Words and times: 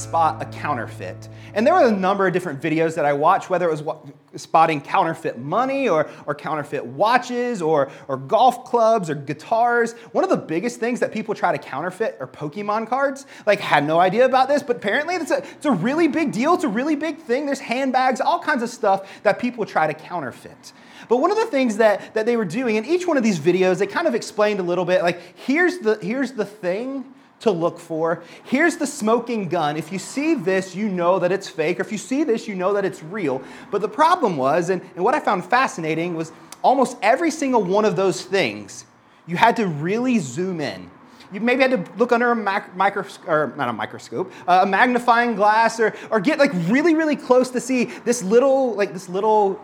spot 0.00 0.40
a 0.42 0.46
counterfeit. 0.46 1.28
And 1.54 1.66
there 1.66 1.74
were 1.74 1.86
a 1.86 1.90
number 1.92 2.26
of 2.26 2.32
different 2.32 2.60
videos 2.60 2.94
that 2.94 3.04
I 3.04 3.12
watched, 3.12 3.50
whether 3.50 3.68
it 3.68 3.70
was 3.70 3.82
spotting 4.36 4.80
counterfeit 4.80 5.38
money 5.38 5.88
or, 5.88 6.08
or 6.26 6.34
counterfeit 6.34 6.84
watches 6.84 7.60
or, 7.60 7.90
or 8.08 8.16
golf 8.16 8.64
clubs 8.64 9.10
or 9.10 9.14
guitars. 9.14 9.92
One 10.12 10.24
of 10.24 10.30
the 10.30 10.36
biggest 10.36 10.80
things 10.80 11.00
that 11.00 11.12
people 11.12 11.34
try 11.34 11.52
to 11.52 11.58
counterfeit 11.58 12.16
are 12.20 12.26
Pokemon 12.26 12.88
cards. 12.88 13.26
Like, 13.46 13.60
had 13.60 13.84
no 13.84 13.98
idea 13.98 14.24
about 14.24 14.48
this, 14.48 14.62
but 14.62 14.76
apparently 14.76 15.16
it's 15.16 15.30
a, 15.30 15.38
it's 15.38 15.66
a 15.66 15.72
really 15.72 16.08
big 16.08 16.32
deal. 16.32 16.54
It's 16.54 16.64
a 16.64 16.68
really 16.68 16.96
big 16.96 17.18
thing. 17.18 17.46
There's 17.46 17.60
handbags, 17.60 18.20
all 18.20 18.38
kinds 18.38 18.62
of 18.62 18.68
stuff 18.70 19.22
that 19.22 19.38
people 19.38 19.66
try 19.66 19.86
to 19.86 19.94
counterfeit. 19.94 20.72
But 21.08 21.16
one 21.16 21.30
of 21.30 21.36
the 21.36 21.46
things 21.46 21.78
that, 21.78 22.14
that 22.14 22.26
they 22.26 22.36
were 22.36 22.44
doing 22.44 22.76
in 22.76 22.84
each 22.84 23.06
one 23.06 23.16
of 23.16 23.22
these 23.22 23.38
videos, 23.38 23.78
they 23.78 23.86
kind 23.86 24.06
of 24.06 24.14
explained 24.14 24.60
a 24.60 24.62
little 24.62 24.84
bit 24.84 25.02
like, 25.02 25.20
here's 25.36 25.78
the, 25.78 25.98
here's 26.00 26.32
the 26.32 26.44
thing 26.44 27.04
to 27.40 27.50
look 27.50 27.78
for. 27.78 28.22
Here's 28.44 28.76
the 28.76 28.86
smoking 28.86 29.48
gun. 29.48 29.76
If 29.76 29.92
you 29.92 29.98
see 29.98 30.34
this, 30.34 30.74
you 30.74 30.88
know 30.88 31.18
that 31.18 31.32
it's 31.32 31.48
fake. 31.48 31.78
Or 31.78 31.82
if 31.82 31.92
you 31.92 31.98
see 31.98 32.22
this, 32.24 32.46
you 32.46 32.54
know 32.54 32.72
that 32.74 32.84
it's 32.84 33.02
real. 33.02 33.42
But 33.70 33.80
the 33.80 33.88
problem 33.88 34.36
was, 34.36 34.70
and, 34.70 34.82
and 34.94 35.04
what 35.04 35.14
I 35.14 35.20
found 35.20 35.44
fascinating 35.44 36.14
was 36.14 36.32
almost 36.62 36.96
every 37.02 37.30
single 37.30 37.62
one 37.62 37.84
of 37.84 37.96
those 37.96 38.22
things, 38.22 38.84
you 39.26 39.36
had 39.36 39.56
to 39.56 39.66
really 39.66 40.18
zoom 40.18 40.60
in. 40.60 40.90
You 41.32 41.40
maybe 41.40 41.62
had 41.62 41.70
to 41.70 41.92
look 41.96 42.10
under 42.10 42.32
a 42.32 42.36
mac- 42.36 42.76
microscope, 42.76 43.28
or 43.28 43.54
not 43.56 43.68
a 43.68 43.72
microscope, 43.72 44.32
uh, 44.48 44.60
a 44.64 44.66
magnifying 44.66 45.36
glass, 45.36 45.78
or, 45.78 45.94
or 46.10 46.18
get 46.20 46.38
like 46.38 46.50
really, 46.66 46.94
really 46.94 47.14
close 47.14 47.50
to 47.50 47.60
see 47.60 47.84
this 47.84 48.22
little, 48.22 48.74
like 48.74 48.92
this 48.92 49.08
little 49.08 49.60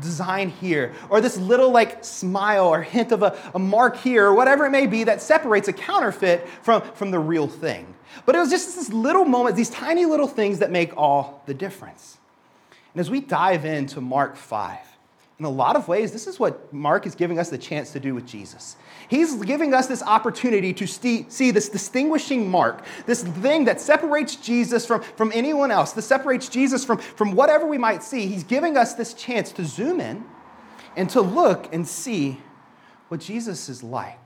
design 0.00 0.48
here, 0.48 0.92
or 1.08 1.20
this 1.20 1.36
little 1.36 1.70
like 1.70 2.04
smile 2.04 2.66
or 2.66 2.82
hint 2.82 3.12
of 3.12 3.22
a, 3.22 3.36
a 3.54 3.58
mark 3.58 3.96
here, 3.96 4.26
or 4.26 4.34
whatever 4.34 4.66
it 4.66 4.70
may 4.70 4.86
be 4.86 5.04
that 5.04 5.22
separates 5.22 5.68
a 5.68 5.72
counterfeit 5.72 6.48
from, 6.62 6.82
from 6.94 7.10
the 7.10 7.18
real 7.18 7.48
thing. 7.48 7.94
But 8.24 8.34
it 8.34 8.38
was 8.38 8.50
just 8.50 8.76
this 8.76 8.92
little 8.92 9.24
moment, 9.24 9.56
these 9.56 9.70
tiny 9.70 10.04
little 10.06 10.28
things 10.28 10.60
that 10.60 10.70
make 10.70 10.96
all 10.96 11.42
the 11.46 11.54
difference. 11.54 12.18
And 12.94 13.00
as 13.00 13.10
we 13.10 13.20
dive 13.20 13.64
into 13.64 14.00
Mark 14.00 14.36
5, 14.36 14.78
in 15.38 15.44
a 15.44 15.50
lot 15.50 15.76
of 15.76 15.86
ways, 15.86 16.12
this 16.12 16.26
is 16.26 16.40
what 16.40 16.72
Mark 16.72 17.06
is 17.06 17.14
giving 17.14 17.38
us 17.38 17.50
the 17.50 17.58
chance 17.58 17.92
to 17.92 18.00
do 18.00 18.14
with 18.14 18.26
Jesus. 18.26 18.76
He's 19.08 19.34
giving 19.34 19.74
us 19.74 19.86
this 19.86 20.02
opportunity 20.02 20.72
to 20.72 20.86
see 20.86 21.50
this 21.50 21.68
distinguishing 21.68 22.50
mark, 22.50 22.84
this 23.04 23.22
thing 23.22 23.66
that 23.66 23.78
separates 23.78 24.36
Jesus 24.36 24.86
from, 24.86 25.02
from 25.02 25.30
anyone 25.34 25.70
else, 25.70 25.92
that 25.92 26.02
separates 26.02 26.48
Jesus 26.48 26.86
from, 26.86 26.98
from 26.98 27.32
whatever 27.32 27.66
we 27.66 27.76
might 27.76 28.02
see. 28.02 28.26
He's 28.26 28.44
giving 28.44 28.78
us 28.78 28.94
this 28.94 29.12
chance 29.12 29.52
to 29.52 29.64
zoom 29.66 30.00
in 30.00 30.24
and 30.96 31.10
to 31.10 31.20
look 31.20 31.72
and 31.72 31.86
see 31.86 32.40
what 33.08 33.20
Jesus 33.20 33.68
is 33.68 33.82
like. 33.82 34.25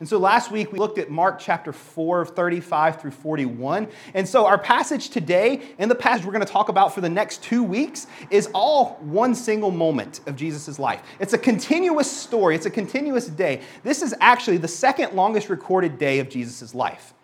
And 0.00 0.08
so 0.08 0.18
last 0.18 0.50
week 0.50 0.72
we 0.72 0.78
looked 0.78 0.98
at 0.98 1.10
Mark 1.10 1.38
chapter 1.38 1.72
4, 1.72 2.26
35 2.26 3.00
through 3.00 3.12
41. 3.12 3.88
And 4.14 4.28
so 4.28 4.44
our 4.44 4.58
passage 4.58 5.10
today 5.10 5.62
and 5.78 5.90
the 5.90 5.94
passage 5.94 6.26
we're 6.26 6.32
going 6.32 6.44
to 6.44 6.52
talk 6.52 6.68
about 6.68 6.94
for 6.94 7.00
the 7.00 7.08
next 7.08 7.42
two 7.42 7.62
weeks 7.62 8.06
is 8.30 8.48
all 8.52 8.96
one 9.00 9.34
single 9.34 9.70
moment 9.70 10.20
of 10.26 10.34
Jesus' 10.34 10.78
life. 10.78 11.02
It's 11.20 11.32
a 11.32 11.38
continuous 11.38 12.10
story, 12.10 12.56
it's 12.56 12.66
a 12.66 12.70
continuous 12.70 13.26
day. 13.28 13.60
This 13.84 14.02
is 14.02 14.14
actually 14.20 14.56
the 14.56 14.68
second 14.68 15.14
longest 15.14 15.48
recorded 15.48 15.96
day 15.98 16.18
of 16.18 16.28
Jesus' 16.28 16.74
life. 16.74 17.14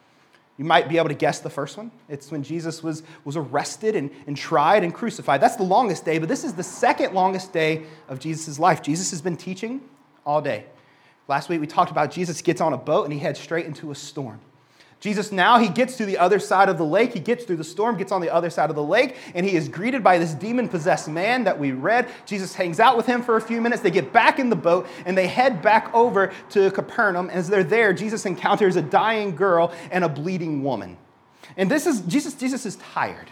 You 0.56 0.66
might 0.66 0.91
be 0.91 0.98
able 0.98 1.08
to 1.08 1.14
guess 1.14 1.41
the 1.41 1.48
first 1.48 1.78
one. 1.78 1.91
It's 2.08 2.30
when 2.30 2.42
Jesus 2.42 2.82
was, 2.82 3.02
was 3.24 3.34
arrested 3.34 3.96
and, 3.96 4.10
and 4.26 4.36
tried 4.36 4.84
and 4.84 4.92
crucified. 4.92 5.41
That's 5.41 5.56
the 5.56 5.62
longest 5.62 6.04
day, 6.04 6.18
but 6.18 6.28
this 6.28 6.44
is 6.44 6.52
the 6.52 6.62
second 6.62 7.14
longest 7.14 7.53
day 7.53 7.84
of 8.09 8.20
Jesus' 8.20 8.59
life. 8.59 8.82
Jesus 8.82 9.10
has 9.10 9.22
been 9.22 9.38
teaching 9.38 9.80
all 10.26 10.42
day. 10.42 10.66
Last 11.30 11.48
week 11.48 11.60
we 11.60 11.68
talked 11.68 11.92
about 11.92 12.10
Jesus 12.10 12.42
gets 12.42 12.60
on 12.60 12.72
a 12.72 12.76
boat 12.76 13.04
and 13.04 13.12
he 13.12 13.20
heads 13.20 13.38
straight 13.38 13.64
into 13.64 13.92
a 13.92 13.94
storm. 13.94 14.41
Jesus 14.98 15.30
now 15.30 15.58
he 15.58 15.68
gets 15.68 15.96
to 15.98 16.04
the 16.04 16.18
other 16.18 16.41
side 16.41 16.68
of 16.68 16.76
the 16.76 16.84
lake. 16.84 17.12
He 17.12 17.20
gets 17.20 17.44
through 17.44 17.58
the 17.58 17.62
storm, 17.62 17.96
gets 17.96 18.10
on 18.10 18.20
the 18.20 18.34
other 18.34 18.50
side 18.50 18.68
of 18.68 18.74
the 18.74 18.82
lake, 18.82 19.14
and 19.32 19.46
he 19.46 19.54
is 19.54 19.68
greeted 19.68 20.02
by 20.02 20.18
this 20.18 20.34
demon 20.34 20.68
possessed 20.68 21.08
man 21.08 21.44
that 21.44 21.56
we 21.56 21.70
read. 21.70 22.08
Jesus 22.26 22.56
hangs 22.56 22.80
out 22.80 22.96
with 22.96 23.06
him 23.06 23.22
for 23.22 23.36
a 23.36 23.41
few 23.41 23.60
minutes. 23.60 23.80
They 23.80 23.92
get 23.92 24.12
back 24.12 24.41
in 24.41 24.50
the 24.50 24.56
boat 24.56 24.88
and 25.06 25.16
they 25.16 25.28
head 25.28 25.62
back 25.62 25.94
over 25.94 26.32
to 26.48 26.68
Capernaum. 26.72 27.30
As 27.30 27.48
they're 27.48 27.62
there, 27.62 27.92
Jesus 27.92 28.26
encounters 28.26 28.74
a 28.74 28.82
dying 28.82 29.36
girl 29.36 29.72
and 29.92 30.02
a 30.02 30.08
bleeding 30.08 30.64
woman. 30.64 30.97
And 31.56 31.70
this 31.70 31.86
is 31.86 32.00
Jesus 32.00 32.34
Jesus 32.34 32.66
is 32.66 32.74
tired. 32.74 33.30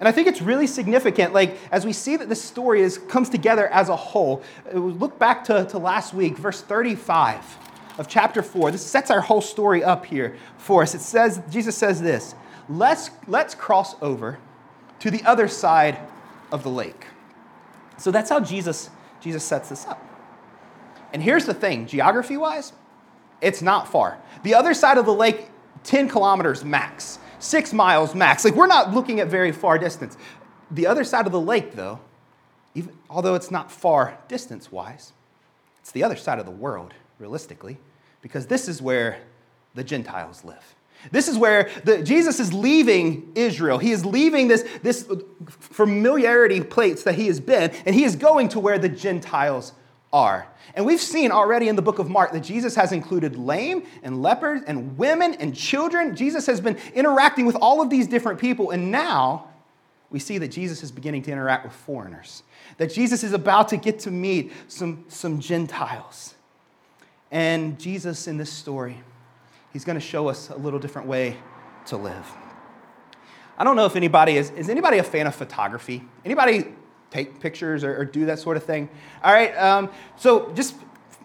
And 0.00 0.08
I 0.08 0.12
think 0.12 0.28
it's 0.28 0.40
really 0.40 0.66
significant, 0.66 1.32
like, 1.32 1.58
as 1.72 1.84
we 1.84 1.92
see 1.92 2.16
that 2.16 2.28
this 2.28 2.42
story 2.42 2.82
is, 2.82 2.98
comes 2.98 3.28
together 3.28 3.66
as 3.68 3.88
a 3.88 3.96
whole. 3.96 4.42
Uh, 4.72 4.78
look 4.78 5.18
back 5.18 5.44
to, 5.44 5.64
to 5.66 5.78
last 5.78 6.14
week, 6.14 6.36
verse 6.36 6.62
35 6.62 7.44
of 7.98 8.06
chapter 8.06 8.42
4. 8.42 8.70
This 8.70 8.86
sets 8.86 9.10
our 9.10 9.20
whole 9.20 9.40
story 9.40 9.82
up 9.82 10.06
here 10.06 10.36
for 10.56 10.82
us. 10.82 10.94
It 10.94 11.00
says, 11.00 11.42
Jesus 11.50 11.76
says 11.76 12.00
this, 12.00 12.36
let's, 12.68 13.10
let's 13.26 13.56
cross 13.56 13.96
over 14.00 14.38
to 15.00 15.10
the 15.10 15.22
other 15.24 15.48
side 15.48 15.98
of 16.52 16.62
the 16.62 16.70
lake. 16.70 17.06
So 17.96 18.12
that's 18.12 18.30
how 18.30 18.38
Jesus, 18.38 18.90
Jesus 19.20 19.42
sets 19.42 19.68
this 19.68 19.84
up. 19.86 20.04
And 21.12 21.22
here's 21.22 21.46
the 21.46 21.54
thing, 21.54 21.86
geography-wise, 21.86 22.72
it's 23.40 23.62
not 23.62 23.88
far. 23.88 24.18
The 24.44 24.54
other 24.54 24.74
side 24.74 24.98
of 24.98 25.06
the 25.06 25.14
lake, 25.14 25.48
10 25.84 26.08
kilometers 26.08 26.64
max 26.64 27.18
six 27.38 27.72
miles 27.72 28.14
max. 28.14 28.44
Like, 28.44 28.54
we're 28.54 28.66
not 28.66 28.92
looking 28.92 29.20
at 29.20 29.28
very 29.28 29.52
far 29.52 29.78
distance. 29.78 30.16
The 30.70 30.86
other 30.86 31.04
side 31.04 31.26
of 31.26 31.32
the 31.32 31.40
lake, 31.40 31.74
though, 31.74 32.00
even, 32.74 32.96
although 33.08 33.34
it's 33.34 33.50
not 33.50 33.70
far 33.70 34.18
distance 34.28 34.70
wise, 34.70 35.12
it's 35.80 35.92
the 35.92 36.04
other 36.04 36.16
side 36.16 36.38
of 36.38 36.44
the 36.44 36.52
world, 36.52 36.92
realistically, 37.18 37.78
because 38.22 38.46
this 38.46 38.68
is 38.68 38.82
where 38.82 39.20
the 39.74 39.84
Gentiles 39.84 40.44
live. 40.44 40.74
This 41.12 41.28
is 41.28 41.38
where 41.38 41.70
the, 41.84 42.02
Jesus 42.02 42.40
is 42.40 42.52
leaving 42.52 43.32
Israel. 43.34 43.78
He 43.78 43.92
is 43.92 44.04
leaving 44.04 44.48
this, 44.48 44.66
this 44.82 45.10
familiarity 45.48 46.60
place 46.60 47.04
that 47.04 47.14
he 47.14 47.28
has 47.28 47.40
been, 47.40 47.70
and 47.86 47.94
he 47.94 48.04
is 48.04 48.16
going 48.16 48.48
to 48.50 48.60
where 48.60 48.78
the 48.78 48.88
Gentiles 48.88 49.72
are. 50.12 50.46
And 50.74 50.86
we've 50.86 51.00
seen 51.00 51.30
already 51.30 51.68
in 51.68 51.76
the 51.76 51.82
book 51.82 51.98
of 51.98 52.08
Mark 52.08 52.32
that 52.32 52.40
Jesus 52.40 52.74
has 52.74 52.92
included 52.92 53.36
lame 53.36 53.84
and 54.02 54.22
lepers 54.22 54.62
and 54.66 54.96
women 54.96 55.34
and 55.34 55.54
children. 55.54 56.16
Jesus 56.16 56.46
has 56.46 56.60
been 56.60 56.78
interacting 56.94 57.46
with 57.46 57.56
all 57.56 57.82
of 57.82 57.90
these 57.90 58.06
different 58.06 58.38
people. 58.38 58.70
And 58.70 58.90
now 58.90 59.48
we 60.10 60.18
see 60.18 60.38
that 60.38 60.48
Jesus 60.48 60.82
is 60.82 60.90
beginning 60.90 61.22
to 61.22 61.30
interact 61.30 61.64
with 61.64 61.74
foreigners, 61.74 62.42
that 62.78 62.92
Jesus 62.92 63.22
is 63.22 63.32
about 63.32 63.68
to 63.68 63.76
get 63.76 63.98
to 64.00 64.10
meet 64.10 64.52
some, 64.68 65.04
some 65.08 65.40
Gentiles. 65.40 66.34
And 67.30 67.78
Jesus, 67.78 68.26
in 68.26 68.38
this 68.38 68.50
story, 68.50 68.98
he's 69.72 69.84
going 69.84 69.98
to 69.98 70.04
show 70.04 70.28
us 70.28 70.48
a 70.48 70.56
little 70.56 70.78
different 70.78 71.08
way 71.08 71.36
to 71.86 71.96
live. 71.96 72.26
I 73.58 73.64
don't 73.64 73.76
know 73.76 73.86
if 73.86 73.96
anybody 73.96 74.36
is, 74.36 74.50
is 74.50 74.68
anybody 74.68 74.98
a 74.98 75.02
fan 75.02 75.26
of 75.26 75.34
photography? 75.34 76.04
Anybody 76.24 76.64
take 77.10 77.40
pictures 77.40 77.84
or, 77.84 78.00
or 78.00 78.04
do 78.04 78.26
that 78.26 78.38
sort 78.38 78.56
of 78.56 78.64
thing. 78.64 78.88
All 79.22 79.32
right, 79.32 79.56
um, 79.56 79.90
so 80.16 80.52
just 80.52 80.74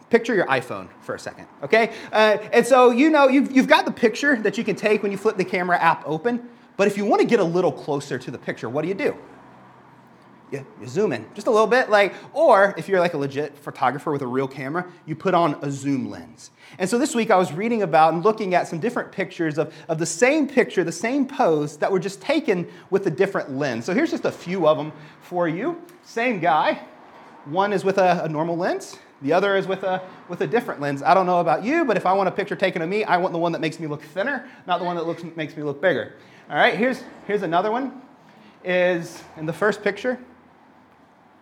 picture 0.10 0.36
your 0.36 0.46
iPhone 0.46 0.88
for 1.02 1.16
a 1.16 1.20
second, 1.20 1.48
okay? 1.64 1.94
Uh, 2.12 2.38
and 2.52 2.66
so 2.66 2.92
you 2.92 3.10
know 3.10 3.28
you've, 3.28 3.52
you've 3.52 3.68
got 3.68 3.86
the 3.86 3.92
picture 3.92 4.36
that 4.38 4.58
you 4.58 4.64
can 4.64 4.76
take 4.76 5.02
when 5.04 5.12
you 5.12 5.18
flip 5.18 5.38
the 5.38 5.46
camera 5.46 5.78
app 5.78 6.04
open, 6.06 6.50
but 6.78 6.88
if 6.88 6.98
you 6.98 7.06
want 7.06 7.22
to 7.22 7.28
get 7.28 7.40
a 7.40 7.44
little 7.44 7.72
closer 7.72 8.18
to 8.18 8.32
the 8.32 8.38
picture, 8.38 8.70
what 8.70 8.84
do 8.84 8.88
you 8.88 8.94
do? 8.94 9.16
You, 10.54 10.66
you 10.80 10.88
zoom 10.88 11.12
in 11.12 11.26
just 11.34 11.48
a 11.48 11.52
little 11.52 11.68
bit, 11.68 11.90
like, 11.90 12.14
or 12.32 12.74
if 12.78 12.88
you're 12.88 13.00
like 13.00 13.14
a 13.14 13.18
legit 13.18 13.58
photographer 13.58 14.12
with 14.12 14.22
a 14.22 14.28
real 14.28 14.48
camera, 14.48 14.86
you 15.06 15.16
put 15.16 15.34
on 15.34 15.56
a 15.62 15.72
zoom 15.72 16.10
lens. 16.10 16.52
And 16.78 16.90
so 16.90 16.98
this 16.98 17.14
week 17.16 17.32
I 17.32 17.36
was 17.36 17.52
reading 17.52 17.82
about 17.82 18.14
and 18.14 18.24
looking 18.24 18.54
at 18.54 18.68
some 18.68 18.80
different 18.80 19.12
pictures 19.12 19.58
of, 19.58 19.74
of 19.90 19.98
the 19.98 20.06
same 20.06 20.48
picture, 20.48 20.84
the 20.84 20.92
same 20.92 21.28
pose 21.28 21.78
that 21.78 21.92
were 21.92 22.00
just 22.00 22.22
taken 22.22 22.68
with 22.90 23.06
a 23.08 23.12
different 23.12 23.52
lens. 23.52 23.86
So 23.86 23.94
here's 23.94 24.12
just 24.12 24.26
a 24.26 24.32
few 24.32 24.68
of 24.68 24.78
them 24.78 24.94
for 25.22 25.48
you. 25.48 25.82
Same 26.04 26.40
guy. 26.40 26.86
One 27.46 27.74
is 27.74 27.84
with 27.84 27.98
a, 27.98 28.24
a 28.24 28.30
normal 28.30 28.56
lens, 28.56 28.98
the 29.22 29.34
other 29.34 29.56
is 29.56 29.68
with 29.68 29.84
a, 29.84 30.02
with 30.30 30.42
a 30.42 30.48
different 30.48 30.82
lens. 30.82 31.02
I 31.02 31.14
don't 31.14 31.26
know 31.26 31.40
about 31.40 31.64
you, 31.64 31.86
but 31.86 31.98
if 31.98 32.06
I 32.06 32.14
want 32.14 32.30
a 32.30 32.32
picture 32.32 32.56
taken 32.56 32.82
of 32.82 32.90
me, 32.90 33.04
I 33.04 33.18
want 33.18 33.34
the 33.34 33.40
one 33.40 33.52
that 33.54 33.62
makes 33.62 33.80
me 33.80 33.88
look 33.88 34.02
thinner, 34.02 34.48
not 34.68 34.80
the 34.80 34.86
one 34.86 34.96
that 34.96 35.06
looks, 35.06 35.24
makes 35.36 35.58
me 35.58 35.64
look 35.64 35.82
bigger. 35.82 36.14
All 36.50 36.56
right, 36.56 36.78
here's, 36.78 37.04
here's 37.26 37.42
another 37.42 37.72
one. 37.72 38.02
Is 38.66 39.22
in 39.36 39.46
the 39.46 39.52
first 39.52 39.84
picture, 39.84 40.18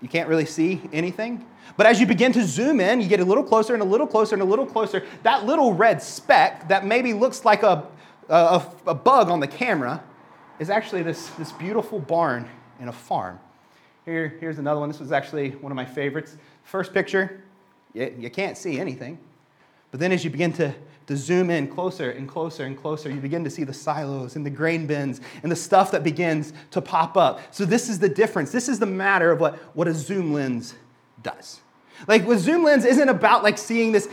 you 0.01 0.09
can't 0.09 0.27
really 0.27 0.45
see 0.45 0.81
anything. 0.91 1.45
But 1.77 1.85
as 1.85 1.99
you 1.99 2.05
begin 2.05 2.31
to 2.33 2.43
zoom 2.43 2.79
in, 2.79 3.01
you 3.01 3.07
get 3.07 3.19
a 3.19 3.25
little 3.25 3.43
closer 3.43 3.73
and 3.73 3.81
a 3.81 3.85
little 3.85 4.07
closer 4.07 4.35
and 4.35 4.41
a 4.41 4.45
little 4.45 4.65
closer. 4.65 5.05
That 5.23 5.45
little 5.45 5.73
red 5.73 6.01
speck 6.01 6.67
that 6.67 6.85
maybe 6.85 7.13
looks 7.13 7.45
like 7.45 7.63
a, 7.63 7.85
a, 8.27 8.65
a 8.87 8.95
bug 8.95 9.29
on 9.29 9.39
the 9.39 9.47
camera 9.47 10.03
is 10.59 10.69
actually 10.69 11.03
this, 11.03 11.29
this 11.31 11.51
beautiful 11.51 11.99
barn 11.99 12.49
in 12.79 12.87
a 12.87 12.91
farm. 12.91 13.39
Here, 14.05 14.35
here's 14.39 14.57
another 14.57 14.79
one. 14.79 14.89
This 14.89 14.99
was 14.99 15.11
actually 15.11 15.51
one 15.51 15.71
of 15.71 15.75
my 15.75 15.85
favorites. 15.85 16.35
First 16.63 16.93
picture, 16.93 17.43
you, 17.93 18.13
you 18.17 18.29
can't 18.29 18.57
see 18.57 18.79
anything. 18.79 19.19
But 19.91 19.99
then 19.99 20.11
as 20.11 20.23
you 20.23 20.29
begin 20.29 20.53
to 20.53 20.73
to 21.11 21.17
zoom 21.17 21.49
in 21.49 21.67
closer 21.67 22.09
and 22.11 22.25
closer 22.25 22.63
and 22.63 22.77
closer, 22.77 23.09
you 23.11 23.19
begin 23.19 23.43
to 23.43 23.49
see 23.49 23.65
the 23.65 23.73
silos 23.73 24.37
and 24.37 24.45
the 24.45 24.49
grain 24.49 24.87
bins 24.87 25.19
and 25.43 25.51
the 25.51 25.55
stuff 25.57 25.91
that 25.91 26.05
begins 26.05 26.53
to 26.71 26.79
pop 26.81 27.17
up. 27.17 27.41
So, 27.53 27.65
this 27.65 27.89
is 27.89 27.99
the 27.99 28.07
difference. 28.07 28.53
This 28.53 28.69
is 28.69 28.79
the 28.79 28.85
matter 28.85 29.29
of 29.29 29.41
what, 29.41 29.55
what 29.75 29.89
a 29.89 29.93
zoom 29.93 30.31
lens 30.31 30.73
does. 31.21 31.59
Like 32.07 32.25
with 32.25 32.39
zoom 32.39 32.63
lens 32.63 32.85
isn't 32.85 33.09
about 33.09 33.43
like 33.43 33.57
seeing 33.57 33.91
this, 33.91 34.07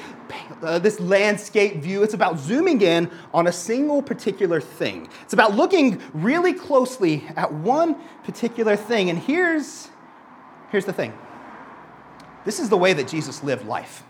uh, 0.61 0.81
this 0.81 0.99
landscape 0.99 1.77
view. 1.77 2.03
It's 2.03 2.15
about 2.15 2.41
zooming 2.41 2.83
in 2.83 3.09
on 3.33 3.47
a 3.47 3.53
single 3.53 4.03
particular 4.03 4.61
thing. 4.61 5.09
It's 5.23 5.35
about 5.35 5.55
looking 5.55 6.03
really 6.13 6.53
closely 6.53 7.25
at 7.37 7.53
one 7.53 7.95
particular 8.25 8.75
thing. 8.75 9.09
And 9.09 9.21
here's, 9.21 9.89
here's 10.71 10.85
the 10.85 10.93
thing. 10.93 11.17
This 12.45 12.59
is 12.59 12.69
the 12.69 12.77
way 12.77 12.93
that 12.93 13.07
Jesus 13.07 13.45
lived 13.45 13.67
life. 13.67 14.03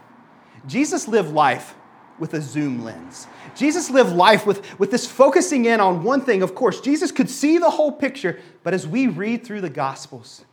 Jesus 0.67 1.07
lived 1.07 1.35
life 1.35 1.75
with 2.19 2.35
a 2.35 2.41
zoom 2.41 2.85
lens. 2.85 3.27
Jesus 3.57 3.91
lived 3.91 4.13
life 4.13 4.47
with, 4.47 4.79
with 4.79 4.91
this 4.91 5.07
focusing 5.07 5.65
in 5.65 5.81
on 5.81 6.03
one 6.03 6.21
thing. 6.21 6.43
Of 6.43 6.55
course, 6.55 6.81
Jesus 6.81 7.13
could 7.13 7.31
see 7.31 7.59
the 7.59 7.71
whole 7.71 7.93
picture, 7.93 8.41
but 8.63 8.75
as 8.75 8.87
we 8.87 9.07
read 9.07 9.45
through 9.45 9.61
the 9.61 9.71
Gospels, 9.71 10.45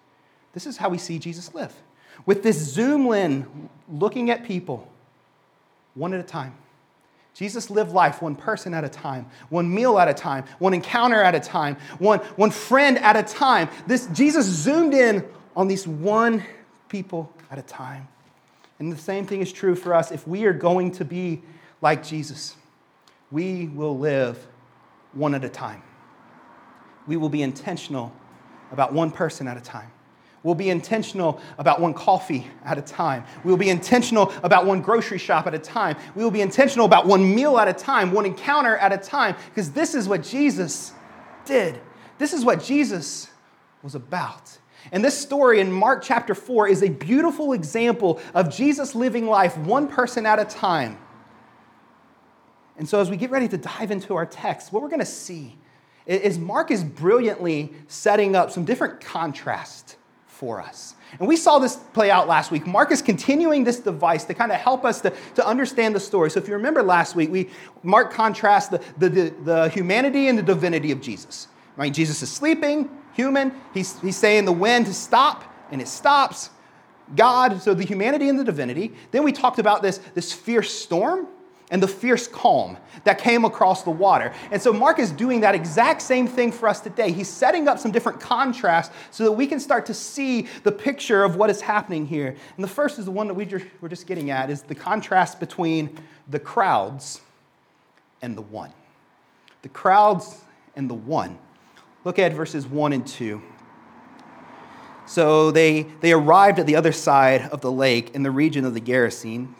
this 0.53 0.65
is 0.65 0.77
how 0.77 0.89
we 0.89 0.97
see 0.97 1.19
Jesus 1.19 1.53
live. 1.53 1.73
With 2.25 2.43
this 2.43 2.57
zoom 2.57 3.07
lens, 3.07 3.45
looking 3.89 4.29
at 4.29 4.45
people 4.45 4.87
one 5.95 6.13
at 6.13 6.19
a 6.19 6.23
time. 6.23 6.53
Jesus 7.33 7.69
lived 7.69 7.91
life 7.91 8.21
one 8.21 8.35
person 8.35 8.73
at 8.73 8.85
a 8.85 8.89
time, 8.89 9.25
one 9.49 9.73
meal 9.73 9.99
at 9.99 10.07
a 10.07 10.13
time, 10.13 10.45
one 10.59 10.73
encounter 10.73 11.21
at 11.21 11.35
a 11.35 11.39
time, 11.39 11.75
one, 11.99 12.19
one 12.37 12.49
friend 12.49 12.97
at 12.99 13.17
a 13.17 13.23
time. 13.23 13.69
This 13.87 14.07
Jesus 14.07 14.45
zoomed 14.45 14.93
in 14.93 15.25
on 15.55 15.67
these 15.67 15.85
one 15.85 16.43
people 16.87 17.31
at 17.51 17.59
a 17.59 17.61
time. 17.61 18.07
And 18.79 18.91
the 18.91 18.97
same 18.97 19.25
thing 19.25 19.41
is 19.41 19.51
true 19.51 19.75
for 19.75 19.93
us. 19.93 20.11
If 20.11 20.27
we 20.27 20.45
are 20.45 20.53
going 20.53 20.91
to 20.91 21.05
be 21.05 21.41
like 21.85 22.03
Jesus, 22.03 22.55
we 23.29 23.67
will 23.67 23.95
live 23.95 24.43
one 25.13 25.35
at 25.35 25.43
a 25.43 25.49
time. 25.49 25.83
We 27.05 27.15
will 27.15 27.29
be 27.29 27.43
intentional 27.43 28.11
about 28.71 28.91
one 28.91 29.11
person 29.11 29.47
at 29.47 29.55
a 29.55 29.61
time. 29.61 29.91
We'll 30.41 30.55
be 30.55 30.71
intentional 30.71 31.39
about 31.59 31.79
one 31.79 31.93
coffee 31.93 32.47
at 32.63 32.79
a 32.79 32.81
time. 32.81 33.23
We'll 33.43 33.55
be 33.55 33.69
intentional 33.69 34.33
about 34.41 34.65
one 34.65 34.81
grocery 34.81 35.19
shop 35.19 35.45
at 35.45 35.53
a 35.53 35.59
time. 35.59 35.95
We 36.15 36.23
will 36.23 36.31
be 36.31 36.41
intentional 36.41 36.87
about 36.87 37.05
one 37.05 37.35
meal 37.35 37.59
at 37.59 37.67
a 37.67 37.73
time, 37.73 38.13
one 38.13 38.25
encounter 38.25 38.75
at 38.77 38.91
a 38.91 38.97
time, 38.97 39.35
because 39.49 39.69
this 39.69 39.93
is 39.93 40.07
what 40.07 40.23
Jesus 40.23 40.91
did. 41.45 41.79
This 42.17 42.33
is 42.33 42.43
what 42.43 42.63
Jesus 42.63 43.29
was 43.83 43.93
about. 43.93 44.57
And 44.91 45.05
this 45.05 45.15
story 45.15 45.59
in 45.59 45.71
Mark 45.71 46.01
chapter 46.03 46.33
4 46.33 46.67
is 46.67 46.81
a 46.81 46.89
beautiful 46.89 47.53
example 47.53 48.19
of 48.33 48.49
Jesus 48.49 48.95
living 48.95 49.27
life 49.27 49.55
one 49.55 49.87
person 49.87 50.25
at 50.25 50.39
a 50.39 50.45
time. 50.45 50.97
And 52.77 52.87
so, 52.87 52.99
as 52.99 53.09
we 53.09 53.17
get 53.17 53.31
ready 53.31 53.47
to 53.47 53.57
dive 53.57 53.91
into 53.91 54.15
our 54.15 54.25
text, 54.25 54.73
what 54.73 54.81
we're 54.81 54.89
going 54.89 54.99
to 54.99 55.05
see 55.05 55.55
is 56.05 56.37
Mark 56.37 56.71
is 56.71 56.83
brilliantly 56.83 57.73
setting 57.87 58.35
up 58.35 58.51
some 58.51 58.65
different 58.65 59.01
contrast 59.01 59.95
for 60.27 60.61
us. 60.61 60.93
And 61.17 61.27
we 61.27 61.37
saw 61.37 61.59
this 61.59 61.77
play 61.77 62.11
out 62.11 62.27
last 62.27 62.51
week. 62.51 62.67
Mark 62.67 62.91
is 62.91 63.01
continuing 63.01 63.63
this 63.63 63.79
device 63.79 64.25
to 64.25 64.33
kind 64.33 64.51
of 64.51 64.59
help 64.59 64.83
us 64.83 64.99
to, 65.01 65.13
to 65.35 65.47
understand 65.47 65.95
the 65.95 65.99
story. 65.99 66.29
So, 66.29 66.39
if 66.39 66.47
you 66.47 66.53
remember 66.53 66.83
last 66.83 67.15
week, 67.15 67.31
we 67.31 67.49
Mark 67.83 68.11
contrasts 68.11 68.69
the, 68.69 68.81
the, 68.97 69.09
the, 69.09 69.33
the 69.43 69.69
humanity 69.69 70.27
and 70.27 70.37
the 70.37 70.43
divinity 70.43 70.91
of 70.91 71.01
Jesus. 71.01 71.47
Right? 71.77 71.93
Jesus 71.93 72.21
is 72.21 72.31
sleeping, 72.31 72.89
human. 73.13 73.53
He's, 73.73 73.99
he's 74.01 74.17
saying 74.17 74.45
the 74.45 74.51
wind 74.51 74.85
to 74.87 74.93
stop, 74.93 75.43
and 75.71 75.81
it 75.81 75.87
stops. 75.87 76.49
God, 77.15 77.61
so 77.61 77.73
the 77.73 77.85
humanity 77.85 78.29
and 78.29 78.39
the 78.39 78.43
divinity. 78.43 78.93
Then 79.11 79.23
we 79.23 79.31
talked 79.31 79.59
about 79.59 79.81
this, 79.81 79.99
this 80.13 80.33
fierce 80.33 80.73
storm 80.73 81.27
and 81.71 81.81
the 81.81 81.87
fierce 81.87 82.27
calm 82.27 82.77
that 83.05 83.17
came 83.17 83.43
across 83.43 83.83
the 83.83 83.91
water. 83.91 84.31
And 84.51 84.61
so 84.61 84.71
Mark 84.71 84.99
is 84.99 85.11
doing 85.11 85.41
that 85.41 85.55
exact 85.55 86.01
same 86.01 86.27
thing 86.27 86.51
for 86.51 86.69
us 86.69 86.79
today. 86.79 87.11
He's 87.11 87.27
setting 87.27 87.67
up 87.67 87.79
some 87.79 87.91
different 87.91 88.19
contrasts 88.19 88.93
so 89.11 89.23
that 89.23 89.31
we 89.31 89.47
can 89.47 89.59
start 89.59 89.85
to 89.87 89.93
see 89.93 90.47
the 90.63 90.71
picture 90.71 91.23
of 91.23 91.35
what 91.35 91.49
is 91.49 91.61
happening 91.61 92.05
here. 92.05 92.35
And 92.55 92.63
the 92.63 92.69
first 92.69 92.99
is 92.99 93.05
the 93.05 93.11
one 93.11 93.27
that 93.27 93.33
we 93.33 93.45
just, 93.45 93.65
we're 93.81 93.89
just 93.89 94.05
getting 94.05 94.29
at 94.29 94.49
is 94.49 94.61
the 94.61 94.75
contrast 94.75 95.39
between 95.39 95.97
the 96.29 96.39
crowds 96.39 97.21
and 98.21 98.37
the 98.37 98.43
one. 98.43 98.71
The 99.63 99.69
crowds 99.69 100.43
and 100.75 100.89
the 100.89 100.95
one. 100.95 101.39
Look 102.03 102.19
at 102.19 102.33
verses 102.33 102.67
1 102.67 102.93
and 102.93 103.07
2. 103.07 103.41
So 105.07 105.51
they, 105.51 105.83
they 106.01 106.11
arrived 106.11 106.59
at 106.59 106.67
the 106.67 106.75
other 106.75 106.91
side 106.91 107.49
of 107.49 107.61
the 107.61 107.71
lake 107.71 108.13
in 108.13 108.23
the 108.23 108.31
region 108.31 108.65
of 108.65 108.73
the 108.73 108.81
Gerasene 108.81 109.53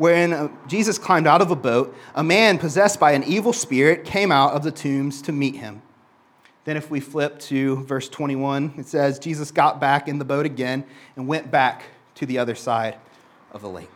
wherein 0.00 0.32
uh, 0.32 0.48
Jesus 0.66 0.96
climbed 0.98 1.26
out 1.26 1.42
of 1.42 1.50
a 1.50 1.56
boat, 1.56 1.94
a 2.14 2.24
man 2.24 2.56
possessed 2.56 2.98
by 2.98 3.12
an 3.12 3.22
evil 3.24 3.52
spirit 3.52 4.02
came 4.06 4.32
out 4.32 4.54
of 4.54 4.62
the 4.62 4.72
tombs 4.72 5.20
to 5.22 5.30
meet 5.30 5.56
him. 5.56 5.82
Then, 6.64 6.78
if 6.78 6.90
we 6.90 7.00
flip 7.00 7.38
to 7.40 7.84
verse 7.84 8.08
21, 8.08 8.74
it 8.78 8.86
says, 8.86 9.18
Jesus 9.18 9.50
got 9.50 9.78
back 9.78 10.08
in 10.08 10.18
the 10.18 10.24
boat 10.24 10.46
again 10.46 10.84
and 11.16 11.28
went 11.28 11.50
back 11.50 11.82
to 12.14 12.24
the 12.24 12.38
other 12.38 12.54
side 12.54 12.96
of 13.52 13.60
the 13.60 13.68
lake. 13.68 13.90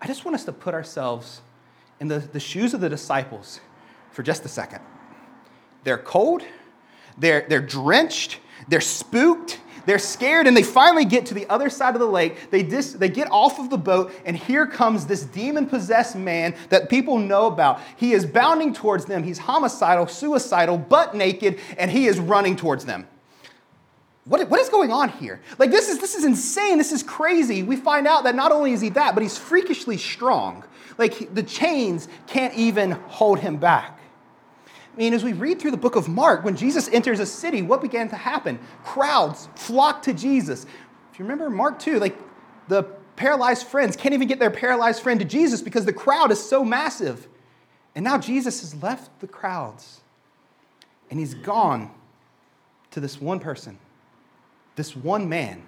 I 0.00 0.08
just 0.08 0.24
want 0.24 0.34
us 0.34 0.44
to 0.46 0.52
put 0.52 0.74
ourselves 0.74 1.40
in 2.00 2.08
the, 2.08 2.18
the 2.18 2.40
shoes 2.40 2.74
of 2.74 2.80
the 2.80 2.88
disciples 2.88 3.60
for 4.10 4.24
just 4.24 4.44
a 4.44 4.48
second. 4.48 4.80
They're 5.84 5.96
cold, 5.96 6.42
they're, 7.16 7.46
they're 7.48 7.60
drenched, 7.60 8.40
they're 8.66 8.80
spooked, 8.80 9.60
they're 9.88 9.98
scared 9.98 10.46
and 10.46 10.56
they 10.56 10.62
finally 10.62 11.04
get 11.04 11.26
to 11.26 11.34
the 11.34 11.48
other 11.48 11.70
side 11.70 11.94
of 11.94 12.00
the 12.00 12.06
lake. 12.06 12.50
They, 12.50 12.62
dis- 12.62 12.92
they 12.92 13.08
get 13.08 13.30
off 13.30 13.58
of 13.58 13.70
the 13.70 13.78
boat, 13.78 14.12
and 14.26 14.36
here 14.36 14.66
comes 14.66 15.06
this 15.06 15.24
demon 15.24 15.66
possessed 15.66 16.14
man 16.14 16.54
that 16.68 16.90
people 16.90 17.18
know 17.18 17.46
about. 17.46 17.80
He 17.96 18.12
is 18.12 18.26
bounding 18.26 18.74
towards 18.74 19.06
them. 19.06 19.22
He's 19.22 19.38
homicidal, 19.38 20.06
suicidal, 20.06 20.76
butt 20.76 21.14
naked, 21.14 21.58
and 21.78 21.90
he 21.90 22.06
is 22.06 22.18
running 22.18 22.54
towards 22.54 22.84
them. 22.84 23.06
What, 24.26 24.46
what 24.50 24.60
is 24.60 24.68
going 24.68 24.92
on 24.92 25.08
here? 25.08 25.40
Like, 25.58 25.70
this 25.70 25.88
is, 25.88 25.98
this 25.98 26.14
is 26.14 26.24
insane. 26.24 26.76
This 26.76 26.92
is 26.92 27.02
crazy. 27.02 27.62
We 27.62 27.76
find 27.76 28.06
out 28.06 28.24
that 28.24 28.34
not 28.34 28.52
only 28.52 28.74
is 28.74 28.82
he 28.82 28.90
that, 28.90 29.14
but 29.14 29.22
he's 29.22 29.38
freakishly 29.38 29.96
strong. 29.96 30.64
Like, 30.98 31.34
the 31.34 31.42
chains 31.42 32.08
can't 32.26 32.52
even 32.54 32.90
hold 32.90 33.38
him 33.38 33.56
back. 33.56 33.97
I 34.98 35.00
mean, 35.00 35.14
as 35.14 35.22
we 35.22 35.32
read 35.32 35.60
through 35.60 35.70
the 35.70 35.76
book 35.76 35.94
of 35.94 36.08
Mark, 36.08 36.42
when 36.42 36.56
Jesus 36.56 36.88
enters 36.88 37.20
a 37.20 37.26
city, 37.26 37.62
what 37.62 37.80
began 37.80 38.08
to 38.08 38.16
happen? 38.16 38.58
Crowds 38.82 39.48
flock 39.54 40.02
to 40.02 40.12
Jesus. 40.12 40.66
If 41.12 41.20
you 41.20 41.24
remember 41.24 41.48
Mark 41.50 41.78
2, 41.78 42.00
like 42.00 42.18
the 42.66 42.82
paralyzed 43.14 43.68
friends 43.68 43.94
can't 43.94 44.12
even 44.12 44.26
get 44.26 44.40
their 44.40 44.50
paralyzed 44.50 45.00
friend 45.00 45.20
to 45.20 45.24
Jesus 45.24 45.62
because 45.62 45.84
the 45.84 45.92
crowd 45.92 46.32
is 46.32 46.42
so 46.42 46.64
massive. 46.64 47.28
And 47.94 48.02
now 48.02 48.18
Jesus 48.18 48.60
has 48.60 48.82
left 48.82 49.20
the 49.20 49.28
crowds 49.28 50.00
and 51.12 51.20
he's 51.20 51.34
gone 51.34 51.92
to 52.90 52.98
this 52.98 53.20
one 53.20 53.38
person, 53.38 53.78
this 54.74 54.96
one 54.96 55.28
man. 55.28 55.62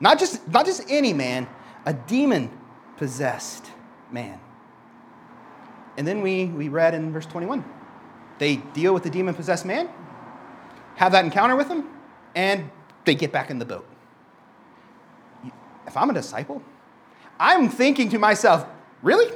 Not 0.00 0.18
just, 0.18 0.48
not 0.48 0.66
just 0.66 0.82
any 0.88 1.12
man, 1.12 1.46
a 1.86 1.92
demon 1.92 2.50
possessed 2.96 3.64
man. 4.10 4.40
And 5.96 6.04
then 6.04 6.20
we, 6.20 6.46
we 6.46 6.68
read 6.68 6.94
in 6.94 7.12
verse 7.12 7.26
21 7.26 7.64
they 8.42 8.56
deal 8.56 8.92
with 8.92 9.04
the 9.04 9.10
demon 9.10 9.34
possessed 9.34 9.64
man, 9.64 9.88
have 10.96 11.12
that 11.12 11.24
encounter 11.24 11.54
with 11.54 11.68
him, 11.68 11.84
and 12.34 12.68
they 13.04 13.14
get 13.14 13.30
back 13.30 13.50
in 13.50 13.60
the 13.60 13.64
boat. 13.64 13.86
If 15.86 15.96
I'm 15.96 16.10
a 16.10 16.12
disciple, 16.12 16.60
I'm 17.38 17.68
thinking 17.68 18.08
to 18.08 18.18
myself, 18.18 18.66
really? 19.00 19.32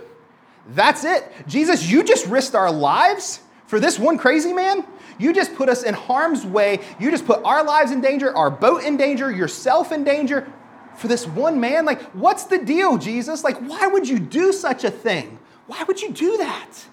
That's 0.71 1.05
it? 1.05 1.33
Jesus, 1.47 1.89
you 1.89 2.03
just 2.03 2.27
risked 2.27 2.57
our 2.57 2.73
lives 2.73 3.39
for 3.69 3.79
this 3.79 3.97
one 3.97 4.19
crazy 4.19 4.53
man? 4.53 4.85
You 5.19 5.33
just 5.33 5.55
put 5.55 5.69
us 5.69 5.85
in 5.85 5.95
harm's 5.95 6.45
way. 6.45 6.81
You 6.99 7.13
just 7.13 7.27
put 7.27 7.45
our 7.45 7.63
lives 7.63 7.93
in 7.93 8.01
danger, 8.01 8.37
our 8.37 8.51
boat 8.51 8.83
in 8.83 8.97
danger, 8.97 9.31
yourself 9.31 9.93
in 9.93 10.03
danger 10.03 10.53
for 10.97 11.07
this 11.07 11.29
one 11.29 11.61
man? 11.61 11.85
Like, 11.85 12.03
what's 12.11 12.45
the 12.45 12.59
deal, 12.59 12.99
Jesus? 12.99 13.45
Like, 13.45 13.59
why 13.59 13.87
would 13.87 14.09
you 14.09 14.19
do 14.19 14.53
such 14.53 14.83
a 14.83 14.91
thing? 14.91 15.39
Why 15.69 15.85
would 15.85 16.03
you 16.03 16.11
do 16.11 16.39
that? 16.39 16.87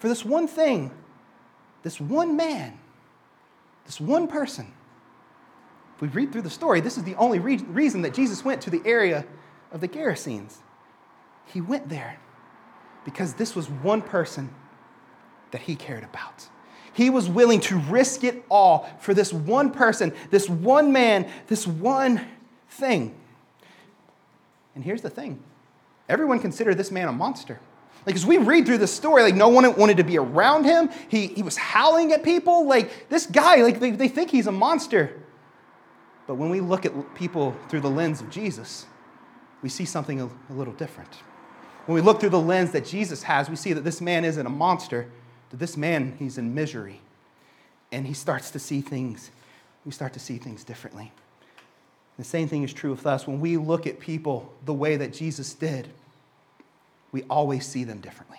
For 0.00 0.08
this 0.08 0.24
one 0.24 0.48
thing 0.48 0.90
this 1.82 2.00
one 2.00 2.36
man, 2.36 2.78
this 3.84 4.00
one 4.00 4.28
person. 4.28 4.72
If 5.96 6.02
we 6.02 6.08
read 6.08 6.32
through 6.32 6.42
the 6.42 6.50
story, 6.50 6.80
this 6.80 6.96
is 6.96 7.04
the 7.04 7.14
only 7.16 7.38
re- 7.38 7.56
reason 7.58 8.02
that 8.02 8.14
Jesus 8.14 8.44
went 8.44 8.62
to 8.62 8.70
the 8.70 8.82
area 8.84 9.26
of 9.72 9.80
the 9.80 9.88
Gerasenes. 9.88 10.56
He 11.46 11.60
went 11.60 11.88
there 11.88 12.18
because 13.04 13.34
this 13.34 13.54
was 13.54 13.68
one 13.68 14.02
person 14.02 14.54
that 15.50 15.62
he 15.62 15.74
cared 15.74 16.04
about. 16.04 16.48
He 16.92 17.10
was 17.10 17.28
willing 17.28 17.60
to 17.60 17.78
risk 17.78 18.24
it 18.24 18.44
all 18.50 18.88
for 19.00 19.14
this 19.14 19.32
one 19.32 19.70
person, 19.70 20.12
this 20.30 20.48
one 20.48 20.92
man, 20.92 21.30
this 21.46 21.66
one 21.66 22.26
thing. 22.68 23.14
And 24.74 24.84
here's 24.84 25.02
the 25.02 25.10
thing 25.10 25.42
everyone 26.08 26.40
considered 26.40 26.76
this 26.76 26.90
man 26.90 27.08
a 27.08 27.12
monster. 27.12 27.60
Like, 28.06 28.14
as 28.14 28.24
we 28.24 28.38
read 28.38 28.66
through 28.66 28.78
this 28.78 28.92
story, 28.92 29.22
like, 29.22 29.34
no 29.34 29.48
one 29.48 29.74
wanted 29.76 29.98
to 29.98 30.04
be 30.04 30.18
around 30.18 30.64
him. 30.64 30.90
He, 31.08 31.28
he 31.28 31.42
was 31.42 31.56
howling 31.56 32.12
at 32.12 32.22
people. 32.22 32.66
Like, 32.66 33.08
this 33.08 33.26
guy, 33.26 33.56
like, 33.56 33.78
they, 33.78 33.90
they 33.90 34.08
think 34.08 34.30
he's 34.30 34.46
a 34.46 34.52
monster. 34.52 35.20
But 36.26 36.36
when 36.36 36.48
we 36.50 36.60
look 36.60 36.86
at 36.86 37.14
people 37.14 37.54
through 37.68 37.80
the 37.80 37.90
lens 37.90 38.20
of 38.20 38.30
Jesus, 38.30 38.86
we 39.62 39.68
see 39.68 39.84
something 39.84 40.20
a, 40.20 40.26
a 40.26 40.52
little 40.54 40.72
different. 40.74 41.12
When 41.86 41.94
we 41.94 42.00
look 42.00 42.20
through 42.20 42.30
the 42.30 42.40
lens 42.40 42.72
that 42.72 42.84
Jesus 42.84 43.22
has, 43.24 43.50
we 43.50 43.56
see 43.56 43.72
that 43.72 43.82
this 43.82 44.00
man 44.00 44.24
isn't 44.24 44.46
a 44.46 44.50
monster, 44.50 45.06
that 45.50 45.58
this 45.58 45.76
man, 45.76 46.14
he's 46.18 46.38
in 46.38 46.54
misery. 46.54 47.00
And 47.92 48.06
he 48.06 48.14
starts 48.14 48.50
to 48.52 48.58
see 48.58 48.80
things, 48.80 49.30
we 49.84 49.92
start 49.92 50.12
to 50.12 50.20
see 50.20 50.38
things 50.38 50.62
differently. 50.62 51.12
The 52.16 52.24
same 52.24 52.48
thing 52.48 52.62
is 52.62 52.72
true 52.72 52.90
with 52.90 53.06
us. 53.06 53.26
When 53.26 53.40
we 53.40 53.56
look 53.56 53.86
at 53.86 53.98
people 53.98 54.52
the 54.64 54.74
way 54.74 54.96
that 54.96 55.12
Jesus 55.12 55.52
did, 55.54 55.88
we 57.12 57.22
always 57.24 57.66
see 57.66 57.84
them 57.84 58.00
differently. 58.00 58.38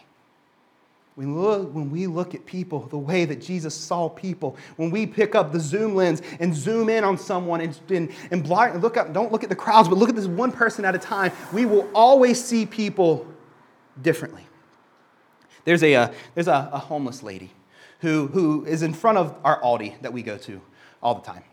When, 1.16 1.40
look, 1.40 1.74
when 1.74 1.92
we 1.92 2.08
look 2.08 2.34
at 2.34 2.46
people 2.46 2.88
the 2.88 2.98
way 2.98 3.25
that 3.25 3.42
Jesus 3.42 3.75
saw 3.75 4.08
people, 4.08 4.56
when 4.78 4.92
we 4.92 5.06
pick 5.06 5.36
up 5.36 5.51
the 5.51 5.60
zoom 5.60 5.96
lens 5.96 6.22
and 6.40 6.56
zoom 6.56 6.90
in 6.90 7.04
on 7.04 7.18
someone 7.18 7.62
and, 7.62 7.78
and, 7.90 8.12
and 8.32 8.48
look 8.82 8.96
up, 8.96 9.13
don't 9.13 9.32
look 9.32 9.44
at 9.44 9.50
the 9.50 9.56
crowds, 9.56 9.90
but 9.90 9.98
look 9.98 10.10
at 10.10 10.16
this 10.16 10.28
one 10.28 10.51
person 10.51 10.86
at 10.86 10.96
a 10.96 11.00
time, 11.00 11.32
we 11.51 11.66
will 11.66 11.90
always 11.94 12.42
see 12.44 12.66
people 12.66 13.28
differently. 14.01 14.46
There's 15.66 15.84
a, 15.84 15.94
uh, 15.96 16.13
there's 16.34 16.48
a, 16.48 16.70
a 16.72 16.80
homeless 16.80 17.22
lady 17.22 17.51
who, 18.00 18.28
who 18.28 18.66
is 18.66 18.82
in 18.82 18.94
front 18.94 19.18
of 19.18 19.36
our 19.44 19.62
Aldi 19.62 20.01
that 20.01 20.13
we 20.13 20.24
go 20.24 20.38
to 20.40 20.62
all 21.04 21.16
the 21.16 21.22
time. 21.22 21.44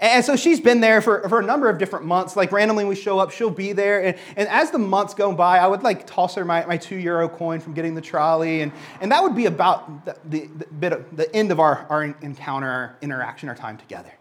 And 0.00 0.24
so 0.24 0.36
she's 0.36 0.60
been 0.60 0.80
there 0.80 1.00
for, 1.00 1.28
for 1.28 1.40
a 1.40 1.44
number 1.44 1.68
of 1.68 1.78
different 1.78 2.04
months. 2.04 2.36
Like 2.36 2.50
randomly 2.50 2.84
we 2.84 2.94
show 2.94 3.18
up, 3.18 3.30
she'll 3.30 3.50
be 3.50 3.72
there. 3.72 4.04
And, 4.04 4.18
and 4.36 4.48
as 4.48 4.70
the 4.70 4.78
months 4.78 5.14
go 5.14 5.32
by, 5.32 5.58
I 5.58 5.66
would 5.66 5.82
like 5.82 6.06
toss 6.06 6.34
her 6.34 6.44
my, 6.44 6.64
my 6.66 6.76
two 6.76 6.96
euro 6.96 7.28
coin 7.28 7.60
from 7.60 7.74
getting 7.74 7.94
the 7.94 8.00
trolley. 8.00 8.62
And, 8.62 8.72
and 9.00 9.12
that 9.12 9.22
would 9.22 9.36
be 9.36 9.46
about 9.46 10.04
the, 10.04 10.16
the, 10.24 10.46
the 10.58 10.66
bit 10.66 10.92
of, 10.92 11.16
the 11.16 11.34
end 11.34 11.52
of 11.52 11.60
our, 11.60 11.86
our 11.88 12.02
encounter, 12.02 12.68
our 12.68 12.96
interaction, 13.00 13.48
our 13.48 13.54
time 13.54 13.76
together. 13.76 14.12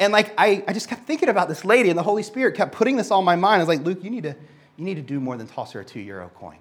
And 0.00 0.12
like 0.12 0.32
I, 0.38 0.62
I 0.68 0.72
just 0.72 0.88
kept 0.88 1.04
thinking 1.04 1.28
about 1.28 1.48
this 1.48 1.64
lady, 1.64 1.88
and 1.88 1.98
the 1.98 2.04
Holy 2.04 2.22
Spirit 2.22 2.54
kept 2.54 2.72
putting 2.72 2.96
this 2.96 3.10
on 3.10 3.24
my 3.24 3.34
mind. 3.34 3.56
I 3.56 3.64
was 3.64 3.68
like, 3.68 3.84
Luke, 3.84 4.04
you 4.04 4.10
need 4.10 4.22
to, 4.22 4.36
you 4.76 4.84
need 4.84 4.94
to 4.94 5.02
do 5.02 5.18
more 5.18 5.36
than 5.36 5.46
toss 5.48 5.72
her 5.72 5.80
a 5.80 5.84
two 5.84 6.00
euro 6.00 6.28
coin. 6.28 6.58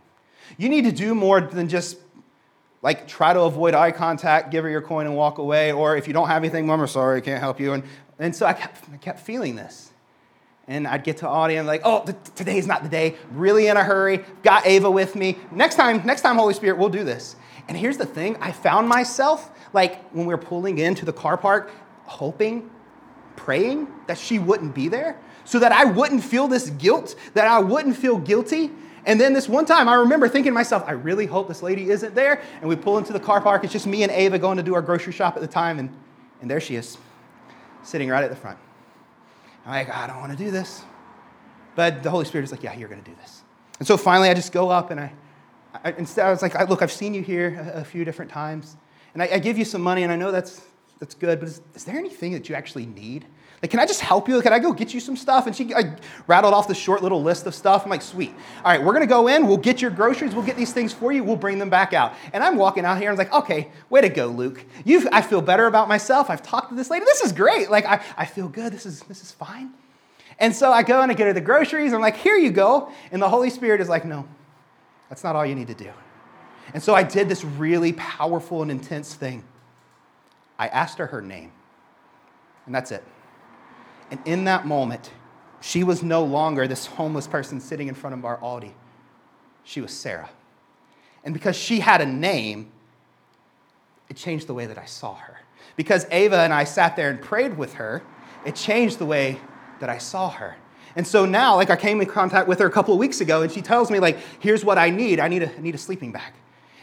You 0.58 0.70
need 0.70 0.86
to 0.86 0.92
do 0.92 1.14
more 1.14 1.42
than 1.42 1.70
just 1.70 1.98
like 2.82 3.08
try 3.08 3.34
to 3.34 3.42
avoid 3.42 3.74
eye 3.74 3.92
contact, 3.92 4.50
give 4.50 4.64
her 4.64 4.70
your 4.70 4.82
coin 4.82 5.06
and 5.06 5.16
walk 5.16 5.38
away. 5.38 5.72
Or 5.72 5.98
if 5.98 6.08
you 6.08 6.14
don't 6.14 6.28
have 6.28 6.44
anything, 6.44 6.66
mom, 6.66 6.82
I'm 6.82 6.88
sorry, 6.88 7.18
I 7.18 7.22
can't 7.22 7.40
help 7.40 7.60
you. 7.60 7.74
And, 7.74 7.84
and 8.20 8.36
so 8.36 8.46
I 8.46 8.54
kept, 8.54 8.90
I 8.92 8.98
kept 8.98 9.20
feeling 9.20 9.56
this. 9.56 9.92
And 10.70 10.86
I'd 10.86 11.04
get 11.04 11.18
to 11.18 11.26
Aldi 11.26 11.58
and 11.58 11.66
like, 11.66 11.82
oh, 11.86 12.04
th- 12.04 12.18
today's 12.36 12.68
not 12.68 12.84
the 12.84 12.90
day. 12.90 13.16
Really 13.32 13.68
in 13.68 13.78
a 13.78 13.84
hurry. 13.84 14.26
Got 14.44 14.66
Ava 14.66 14.92
with 14.92 15.16
me. 15.16 15.38
Next 15.52 15.76
time, 15.76 16.06
next 16.06 16.22
time, 16.22 16.36
Holy 16.36 16.54
Spirit, 16.54 16.78
we'll 16.78 16.90
do 16.90 17.06
this. 17.06 17.38
And 17.70 17.78
here's 17.78 17.98
the 17.98 18.06
thing: 18.06 18.36
I 18.42 18.52
found 18.52 18.90
myself 18.90 19.50
like 19.72 20.10
when 20.12 20.26
we 20.26 20.34
were 20.34 20.42
pulling 20.42 20.80
into 20.80 21.06
the 21.06 21.14
car 21.14 21.38
park, 21.38 21.72
hoping, 22.04 22.70
praying 23.38 23.88
that 24.08 24.18
she 24.18 24.40
wouldn't 24.40 24.76
be 24.76 24.90
there, 24.90 25.18
so 25.46 25.60
that 25.60 25.72
I 25.72 25.86
wouldn't 25.86 26.24
feel 26.24 26.50
this 26.50 26.70
guilt, 26.72 27.16
that 27.34 27.48
I 27.48 27.60
wouldn't 27.60 27.96
feel 27.96 28.18
guilty. 28.18 28.72
And 29.06 29.22
then 29.22 29.32
this 29.32 29.48
one 29.48 29.66
time, 29.66 29.88
I 29.88 29.94
remember 29.96 30.28
thinking 30.28 30.52
to 30.52 30.54
myself, 30.54 30.84
I 30.86 30.92
really 30.92 31.28
hope 31.28 31.48
this 31.48 31.64
lady 31.64 31.90
isn't 31.92 32.14
there. 32.14 32.42
And 32.60 32.68
we 32.68 32.76
pull 32.76 32.98
into 32.98 33.14
the 33.14 33.22
car 33.22 33.40
park. 33.40 33.64
It's 33.64 33.72
just 33.72 33.88
me 33.88 34.04
and 34.04 34.12
Ava 34.12 34.38
going 34.38 34.58
to 34.58 34.64
do 34.64 34.76
our 34.76 34.82
grocery 34.82 35.14
shop 35.14 35.38
at 35.38 35.42
the 35.42 35.48
time, 35.48 35.80
and, 35.80 35.90
and 36.42 36.52
there 36.52 36.60
she 36.60 36.76
is 36.76 36.98
sitting 37.88 38.10
right 38.10 38.24
at 38.24 38.30
the 38.30 38.36
front. 38.36 38.58
I'm 39.66 39.72
like, 39.72 39.94
I 39.94 40.08
don't 40.08 40.20
want 40.20 40.32
to 40.32 40.38
do 40.38 40.52
this. 40.52 40.84
But 41.76 42.04
the 42.04 42.10
Holy 42.10 42.26
Spirit 42.26 42.44
is 42.44 42.52
like, 42.52 42.64
yeah, 42.64 42.76
you're 42.76 42.90
going 42.90 43.04
to 43.04 43.10
do 43.10 43.16
this. 43.18 43.44
And 43.80 43.88
so 43.88 43.98
finally, 43.98 44.30
I 44.30 44.34
just 44.34 44.52
go 44.52 44.70
up 44.70 44.92
and 44.92 45.00
I, 45.00 45.14
I 45.84 45.92
instead, 45.92 46.26
I 46.26 46.32
was 46.32 46.42
like, 46.42 46.54
look, 46.70 46.82
I've 46.82 46.92
seen 46.92 47.14
you 47.14 47.22
here 47.22 47.72
a, 47.76 47.82
a 47.82 47.84
few 47.84 48.04
different 48.04 48.32
times. 48.32 48.76
And 49.14 49.24
I, 49.24 49.30
I, 49.34 49.40
give 49.40 49.58
you 49.58 49.66
some 49.66 49.82
money, 49.82 50.04
and 50.04 50.12
I 50.12 50.16
know 50.16 50.32
that's, 50.32 50.62
that's 51.00 51.16
good, 51.16 51.40
but 51.40 51.48
is, 51.48 51.62
is 51.76 51.86
there 51.86 51.98
anything 51.98 52.34
that 52.34 52.50
you 52.50 52.56
actually 52.56 52.86
need? 52.86 53.26
Like, 53.62 53.72
can 53.72 53.80
I 53.80 53.88
just 53.88 54.02
help 54.02 54.30
you? 54.30 54.40
Can 54.42 54.54
I 54.54 54.60
go 54.60 54.72
get 54.72 54.94
you 54.94 55.00
some 55.00 55.16
stuff? 55.16 55.48
And 55.48 55.56
she 55.56 55.74
I 55.74 55.96
rattled 56.28 56.54
off 56.54 56.68
the 56.68 56.76
short 56.76 57.02
little 57.02 57.24
list 57.24 57.48
of 57.48 57.56
stuff. 57.56 57.84
I'm 57.84 57.90
like, 57.90 58.04
sweet. 58.04 58.32
All 58.64 58.72
right, 58.72 58.84
we're 58.84 58.94
to 59.00 59.08
go 59.08 59.28
in. 59.28 59.48
We'll 59.48 59.58
get 59.58 59.82
your 59.82 59.90
groceries. 59.90 60.36
We'll 60.36 60.46
get 60.46 60.58
these 60.58 60.74
things 60.74 60.94
for 60.94 61.12
you. 61.12 61.24
We'll 61.24 61.38
bring 61.38 61.58
them 61.58 61.70
back 61.70 61.92
out. 61.94 62.14
And 62.34 62.44
I'm 62.44 62.56
walking 62.56 62.86
out 62.86 63.00
here. 63.00 63.10
And 63.10 63.20
I'm 63.20 63.26
like, 63.26 63.34
okay, 63.34 63.72
way 63.90 64.02
to 64.02 64.10
go, 64.10 64.28
Luke. 64.28 64.64
you 64.86 65.10
I 65.12 65.24
feel 65.24 65.42
better 65.42 65.66
about 65.66 65.88
myself. 65.88 66.30
I've 66.30 66.44
talked 66.44 66.70
to 66.70 66.76
this 66.76 66.92
lady. 66.92 67.06
This 67.06 67.22
is 67.22 67.32
great. 67.32 67.72
Like, 67.72 67.86
I, 67.86 68.04
I 68.16 68.26
feel 68.26 68.48
good. 68.48 68.72
This 68.72 68.86
is, 68.86 69.00
this 69.02 69.24
is 69.24 69.32
fine. 69.32 69.72
And 70.38 70.56
so 70.56 70.72
I 70.72 70.84
go 70.84 71.02
and 71.02 71.12
I 71.12 71.16
get 71.16 71.26
her 71.26 71.34
the 71.34 71.42
groceries. 71.42 71.94
I'm 71.94 72.02
like, 72.02 72.18
here 72.18 72.36
you 72.36 72.52
go. 72.52 72.92
And 73.12 73.20
the 73.20 73.30
Holy 73.30 73.50
Spirit 73.50 73.82
is 73.82 73.90
like, 73.90 74.06
no, 74.06 74.28
that's 75.10 75.24
not 75.24 75.36
all 75.36 75.46
you 75.46 75.56
need 75.56 75.68
to 75.68 75.74
do. 75.74 75.92
And 76.76 76.84
so 76.84 76.94
I 76.94 77.02
did 77.02 77.28
this 77.28 77.44
really 77.44 77.94
powerful 77.94 78.62
and 78.62 78.70
intense 78.70 79.16
thing. 79.16 79.44
I 80.60 80.68
asked 80.68 81.00
her 81.00 81.08
her 81.08 81.24
name. 81.24 81.52
And 82.68 82.76
that's 82.76 82.92
it. 82.92 83.04
And 84.10 84.20
in 84.26 84.46
that 84.46 84.66
moment, 84.66 85.12
she 85.62 85.84
was 85.84 86.04
no 86.04 86.24
longer 86.24 86.68
this 86.68 86.86
homeless 86.86 87.28
person 87.28 87.60
sitting 87.60 87.88
in 87.88 87.96
front 87.96 88.14
of 88.14 88.26
our 88.26 88.38
Aldi. 88.38 88.72
She 89.64 89.82
was 89.82 89.92
Sarah. 89.92 90.30
And 91.24 91.34
because 91.34 91.58
she 91.58 91.80
had 91.82 92.00
a 92.00 92.06
name, 92.06 92.72
it 94.10 94.16
changed 94.16 94.48
the 94.48 94.54
way 94.54 94.66
that 94.66 94.78
I 94.78 94.86
saw 94.86 95.16
her. 95.16 95.38
Because 95.76 96.06
Ava 96.12 96.38
and 96.38 96.54
I 96.54 96.64
sat 96.64 96.96
there 96.96 97.10
and 97.10 97.22
prayed 97.22 97.58
with 97.58 97.74
her, 97.74 98.02
it 98.46 98.56
changed 98.56 99.00
the 99.00 99.06
way 99.06 99.40
that 99.80 99.90
I 99.90 99.98
saw 99.98 100.30
her. 100.30 100.56
And 100.96 101.06
so 101.06 101.26
now, 101.26 101.56
like 101.56 101.70
I 101.70 101.76
came 101.76 102.02
in 102.02 102.08
contact 102.08 102.48
with 102.48 102.60
her 102.60 102.66
a 102.66 102.72
couple 102.72 102.94
of 102.94 103.00
weeks 103.00 103.22
ago, 103.22 103.42
and 103.42 103.52
she 103.52 103.62
tells 103.62 103.92
me, 103.92 104.00
like, 104.00 104.18
here's 104.40 104.64
what 104.64 104.78
I 104.78 104.90
need. 104.90 105.20
I 105.20 105.28
need 105.28 105.44
a, 105.44 105.56
I 105.56 105.60
need 105.60 105.76
a 105.76 105.78
sleeping 105.78 106.12
bag. 106.12 106.34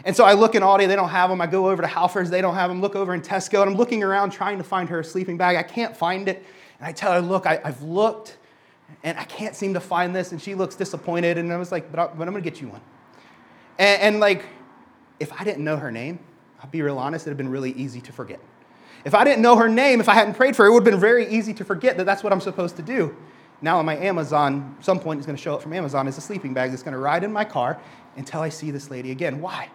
And 0.04 0.14
so 0.14 0.24
I 0.24 0.34
look 0.34 0.54
in 0.54 0.62
Aldi, 0.62 0.86
they 0.86 0.96
don't 0.96 1.08
have 1.08 1.30
them. 1.30 1.40
I 1.40 1.46
go 1.46 1.70
over 1.70 1.80
to 1.82 1.88
Halfords, 1.88 2.28
they 2.28 2.40
don't 2.40 2.54
have 2.54 2.68
them. 2.70 2.80
Look 2.80 2.94
over 2.94 3.14
in 3.14 3.22
Tesco, 3.22 3.62
and 3.62 3.70
I'm 3.70 3.76
looking 3.76 4.02
around 4.02 4.30
trying 4.30 4.58
to 4.58 4.64
find 4.64 4.88
her 4.88 5.00
a 5.00 5.04
sleeping 5.04 5.36
bag. 5.36 5.56
I 5.56 5.62
can't 5.62 5.96
find 5.96 6.28
it. 6.28 6.44
And 6.78 6.86
I 6.86 6.92
tell 6.92 7.12
her, 7.12 7.20
look, 7.20 7.46
I, 7.46 7.60
have 7.64 7.82
looked 7.82 8.36
and 9.02 9.18
I 9.18 9.24
can't 9.24 9.54
seem 9.54 9.74
to 9.74 9.80
find 9.80 10.14
this. 10.14 10.32
And 10.32 10.40
she 10.40 10.54
looks 10.54 10.74
disappointed. 10.74 11.38
And 11.38 11.52
I 11.52 11.56
was 11.56 11.72
like, 11.72 11.90
but, 11.90 12.00
I, 12.00 12.06
but 12.06 12.26
I'm 12.26 12.32
going 12.32 12.42
to 12.42 12.50
get 12.50 12.60
you 12.60 12.68
one. 12.68 12.80
And, 13.78 14.02
and, 14.02 14.20
like, 14.20 14.44
if 15.18 15.32
I 15.32 15.44
didn't 15.44 15.64
know 15.64 15.76
her 15.76 15.90
name, 15.90 16.18
I'll 16.60 16.70
be 16.70 16.82
real 16.82 16.98
honest, 16.98 17.26
it 17.26 17.30
would 17.30 17.32
have 17.32 17.38
been 17.38 17.50
really 17.50 17.72
easy 17.72 18.00
to 18.02 18.12
forget. 18.12 18.40
If 19.04 19.14
I 19.14 19.24
didn't 19.24 19.42
know 19.42 19.56
her 19.56 19.68
name, 19.68 20.00
if 20.00 20.08
I 20.08 20.14
hadn't 20.14 20.34
prayed 20.34 20.56
for 20.56 20.62
her, 20.62 20.68
it 20.70 20.72
would 20.72 20.86
have 20.86 20.92
been 20.92 21.00
very 21.00 21.28
easy 21.28 21.52
to 21.54 21.64
forget 21.64 21.96
that 21.98 22.04
that's 22.04 22.22
what 22.22 22.32
I'm 22.32 22.40
supposed 22.40 22.76
to 22.76 22.82
do. 22.82 23.14
Now 23.60 23.78
on 23.78 23.86
my 23.86 23.96
Amazon, 23.96 24.76
some 24.80 24.98
point 24.98 25.20
is 25.20 25.26
going 25.26 25.36
to 25.36 25.42
show 25.42 25.54
up 25.54 25.62
from 25.62 25.72
Amazon 25.72 26.08
as 26.08 26.18
a 26.18 26.20
sleeping 26.20 26.54
bag 26.54 26.70
that's 26.70 26.82
going 26.82 26.92
to 26.92 26.98
ride 26.98 27.24
in 27.24 27.32
my 27.32 27.44
car 27.44 27.80
until 28.16 28.40
I 28.40 28.48
see 28.48 28.70
this 28.70 28.90
lady 28.90 29.10
again. 29.10 29.40
Why? 29.40 29.70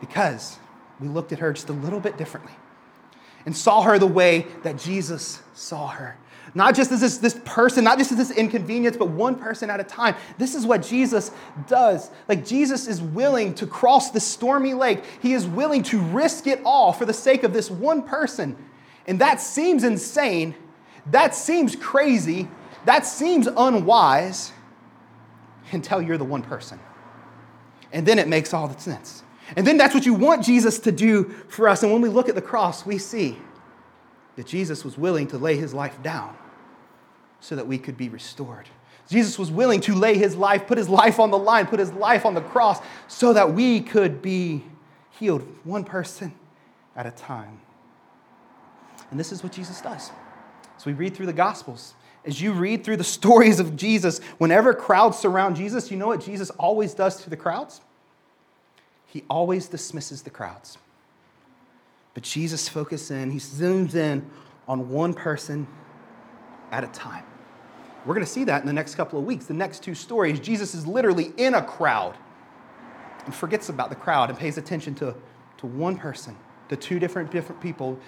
Because 0.00 0.58
we 1.00 1.08
looked 1.08 1.32
at 1.32 1.38
her 1.38 1.52
just 1.52 1.68
a 1.68 1.72
little 1.72 2.00
bit 2.00 2.16
differently 2.16 2.52
and 3.46 3.56
saw 3.56 3.82
her 3.82 3.98
the 3.98 4.06
way 4.06 4.46
that 4.62 4.78
Jesus 4.78 5.42
saw 5.52 5.88
her. 5.88 6.16
Not 6.54 6.76
just 6.76 6.92
as 6.92 7.00
this, 7.00 7.18
this 7.18 7.38
person, 7.44 7.82
not 7.82 7.98
just 7.98 8.12
as 8.12 8.18
this 8.18 8.30
inconvenience, 8.30 8.96
but 8.96 9.08
one 9.08 9.34
person 9.34 9.70
at 9.70 9.80
a 9.80 9.84
time. 9.84 10.14
This 10.38 10.54
is 10.54 10.64
what 10.64 10.82
Jesus 10.82 11.32
does. 11.66 12.10
Like 12.28 12.46
Jesus 12.46 12.86
is 12.86 13.02
willing 13.02 13.54
to 13.56 13.66
cross 13.66 14.12
the 14.12 14.20
stormy 14.20 14.72
lake, 14.72 15.02
he 15.20 15.32
is 15.32 15.46
willing 15.46 15.82
to 15.84 16.00
risk 16.00 16.46
it 16.46 16.60
all 16.64 16.92
for 16.92 17.06
the 17.06 17.12
sake 17.12 17.42
of 17.42 17.52
this 17.52 17.70
one 17.70 18.02
person. 18.02 18.56
And 19.06 19.20
that 19.20 19.40
seems 19.40 19.82
insane. 19.82 20.54
That 21.10 21.34
seems 21.34 21.74
crazy. 21.74 22.48
That 22.84 23.04
seems 23.04 23.48
unwise 23.48 24.52
until 25.72 26.00
you're 26.00 26.18
the 26.18 26.24
one 26.24 26.42
person. 26.42 26.78
And 27.92 28.06
then 28.06 28.18
it 28.18 28.28
makes 28.28 28.54
all 28.54 28.68
the 28.68 28.78
sense. 28.78 29.24
And 29.56 29.66
then 29.66 29.76
that's 29.76 29.92
what 29.92 30.06
you 30.06 30.14
want 30.14 30.44
Jesus 30.44 30.78
to 30.80 30.92
do 30.92 31.24
for 31.48 31.68
us. 31.68 31.82
And 31.82 31.92
when 31.92 32.00
we 32.00 32.08
look 32.08 32.28
at 32.28 32.34
the 32.34 32.42
cross, 32.42 32.86
we 32.86 32.96
see 32.96 33.38
that 34.36 34.46
Jesus 34.46 34.84
was 34.84 34.96
willing 34.96 35.26
to 35.28 35.38
lay 35.38 35.56
his 35.56 35.74
life 35.74 36.00
down 36.02 36.36
so 37.44 37.54
that 37.54 37.66
we 37.66 37.76
could 37.76 37.98
be 37.98 38.08
restored. 38.08 38.66
Jesus 39.10 39.38
was 39.38 39.50
willing 39.50 39.82
to 39.82 39.94
lay 39.94 40.16
his 40.16 40.34
life, 40.34 40.66
put 40.66 40.78
his 40.78 40.88
life 40.88 41.20
on 41.20 41.30
the 41.30 41.36
line, 41.36 41.66
put 41.66 41.78
his 41.78 41.92
life 41.92 42.24
on 42.24 42.32
the 42.32 42.40
cross 42.40 42.80
so 43.06 43.34
that 43.34 43.52
we 43.52 43.82
could 43.82 44.22
be 44.22 44.64
healed, 45.10 45.46
one 45.62 45.84
person 45.84 46.32
at 46.96 47.04
a 47.04 47.10
time. 47.10 47.60
And 49.10 49.20
this 49.20 49.30
is 49.30 49.42
what 49.42 49.52
Jesus 49.52 49.82
does. 49.82 50.10
So 50.78 50.84
we 50.86 50.94
read 50.94 51.14
through 51.14 51.26
the 51.26 51.34
Gospels. 51.34 51.92
As 52.24 52.40
you 52.40 52.54
read 52.54 52.82
through 52.82 52.96
the 52.96 53.04
stories 53.18 53.60
of 53.60 53.76
Jesus, 53.76 54.20
whenever 54.38 54.72
crowds 54.72 55.18
surround 55.18 55.56
Jesus, 55.56 55.90
you 55.90 55.98
know 55.98 56.06
what 56.06 56.24
Jesus 56.24 56.48
always 56.50 56.94
does 56.94 57.22
to 57.24 57.30
the 57.30 57.36
crowds? 57.36 57.82
He 59.04 59.22
always 59.28 59.68
dismisses 59.68 60.22
the 60.22 60.30
crowds. 60.30 60.78
But 62.14 62.22
Jesus 62.22 62.70
focuses 62.70 63.10
in, 63.10 63.30
he 63.32 63.38
zooms 63.38 63.94
in 63.94 64.30
on 64.66 64.88
one 64.88 65.12
person 65.12 65.66
at 66.72 66.84
a 66.84 66.86
time. 66.86 67.24
We're 68.04 68.14
going 68.14 68.26
to 68.26 68.30
see 68.30 68.44
that 68.44 68.60
in 68.60 68.66
the 68.66 68.72
next 68.72 68.96
couple 68.96 69.18
of 69.18 69.24
weeks. 69.24 69.46
The 69.46 69.54
next 69.54 69.82
two 69.82 69.94
stories, 69.94 70.38
Jesus 70.40 70.74
is 70.74 70.86
literally 70.86 71.32
in 71.36 71.54
a 71.54 71.62
crowd 71.62 72.16
and 73.24 73.34
forgets 73.34 73.68
about 73.68 73.88
the 73.88 73.96
crowd 73.96 74.28
and 74.30 74.38
pays 74.38 74.58
attention 74.58 74.94
to, 74.96 75.14
to 75.58 75.66
one 75.66 75.96
person, 75.96 76.36
to 76.68 76.76
two 76.76 76.98
different, 76.98 77.30
different 77.30 77.60
people, 77.60 77.98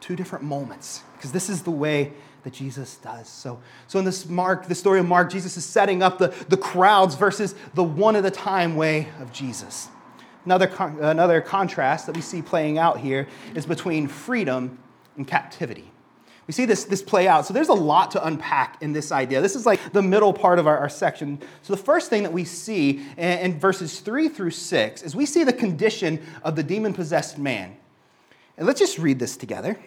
two 0.00 0.14
different 0.14 0.44
moments. 0.44 1.02
Because 1.14 1.32
this 1.32 1.48
is 1.48 1.62
the 1.62 1.70
way 1.70 2.12
that 2.42 2.52
Jesus 2.52 2.96
does. 2.96 3.28
So, 3.28 3.60
so 3.86 3.98
in 3.98 4.04
this 4.04 4.28
Mark, 4.28 4.66
the 4.66 4.74
story 4.74 5.00
of 5.00 5.06
Mark, 5.06 5.30
Jesus 5.30 5.56
is 5.56 5.64
setting 5.64 6.02
up 6.02 6.18
the, 6.18 6.28
the 6.48 6.56
crowds 6.56 7.14
versus 7.14 7.54
the 7.74 7.82
one 7.82 8.14
at 8.14 8.24
a 8.26 8.30
time 8.30 8.76
way 8.76 9.08
of 9.20 9.32
Jesus. 9.32 9.88
Another, 10.44 10.70
another 11.00 11.40
contrast 11.40 12.06
that 12.06 12.14
we 12.14 12.22
see 12.22 12.42
playing 12.42 12.78
out 12.78 13.00
here 13.00 13.26
is 13.54 13.66
between 13.66 14.06
freedom 14.06 14.78
and 15.16 15.26
captivity. 15.26 15.90
We 16.46 16.52
see 16.52 16.64
this, 16.64 16.84
this 16.84 17.02
play 17.02 17.26
out. 17.26 17.44
So 17.44 17.52
there's 17.52 17.70
a 17.70 17.74
lot 17.74 18.12
to 18.12 18.24
unpack 18.24 18.80
in 18.80 18.92
this 18.92 19.10
idea. 19.10 19.40
This 19.40 19.56
is 19.56 19.66
like 19.66 19.92
the 19.92 20.02
middle 20.02 20.32
part 20.32 20.60
of 20.60 20.66
our, 20.68 20.78
our 20.78 20.88
section. 20.88 21.40
So 21.62 21.74
the 21.74 21.82
first 21.82 22.08
thing 22.08 22.22
that 22.22 22.32
we 22.32 22.44
see 22.44 23.04
in, 23.16 23.38
in 23.38 23.58
verses 23.58 23.98
three 23.98 24.28
through 24.28 24.52
six 24.52 25.02
is 25.02 25.16
we 25.16 25.26
see 25.26 25.42
the 25.42 25.52
condition 25.52 26.24
of 26.44 26.54
the 26.54 26.62
demon 26.62 26.94
possessed 26.94 27.36
man. 27.36 27.76
And 28.56 28.66
let's 28.66 28.78
just 28.78 28.98
read 28.98 29.18
this 29.18 29.36
together. 29.36 29.78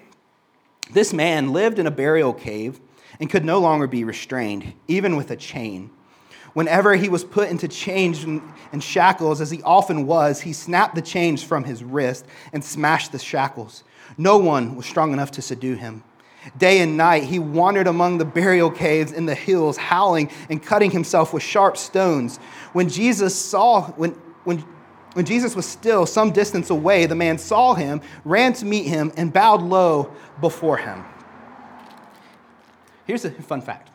This 0.92 1.13
man 1.13 1.54
lived 1.54 1.80
in 1.80 1.88
a 1.88 1.92
burial 1.92 2.34
cave 2.34 2.80
and 3.20 3.30
could 3.30 3.46
no 3.46 3.60
longer 3.60 3.88
be 3.88 4.04
restrained, 4.04 4.74
even 4.88 5.16
with 5.16 5.32
a 5.32 5.36
chain. 5.36 5.92
Whenever 6.54 6.96
he 6.96 7.10
was 7.10 7.24
put 7.24 7.50
into 7.50 7.68
chains 7.68 8.24
and 8.24 8.84
shackles, 8.84 9.39
as 9.39 9.51
he 9.51 9.62
often 9.63 10.06
was, 10.08 10.42
he 10.42 10.51
snapped 10.51 10.96
the 10.96 11.01
chains 11.01 11.42
from 11.44 11.63
his 11.63 11.84
wrist 11.84 12.25
and 12.51 12.63
smashed 12.63 13.12
the 13.12 13.20
shackles. 13.20 13.84
No 14.18 14.38
one 14.38 14.75
was 14.75 14.86
strong 14.86 15.13
enough 15.13 15.32
to 15.32 15.42
subdue 15.42 15.75
him. 15.75 16.04
Day 16.58 16.79
and 16.79 16.96
night 16.96 17.24
he 17.24 17.38
wandered 17.38 17.88
among 17.88 18.17
the 18.17 18.25
burial 18.25 18.72
caves 18.72 19.12
in 19.12 19.25
the 19.25 19.36
hills, 19.36 19.77
howling 19.77 20.31
and 20.50 20.63
cutting 20.63 20.91
himself 20.91 21.34
with 21.34 21.43
sharp 21.43 21.77
stones. 21.77 22.38
When 22.74 22.89
Jesus 22.89 23.36
saw, 23.36 23.84
when, 23.91 24.12
when, 24.46 24.60
when 25.13 25.25
Jesus 25.25 25.55
was 25.55 25.65
still 25.65 26.05
some 26.05 26.31
distance 26.31 26.69
away, 26.69 27.05
the 27.05 27.15
man 27.15 27.38
saw 27.38 27.74
him, 27.74 28.01
ran 28.24 28.53
to 28.53 28.65
meet 28.65 28.86
him, 28.86 29.12
and 29.17 29.34
bowed 29.34 29.62
low 29.62 30.13
before 30.39 30.77
him. 30.77 31.03
Here's 33.05 33.25
a 33.25 33.31
fun 33.31 33.62
fact 33.62 33.89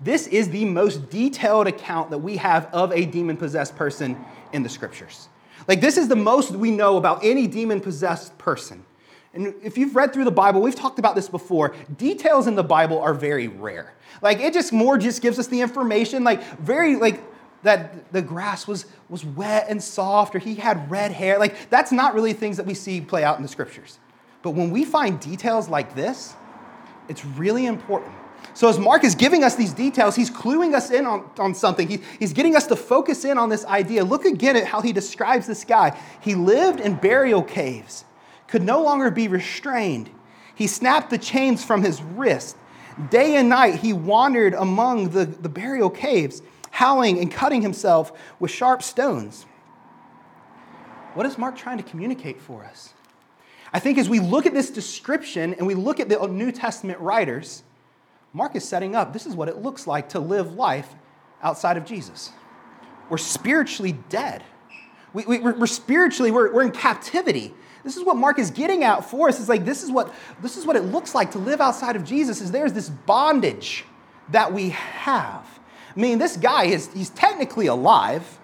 this 0.00 0.26
is 0.26 0.50
the 0.50 0.64
most 0.64 1.10
detailed 1.10 1.68
account 1.68 2.10
that 2.10 2.18
we 2.18 2.36
have 2.38 2.66
of 2.72 2.92
a 2.92 3.04
demon 3.04 3.36
possessed 3.36 3.76
person 3.76 4.18
in 4.52 4.62
the 4.62 4.68
scriptures. 4.68 5.28
Like, 5.68 5.80
this 5.80 5.96
is 5.96 6.08
the 6.08 6.16
most 6.16 6.50
we 6.52 6.72
know 6.72 6.96
about 6.96 7.24
any 7.24 7.46
demon 7.46 7.80
possessed 7.80 8.36
person. 8.36 8.84
And 9.34 9.54
if 9.62 9.78
you've 9.78 9.96
read 9.96 10.12
through 10.12 10.24
the 10.24 10.30
Bible, 10.30 10.60
we've 10.60 10.74
talked 10.74 10.98
about 10.98 11.14
this 11.14 11.28
before. 11.28 11.74
Details 11.96 12.46
in 12.46 12.54
the 12.54 12.62
Bible 12.62 13.00
are 13.00 13.14
very 13.14 13.48
rare. 13.48 13.94
Like, 14.20 14.40
it 14.40 14.52
just 14.52 14.72
more 14.72 14.98
just 14.98 15.22
gives 15.22 15.38
us 15.38 15.46
the 15.46 15.60
information, 15.60 16.22
like, 16.22 16.42
very, 16.58 16.96
like, 16.96 17.22
that 17.62 18.12
the 18.12 18.20
grass 18.20 18.66
was, 18.66 18.86
was 19.08 19.24
wet 19.24 19.66
and 19.68 19.82
soft, 19.82 20.34
or 20.34 20.38
he 20.38 20.54
had 20.54 20.90
red 20.90 21.12
hair. 21.12 21.38
Like, 21.38 21.70
that's 21.70 21.92
not 21.92 22.14
really 22.14 22.32
things 22.32 22.56
that 22.58 22.66
we 22.66 22.74
see 22.74 23.00
play 23.00 23.24
out 23.24 23.36
in 23.36 23.42
the 23.42 23.48
scriptures. 23.48 23.98
But 24.42 24.50
when 24.50 24.70
we 24.70 24.84
find 24.84 25.18
details 25.18 25.68
like 25.68 25.94
this, 25.94 26.34
it's 27.08 27.24
really 27.24 27.66
important 27.66 28.12
so, 28.54 28.68
as 28.68 28.78
Mark 28.78 29.02
is 29.02 29.14
giving 29.14 29.44
us 29.44 29.54
these 29.54 29.72
details, 29.72 30.14
he's 30.14 30.30
cluing 30.30 30.74
us 30.74 30.90
in 30.90 31.06
on, 31.06 31.28
on 31.38 31.54
something. 31.54 31.88
He, 31.88 32.00
he's 32.18 32.32
getting 32.32 32.54
us 32.54 32.66
to 32.66 32.76
focus 32.76 33.24
in 33.24 33.38
on 33.38 33.48
this 33.48 33.64
idea. 33.64 34.04
Look 34.04 34.24
again 34.24 34.56
at 34.56 34.66
how 34.66 34.82
he 34.82 34.92
describes 34.92 35.46
this 35.46 35.64
guy. 35.64 35.98
He 36.20 36.34
lived 36.34 36.80
in 36.80 36.96
burial 36.96 37.42
caves, 37.42 38.04
could 38.52 38.62
no 38.62 38.82
longer 38.82 39.10
be 39.10 39.28
restrained. 39.28 40.10
He 40.54 40.66
snapped 40.66 41.08
the 41.08 41.16
chains 41.16 41.64
from 41.64 41.82
his 41.82 42.02
wrist. 42.02 42.54
Day 43.08 43.36
and 43.36 43.48
night, 43.48 43.76
he 43.76 43.94
wandered 43.94 44.52
among 44.52 45.08
the, 45.08 45.24
the 45.24 45.48
burial 45.48 45.88
caves, 45.88 46.42
howling 46.70 47.18
and 47.18 47.32
cutting 47.32 47.62
himself 47.62 48.12
with 48.38 48.50
sharp 48.50 48.82
stones. 48.82 49.46
What 51.14 51.24
is 51.24 51.38
Mark 51.38 51.56
trying 51.56 51.78
to 51.78 51.82
communicate 51.82 52.42
for 52.42 52.62
us? 52.62 52.92
I 53.72 53.78
think 53.78 53.96
as 53.96 54.10
we 54.10 54.20
look 54.20 54.44
at 54.44 54.52
this 54.52 54.68
description 54.68 55.54
and 55.54 55.66
we 55.66 55.74
look 55.74 55.98
at 55.98 56.10
the 56.10 56.26
New 56.26 56.52
Testament 56.52 57.00
writers, 57.00 57.62
Mark 58.34 58.54
is 58.54 58.68
setting 58.68 58.94
up 58.94 59.14
this 59.14 59.24
is 59.24 59.34
what 59.34 59.48
it 59.48 59.62
looks 59.62 59.86
like 59.86 60.10
to 60.10 60.20
live 60.20 60.56
life 60.56 60.94
outside 61.42 61.78
of 61.78 61.86
Jesus. 61.86 62.32
We're 63.08 63.16
spiritually 63.16 63.92
dead. 64.10 64.44
We, 65.14 65.24
we, 65.24 65.38
are 65.42 65.66
spiritually, 65.66 66.30
we're, 66.30 66.52
we're 66.52 66.64
in 66.64 66.72
captivity. 66.72 67.54
This 67.84 67.96
is 67.96 68.04
what 68.04 68.16
Mark 68.16 68.38
is 68.38 68.50
getting 68.50 68.84
at 68.84 69.04
for 69.04 69.28
us. 69.28 69.40
It's 69.40 69.48
like 69.48 69.64
this 69.64 69.82
is 69.82 69.90
what 69.90 70.12
this 70.40 70.56
is 70.56 70.64
what 70.66 70.76
it 70.76 70.84
looks 70.84 71.14
like 71.14 71.32
to 71.32 71.38
live 71.38 71.60
outside 71.60 71.96
of 71.96 72.04
Jesus. 72.04 72.40
Is 72.40 72.50
there's 72.50 72.72
this 72.72 72.88
bondage 72.88 73.84
that 74.30 74.52
we 74.52 74.70
have. 74.70 75.60
I 75.94 76.00
mean, 76.00 76.18
this 76.18 76.36
guy 76.36 76.64
is 76.64 76.90
he's 76.92 77.10
technically 77.10 77.66
alive, 77.66 78.38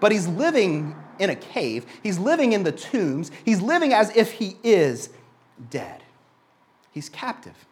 but 0.00 0.12
he's 0.12 0.26
living 0.28 0.96
in 1.18 1.30
a 1.30 1.36
cave. 1.36 1.86
He's 2.02 2.18
living 2.18 2.52
in 2.52 2.62
the 2.62 2.72
tombs. 2.72 3.30
He's 3.44 3.60
living 3.60 3.92
as 3.92 4.16
if 4.16 4.32
he 4.32 4.56
is 4.62 5.10
dead. 5.70 6.02
He's 6.90 7.08
captive. 7.08 7.66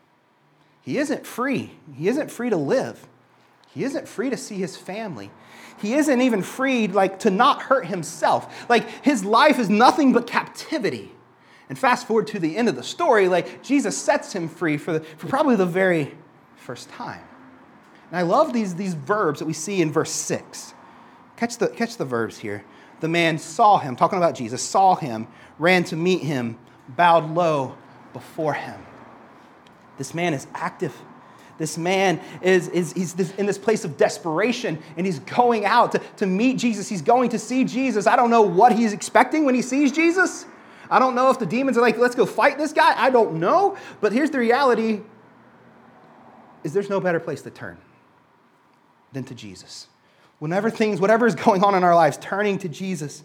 He 0.83 0.99
isn't 0.99 1.27
free. 1.27 1.73
He 1.95 2.09
isn't 2.09 2.31
free 2.31 2.51
to 2.51 2.57
live. 2.57 3.07
He 3.75 3.85
isn't 3.85 4.07
free 4.07 4.31
to 4.31 4.37
see 4.37 4.57
his 4.57 4.77
family. 4.77 5.31
He 5.81 5.95
isn't 5.95 6.21
even 6.21 6.43
freed 6.43 6.93
like 6.93 7.21
to 7.21 7.31
not 7.31 7.63
hurt 7.63 7.87
himself. 7.87 8.69
Like 8.69 8.89
his 9.03 9.25
life 9.25 9.59
is 9.59 9.71
nothing 9.71 10.13
but 10.13 10.27
captivity. 10.27 11.13
And 11.69 11.79
fast 11.79 12.07
forward 12.07 12.27
to 12.29 12.39
the 12.39 12.57
end 12.57 12.69
of 12.69 12.77
the 12.77 12.83
story, 12.83 13.29
like 13.29 13.63
Jesus 13.63 13.97
sets 13.97 14.35
him 14.35 14.49
free 14.49 14.77
for, 14.77 14.93
the, 14.93 15.01
for 15.01 15.27
probably 15.27 15.57
the 15.57 15.65
very 15.65 16.15
first 16.57 16.91
time. 16.91 17.23
And 18.11 18.19
I 18.19 18.23
love 18.23 18.53
these, 18.53 18.75
these 18.75 18.93
verbs 18.93 19.39
that 19.39 19.47
we 19.47 19.55
see 19.55 19.81
in 19.81 19.91
verse 19.91 20.13
6. 20.13 20.75
Catch 21.37 21.57
the, 21.57 21.69
catch 21.69 21.97
the 21.97 22.05
verbs 22.05 22.39
here. 22.39 22.63
The 23.01 23.09
man 23.09 23.39
saw 23.39 23.79
him, 23.79 23.97
talking 23.97 24.19
about 24.19 24.35
Jesus, 24.35 24.63
saw 24.63 24.95
him, 24.95 25.27
ran 25.59 25.83
to 25.85 25.97
meet 25.97 26.21
him, 26.21 26.59
bowed 26.89 27.35
low 27.35 27.77
before 28.13 28.53
him. 28.53 28.81
This 29.97 30.15
man 30.15 30.35
is 30.35 30.47
active. 30.55 30.95
This 31.59 31.79
man 31.79 32.21
is, 32.41 32.69
is 32.69 32.93
he's 32.93 33.19
in 33.33 33.47
this 33.47 33.59
place 33.59 33.85
of 33.85 33.97
desperation 33.97 34.79
and 34.97 35.07
he's 35.07 35.19
going 35.21 35.65
out 35.65 35.93
to, 35.93 35.99
to 36.17 36.27
meet 36.27 36.59
Jesus. 36.59 36.89
He's 36.89 37.03
going 37.03 37.31
to 37.31 37.39
see 37.39 37.65
Jesus. 37.65 38.07
I 38.07 38.17
don't 38.17 38.31
know 38.31 38.43
what 38.43 38.73
he's 38.73 38.93
expecting 38.93 39.45
when 39.45 39.55
he 39.55 39.63
sees 39.63 39.93
Jesus. 39.93 40.47
I 40.91 40.99
don't 40.99 41.15
know 41.15 41.31
if 41.31 41.39
the 41.39 41.47
demons 41.47 41.79
are 41.79 41.81
like, 41.81 41.99
let's 41.99 42.15
go 42.15 42.27
fight 42.27 42.59
this 42.59 42.73
guy. 42.73 42.95
I 42.97 43.11
don't 43.11 43.41
know. 43.41 43.77
But 44.01 44.13
here's 44.13 44.31
the 44.31 44.39
reality 44.39 45.01
is 46.65 46.73
there's 46.73 46.91
no 46.91 47.01
better 47.01 47.21
place 47.21 47.43
to 47.43 47.51
turn 47.51 47.79
than 49.13 49.25
to 49.25 49.35
Jesus. 49.35 49.89
Whenever 50.39 50.71
things, 50.71 51.01
whatever 51.01 51.27
is 51.27 51.35
going 51.35 51.63
on 51.63 51.75
in 51.75 51.85
our 51.85 51.95
lives, 51.95 52.19
turning 52.21 52.59
to 52.59 52.69
Jesus 52.69 53.23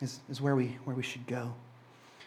is, 0.00 0.20
is 0.28 0.40
where, 0.40 0.56
we, 0.56 0.78
where 0.84 0.96
we 0.96 1.02
should 1.02 1.26
go. 1.26 1.54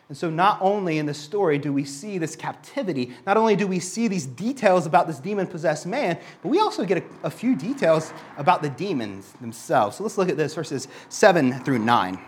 And 0.09 0.17
so, 0.17 0.29
not 0.29 0.57
only 0.61 0.97
in 0.97 1.05
this 1.05 1.17
story 1.17 1.57
do 1.57 1.71
we 1.71 1.85
see 1.85 2.17
this 2.17 2.35
captivity, 2.35 3.13
not 3.25 3.37
only 3.37 3.55
do 3.55 3.65
we 3.65 3.79
see 3.79 4.07
these 4.07 4.25
details 4.25 4.85
about 4.85 5.07
this 5.07 5.19
demon 5.19 5.47
possessed 5.47 5.85
man, 5.85 6.19
but 6.41 6.49
we 6.49 6.59
also 6.59 6.85
get 6.85 6.97
a, 6.97 7.03
a, 7.27 7.29
few 7.31 7.55
details 7.55 8.13
about 8.37 8.61
the 8.61 8.69
demons 8.69 9.31
themselves. 9.39 9.97
So, 9.97 10.03
let's 10.03 10.17
look 10.17 10.29
at 10.29 10.37
this 10.37 10.53
verses 10.53 10.87
7 11.09 11.63
through 11.63 11.79
9. 11.79 12.19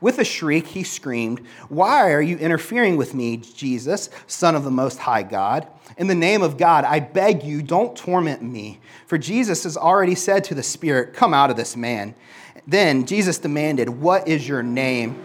With 0.00 0.18
a 0.18 0.24
shriek, 0.24 0.66
he 0.66 0.82
screamed, 0.82 1.40
Why 1.68 2.12
are 2.12 2.20
you 2.20 2.36
interfering 2.36 2.96
with 2.96 3.14
me, 3.14 3.38
Jesus, 3.38 4.10
Son 4.26 4.54
of 4.54 4.64
the 4.64 4.70
Most 4.70 4.98
High 4.98 5.22
God? 5.22 5.66
In 5.96 6.08
the 6.08 6.14
name 6.14 6.42
of 6.42 6.58
God, 6.58 6.84
I 6.84 7.00
beg 7.00 7.42
you, 7.42 7.62
don't 7.62 7.96
torment 7.96 8.42
me. 8.42 8.80
For 9.06 9.18
Jesus 9.18 9.64
has 9.64 9.76
already 9.76 10.14
said 10.14 10.44
to 10.44 10.54
the 10.54 10.62
Spirit, 10.62 11.14
Come 11.14 11.32
out 11.32 11.50
of 11.50 11.56
this 11.56 11.76
man. 11.76 12.14
Then 12.66 13.06
Jesus 13.06 13.38
demanded, 13.38 13.88
What 13.88 14.26
is 14.26 14.48
your 14.48 14.62
name? 14.62 15.18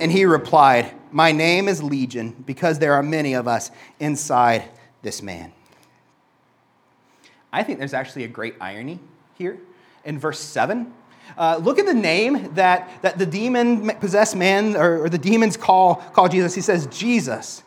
And 0.00 0.12
he 0.12 0.24
replied, 0.24 0.92
My 1.10 1.32
name 1.32 1.68
is 1.68 1.82
Legion, 1.82 2.44
because 2.46 2.78
there 2.78 2.94
are 2.94 3.02
many 3.02 3.34
of 3.34 3.48
us 3.48 3.70
inside 3.98 4.64
this 5.02 5.22
man. 5.22 5.52
I 7.52 7.62
think 7.62 7.78
there's 7.78 7.94
actually 7.94 8.24
a 8.24 8.28
great 8.28 8.54
irony 8.60 8.98
here 9.34 9.58
in 10.04 10.18
verse 10.18 10.38
7. 10.38 10.92
Uh, 11.36 11.58
look 11.62 11.78
at 11.78 11.86
the 11.86 11.94
name 11.94 12.54
that, 12.54 13.02
that 13.02 13.18
the 13.18 13.26
demon 13.26 13.88
possessed 13.98 14.36
man 14.36 14.76
or, 14.76 15.04
or 15.04 15.08
the 15.08 15.18
demons 15.18 15.56
call, 15.56 15.96
call 15.96 16.28
Jesus. 16.28 16.54
He 16.54 16.60
says, 16.60 16.86
Jesus, 16.86 17.62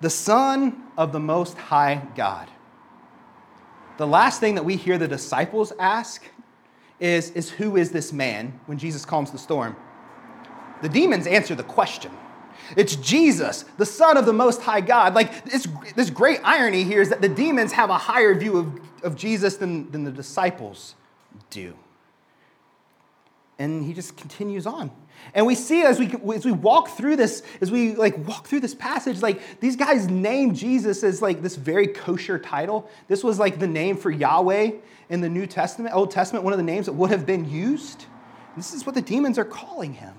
the 0.00 0.10
Son 0.10 0.82
of 0.96 1.12
the 1.12 1.20
Most 1.20 1.56
High 1.56 2.02
God. 2.16 2.48
The 3.98 4.06
last 4.06 4.40
thing 4.40 4.54
that 4.54 4.64
we 4.64 4.76
hear 4.76 4.96
the 4.96 5.08
disciples 5.08 5.72
ask 5.78 6.24
is, 7.00 7.30
is 7.32 7.50
Who 7.50 7.76
is 7.76 7.90
this 7.90 8.12
man 8.12 8.58
when 8.66 8.78
Jesus 8.78 9.04
calms 9.04 9.30
the 9.30 9.38
storm? 9.38 9.76
The 10.82 10.88
demons 10.88 11.26
answer 11.26 11.54
the 11.54 11.62
question. 11.62 12.12
It's 12.76 12.96
Jesus, 12.96 13.64
the 13.78 13.86
Son 13.86 14.16
of 14.16 14.26
the 14.26 14.32
Most 14.32 14.60
High 14.62 14.80
God. 14.80 15.14
Like, 15.14 15.32
it's, 15.46 15.66
this 15.94 16.10
great 16.10 16.40
irony 16.44 16.84
here 16.84 17.00
is 17.00 17.08
that 17.08 17.22
the 17.22 17.28
demons 17.28 17.72
have 17.72 17.90
a 17.90 17.96
higher 17.96 18.34
view 18.34 18.58
of, 18.58 18.80
of 19.02 19.16
Jesus 19.16 19.56
than, 19.56 19.90
than 19.90 20.04
the 20.04 20.10
disciples 20.10 20.94
do. 21.50 21.74
And 23.58 23.84
he 23.84 23.92
just 23.92 24.16
continues 24.16 24.66
on. 24.66 24.90
And 25.34 25.46
we 25.46 25.54
see 25.54 25.82
as 25.82 25.98
we, 25.98 26.14
as 26.32 26.44
we 26.44 26.52
walk 26.52 26.90
through 26.90 27.16
this, 27.16 27.42
as 27.60 27.70
we 27.72 27.96
like 27.96 28.16
walk 28.26 28.46
through 28.46 28.60
this 28.60 28.74
passage, 28.74 29.20
like 29.20 29.60
these 29.60 29.74
guys 29.74 30.08
name 30.08 30.54
Jesus 30.54 31.02
as 31.02 31.20
like 31.20 31.42
this 31.42 31.56
very 31.56 31.88
kosher 31.88 32.38
title. 32.38 32.88
This 33.08 33.24
was 33.24 33.38
like 33.38 33.58
the 33.58 33.66
name 33.66 33.96
for 33.96 34.10
Yahweh 34.10 34.72
in 35.08 35.20
the 35.20 35.28
New 35.28 35.46
Testament, 35.46 35.94
Old 35.94 36.12
Testament, 36.12 36.44
one 36.44 36.52
of 36.52 36.58
the 36.58 36.64
names 36.64 36.86
that 36.86 36.92
would 36.92 37.10
have 37.10 37.26
been 37.26 37.50
used. 37.50 38.04
This 38.56 38.74
is 38.74 38.86
what 38.86 38.94
the 38.94 39.02
demons 39.02 39.38
are 39.38 39.44
calling 39.44 39.94
him. 39.94 40.14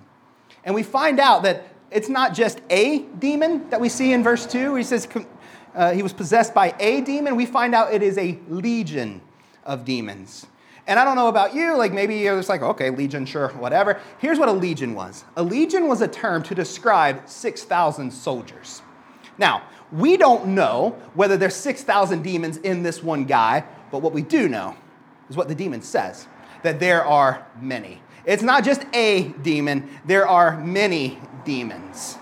And 0.64 0.76
we 0.76 0.84
find 0.84 1.20
out 1.20 1.44
that 1.44 1.68
it's 1.92 2.10
not 2.10 2.34
just 2.34 2.62
a 2.70 3.00
demon 3.20 3.70
that 3.70 3.82
we 3.82 3.90
see 3.90 4.14
in 4.14 4.24
verse 4.24 4.46
2. 4.46 4.76
He 4.76 4.84
says 4.84 5.08
uh, 5.74 5.92
he 5.92 6.04
was 6.04 6.14
possessed 6.14 6.54
by 6.54 6.76
a 6.80 7.02
demon. 7.02 7.36
We 7.36 7.46
find 7.46 7.74
out 7.74 7.94
it 7.94 8.04
is 8.04 8.18
a 8.18 8.38
legion 8.48 9.22
of 9.66 9.86
demons. 9.86 10.46
And 10.88 11.00
I 11.00 11.06
don't 11.06 11.16
know 11.16 11.28
about 11.28 11.54
you, 11.54 11.78
like 11.78 11.94
maybe 11.94 12.18
you're 12.18 12.38
just 12.38 12.50
like, 12.50 12.64
okay, 12.64 12.90
legion, 12.90 13.26
sure, 13.26 13.50
whatever. 13.50 14.00
Here's 14.18 14.40
what 14.40 14.50
a 14.50 14.54
legion 14.54 14.96
was 14.96 15.24
a 15.36 15.44
legion 15.44 15.88
was 15.88 16.02
a 16.02 16.08
term 16.08 16.42
to 16.44 16.56
describe 16.56 17.30
6,000 17.30 18.12
soldiers. 18.12 18.82
Now, 19.38 19.64
we 19.92 20.18
don't 20.18 20.48
know 20.48 20.98
whether 21.14 21.38
there's 21.38 21.56
6,000 21.56 22.24
demons 22.24 22.58
in 22.58 22.84
this 22.84 23.04
one 23.04 23.26
guy, 23.26 23.64
but 23.92 24.02
what 24.02 24.14
we 24.14 24.22
do 24.22 24.50
know 24.50 24.76
is 25.30 25.38
what 25.38 25.48
the 25.48 25.56
demon 25.56 25.82
says 25.82 26.28
that 26.64 26.80
there 26.80 27.06
are 27.06 27.48
many. 27.62 28.02
It's 28.30 28.44
not 28.44 28.64
just 28.64 28.86
a 28.94 29.30
demon, 29.42 29.90
there 30.06 30.28
are 30.28 30.64
many 30.64 31.18
demons. 31.46 32.16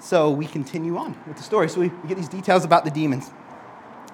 So 0.00 0.30
we 0.30 0.46
continue 0.46 0.96
on 0.96 1.14
with 1.26 1.36
the 1.36 1.42
story. 1.42 1.68
So 1.68 1.80
we 1.80 1.90
get 2.08 2.16
these 2.16 2.30
details 2.30 2.64
about 2.64 2.86
the 2.86 2.90
demons. 2.90 3.30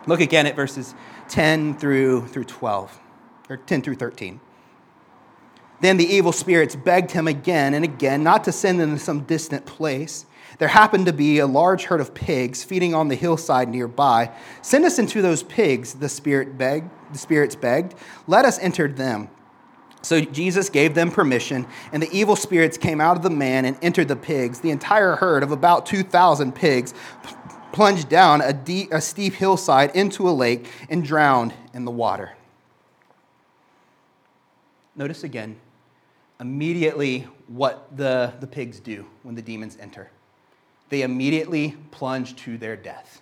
Look 0.09 0.21
again 0.21 0.49
at 0.49 0.57
verses 0.57 0.97
10 1.29 1.79
through, 1.79 2.27
through 2.27 2.47
12, 2.47 3.01
or 3.49 3.57
10 3.59 3.83
through 3.83 3.95
13. 3.95 4.41
Then 5.81 5.97
the 5.97 6.05
evil 6.05 6.33
spirits 6.33 6.75
begged 6.75 7.13
him 7.13 7.29
again 7.29 7.73
and 7.73 7.85
again 7.85 8.25
not 8.25 8.43
to 8.43 8.51
send 8.51 8.81
them 8.81 8.95
to 8.95 8.99
some 8.99 9.21
distant 9.21 9.65
place. 9.65 10.27
There 10.59 10.67
happened 10.67 11.07
to 11.07 11.13
be 11.13 11.39
a 11.39 11.47
large 11.47 11.85
herd 11.85 12.01
of 12.01 12.15
pigs 12.15 12.65
feeding 12.65 12.97
on 12.97 13.07
the 13.07 13.15
hillside 13.15 13.69
nearby. 13.69 14.33
Send 14.63 14.85
us 14.85 14.99
into 14.99 15.23
those 15.23 15.45
pigs, 15.45 15.95
the 15.95 16.09
spirit 16.09 16.59
begged, 16.59 16.91
the 17.13 17.19
spirits 17.19 17.55
begged. 17.55 17.95
Let 18.27 18.45
us 18.45 18.59
enter 18.59 18.89
them. 18.89 19.31
So 20.03 20.21
Jesus 20.21 20.71
gave 20.71 20.95
them 20.95 21.11
permission, 21.11 21.67
and 21.93 22.03
the 22.03 22.11
evil 22.13 22.37
spirits 22.37 22.79
came 22.79 23.01
out 23.01 23.17
of 23.17 23.23
the 23.23 23.31
man 23.31 23.65
and 23.65 23.77
entered 23.83 24.09
the 24.09 24.17
pigs. 24.17 24.61
The 24.61 24.71
entire 24.71 25.17
herd 25.17 25.43
of 25.43 25.51
about 25.51 25.87
2,000 25.87 26.55
pigs 26.55 26.95
plunged 27.73 28.09
down 28.09 28.41
a, 28.41 28.53
deep, 28.53 28.93
a 28.93 29.01
steep 29.01 29.35
hillside 29.35 29.95
into 29.95 30.29
a 30.29 30.33
lake 30.33 30.71
and 30.89 31.05
drowned 31.05 31.53
in 31.75 31.85
the 31.85 31.91
water. 31.91 32.33
Notice 34.97 35.25
again 35.25 35.57
immediately 36.41 37.27
what 37.49 37.97
the, 37.97 38.33
the 38.41 38.47
pigs 38.47 38.81
do 38.81 39.07
when 39.23 39.35
the 39.35 39.43
demons 39.43 39.77
enter. 39.81 40.11
They 40.89 41.03
immediately 41.03 41.77
plunge 41.91 42.37
to 42.37 42.57
their 42.57 42.77
death. 42.77 43.21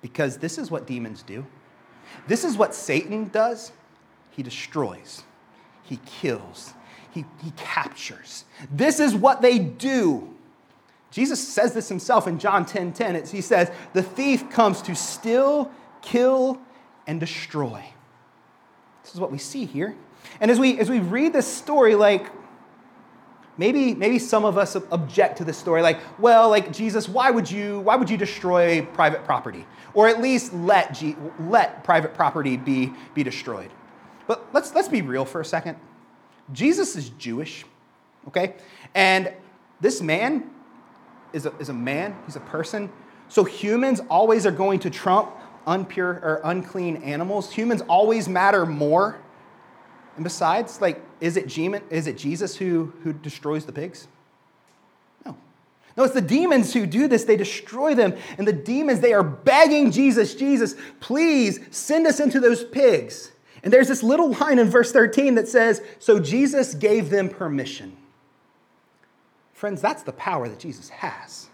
Because 0.00 0.38
this 0.38 0.58
is 0.58 0.70
what 0.70 0.86
demons 0.86 1.22
do. 1.22 1.46
This 2.26 2.44
is 2.44 2.56
what 2.56 2.74
Satan 2.74 3.28
does. 3.28 3.72
He 4.30 4.42
destroys, 4.42 5.24
he 5.92 6.00
kills, 6.06 6.72
he, 7.10 7.26
he 7.44 7.50
captures. 7.50 8.46
This 8.70 8.98
is 8.98 9.14
what 9.14 9.42
they 9.42 9.58
do. 9.58 10.34
Jesus 11.10 11.46
says 11.46 11.74
this 11.74 11.86
himself 11.90 12.26
in 12.26 12.38
John 12.38 12.64
10 12.64 12.94
10. 12.94 13.26
he 13.26 13.42
says, 13.42 13.70
The 13.92 14.02
thief 14.02 14.48
comes 14.48 14.80
to 14.82 14.94
steal, 14.94 15.70
kill, 16.00 16.58
and 17.06 17.20
destroy. 17.20 17.84
This 19.02 19.12
is 19.12 19.20
what 19.20 19.30
we 19.30 19.36
see 19.36 19.66
here. 19.66 19.94
And 20.40 20.50
as 20.50 20.58
we, 20.58 20.78
as 20.78 20.88
we 20.88 21.00
read 21.00 21.34
this 21.34 21.46
story, 21.46 21.94
like, 21.94 22.30
maybe, 23.58 23.94
maybe 23.94 24.18
some 24.18 24.46
of 24.46 24.56
us 24.56 24.74
object 24.74 25.36
to 25.38 25.44
this 25.44 25.58
story, 25.58 25.82
like, 25.82 25.98
well, 26.18 26.48
like, 26.48 26.72
Jesus, 26.72 27.06
why 27.06 27.30
would 27.30 27.50
you, 27.50 27.80
why 27.80 27.96
would 27.96 28.08
you 28.08 28.16
destroy 28.16 28.80
private 28.94 29.24
property? 29.24 29.66
Or 29.92 30.08
at 30.08 30.22
least 30.22 30.54
let, 30.54 30.94
G, 30.94 31.16
let 31.38 31.84
private 31.84 32.14
property 32.14 32.56
be, 32.56 32.94
be 33.12 33.22
destroyed. 33.22 33.70
But 34.26 34.46
let's, 34.52 34.74
let's 34.74 34.88
be 34.88 35.02
real 35.02 35.24
for 35.24 35.40
a 35.40 35.44
second. 35.44 35.76
Jesus 36.52 36.96
is 36.96 37.10
Jewish, 37.10 37.64
okay? 38.28 38.54
And 38.94 39.32
this 39.80 40.00
man 40.00 40.50
is 41.32 41.46
a, 41.46 41.56
is 41.58 41.68
a 41.68 41.74
man, 41.74 42.16
he's 42.26 42.36
a 42.36 42.40
person. 42.40 42.90
So 43.28 43.44
humans 43.44 44.00
always 44.10 44.46
are 44.46 44.52
going 44.52 44.80
to 44.80 44.90
trump 44.90 45.32
unpure 45.66 46.22
or 46.22 46.40
unclean 46.44 46.96
animals. 46.96 47.52
Humans 47.52 47.82
always 47.82 48.28
matter 48.28 48.66
more 48.66 49.18
and 50.16 50.24
besides, 50.24 50.80
like, 50.80 51.02
is 51.20 51.36
it, 51.36 51.56
is 51.90 52.06
it 52.06 52.18
Jesus 52.18 52.56
who, 52.56 52.92
who 53.02 53.12
destroys 53.12 53.64
the 53.64 53.72
pigs? 53.72 54.08
No. 55.24 55.36
No, 55.96 56.04
it's 56.04 56.14
the 56.14 56.20
demons 56.20 56.74
who 56.74 56.86
do 56.86 57.08
this. 57.08 57.24
They 57.24 57.36
destroy 57.36 57.94
them. 57.94 58.14
And 58.36 58.46
the 58.46 58.52
demons, 58.52 59.00
they 59.00 59.14
are 59.14 59.22
begging 59.22 59.90
Jesus, 59.90 60.34
Jesus, 60.34 60.74
please 61.00 61.60
send 61.70 62.06
us 62.06 62.20
into 62.20 62.40
those 62.40 62.62
pigs. 62.62 63.31
And 63.62 63.72
there's 63.72 63.88
this 63.88 64.02
little 64.02 64.32
line 64.32 64.58
in 64.58 64.68
verse 64.68 64.92
13 64.92 65.36
that 65.36 65.48
says, 65.48 65.82
So 65.98 66.18
Jesus 66.18 66.74
gave 66.74 67.10
them 67.10 67.28
permission. 67.28 67.96
Friends, 69.52 69.80
that's 69.80 70.02
the 70.02 70.12
power 70.12 70.48
that 70.48 70.58
Jesus 70.58 70.88
has. 70.88 71.48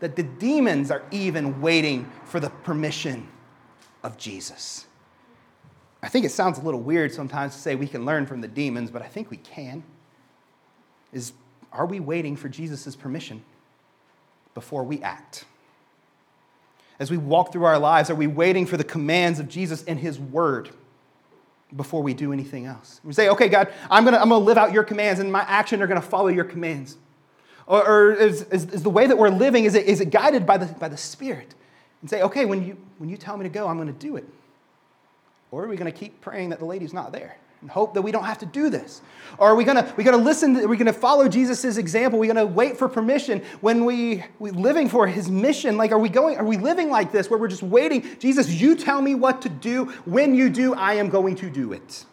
That 0.00 0.16
the 0.16 0.22
demons 0.22 0.90
are 0.90 1.02
even 1.10 1.60
waiting 1.62 2.10
for 2.24 2.38
the 2.38 2.50
permission 2.50 3.28
of 4.02 4.18
Jesus. 4.18 4.86
I 6.02 6.08
think 6.08 6.26
it 6.26 6.30
sounds 6.30 6.58
a 6.58 6.62
little 6.62 6.80
weird 6.80 7.12
sometimes 7.12 7.54
to 7.54 7.60
say 7.60 7.74
we 7.74 7.88
can 7.88 8.04
learn 8.04 8.26
from 8.26 8.42
the 8.42 8.48
demons, 8.48 8.90
but 8.90 9.00
I 9.00 9.06
think 9.06 9.30
we 9.30 9.38
can. 9.38 9.82
Is 11.12 11.32
are 11.72 11.86
we 11.86 12.00
waiting 12.00 12.36
for 12.36 12.48
Jesus' 12.48 12.94
permission 12.94 13.42
before 14.54 14.84
we 14.84 15.00
act? 15.02 15.44
As 16.98 17.10
we 17.10 17.16
walk 17.16 17.52
through 17.52 17.64
our 17.64 17.78
lives, 17.78 18.08
are 18.08 18.14
we 18.14 18.26
waiting 18.26 18.66
for 18.66 18.76
the 18.76 18.84
commands 18.84 19.38
of 19.38 19.48
Jesus 19.48 19.82
and 19.84 19.98
His 19.98 20.18
Word 20.18 20.70
before 21.74 22.02
we 22.02 22.14
do 22.14 22.32
anything 22.32 22.66
else? 22.66 23.00
We 23.02 23.12
say, 23.12 23.28
okay, 23.30 23.48
God, 23.48 23.72
I'm 23.90 24.04
going 24.04 24.14
to 24.14 24.20
I'm 24.20 24.28
to 24.28 24.36
live 24.36 24.58
out 24.58 24.72
your 24.72 24.84
commands, 24.84 25.20
and 25.20 25.32
my 25.32 25.42
actions 25.42 25.82
are 25.82 25.86
going 25.86 26.00
to 26.00 26.06
follow 26.06 26.28
your 26.28 26.44
commands. 26.44 26.96
Or, 27.66 27.86
or 27.86 28.12
is, 28.12 28.42
is, 28.44 28.64
is, 28.66 28.82
the 28.82 28.90
way 28.90 29.06
that 29.06 29.18
we're 29.18 29.28
living, 29.28 29.64
is 29.64 29.74
it, 29.74 29.86
is 29.86 30.00
it 30.00 30.10
guided 30.10 30.46
by 30.46 30.56
the, 30.56 30.66
by 30.66 30.88
the 30.88 30.96
Spirit? 30.96 31.54
And 32.00 32.08
say, 32.08 32.22
okay, 32.22 32.44
when 32.44 32.64
you, 32.64 32.76
when 32.98 33.10
you 33.10 33.16
tell 33.16 33.36
me 33.36 33.42
to 33.42 33.48
go, 33.48 33.66
I'm 33.66 33.76
going 33.76 33.92
to 33.92 33.98
do 33.98 34.16
it. 34.16 34.24
Or 35.50 35.64
are 35.64 35.68
we 35.68 35.76
going 35.76 35.90
to 35.90 35.98
keep 35.98 36.20
praying 36.20 36.50
that 36.50 36.60
the 36.60 36.64
lady's 36.64 36.92
not 36.92 37.10
there 37.10 37.36
and 37.60 37.70
hope 37.70 37.94
that 37.94 38.02
we 38.02 38.12
don't 38.12 38.24
have 38.24 38.38
to 38.38 38.46
do 38.46 38.70
this? 38.70 39.00
Or 39.38 39.48
are 39.48 39.54
we 39.54 39.64
to, 39.64 39.92
we 39.96 40.04
to 40.04 40.16
listen, 40.16 40.56
are 40.56 40.68
we 40.68 40.76
to 40.78 40.92
follow 40.92 41.28
Jesus' 41.28 41.76
example? 41.76 42.18
Are 42.18 42.20
we 42.20 42.28
to 42.28 42.46
wait 42.46 42.76
for 42.76 42.88
permission 42.88 43.42
when 43.60 43.84
we, 43.84 44.24
we 44.38 44.50
living 44.50 44.88
for 44.88 45.06
his 45.06 45.30
mission? 45.30 45.76
Like, 45.76 45.92
are 45.92 45.98
we 45.98 46.08
going, 46.08 46.36
are 46.36 46.44
we 46.44 46.56
living 46.56 46.90
like 46.90 47.12
this 47.12 47.28
where 47.28 47.38
we're 47.38 47.48
just 47.48 47.62
waiting? 47.62 48.04
Jesus, 48.18 48.50
you 48.50 48.76
tell 48.76 49.00
me 49.00 49.14
what 49.14 49.42
to 49.42 49.48
do. 49.48 49.86
When 50.04 50.34
you 50.34 50.48
do, 50.48 50.74
I 50.74 50.94
am 50.94 51.08
going 51.08 51.36
to 51.36 51.50
do 51.50 51.72
it. 51.72 52.04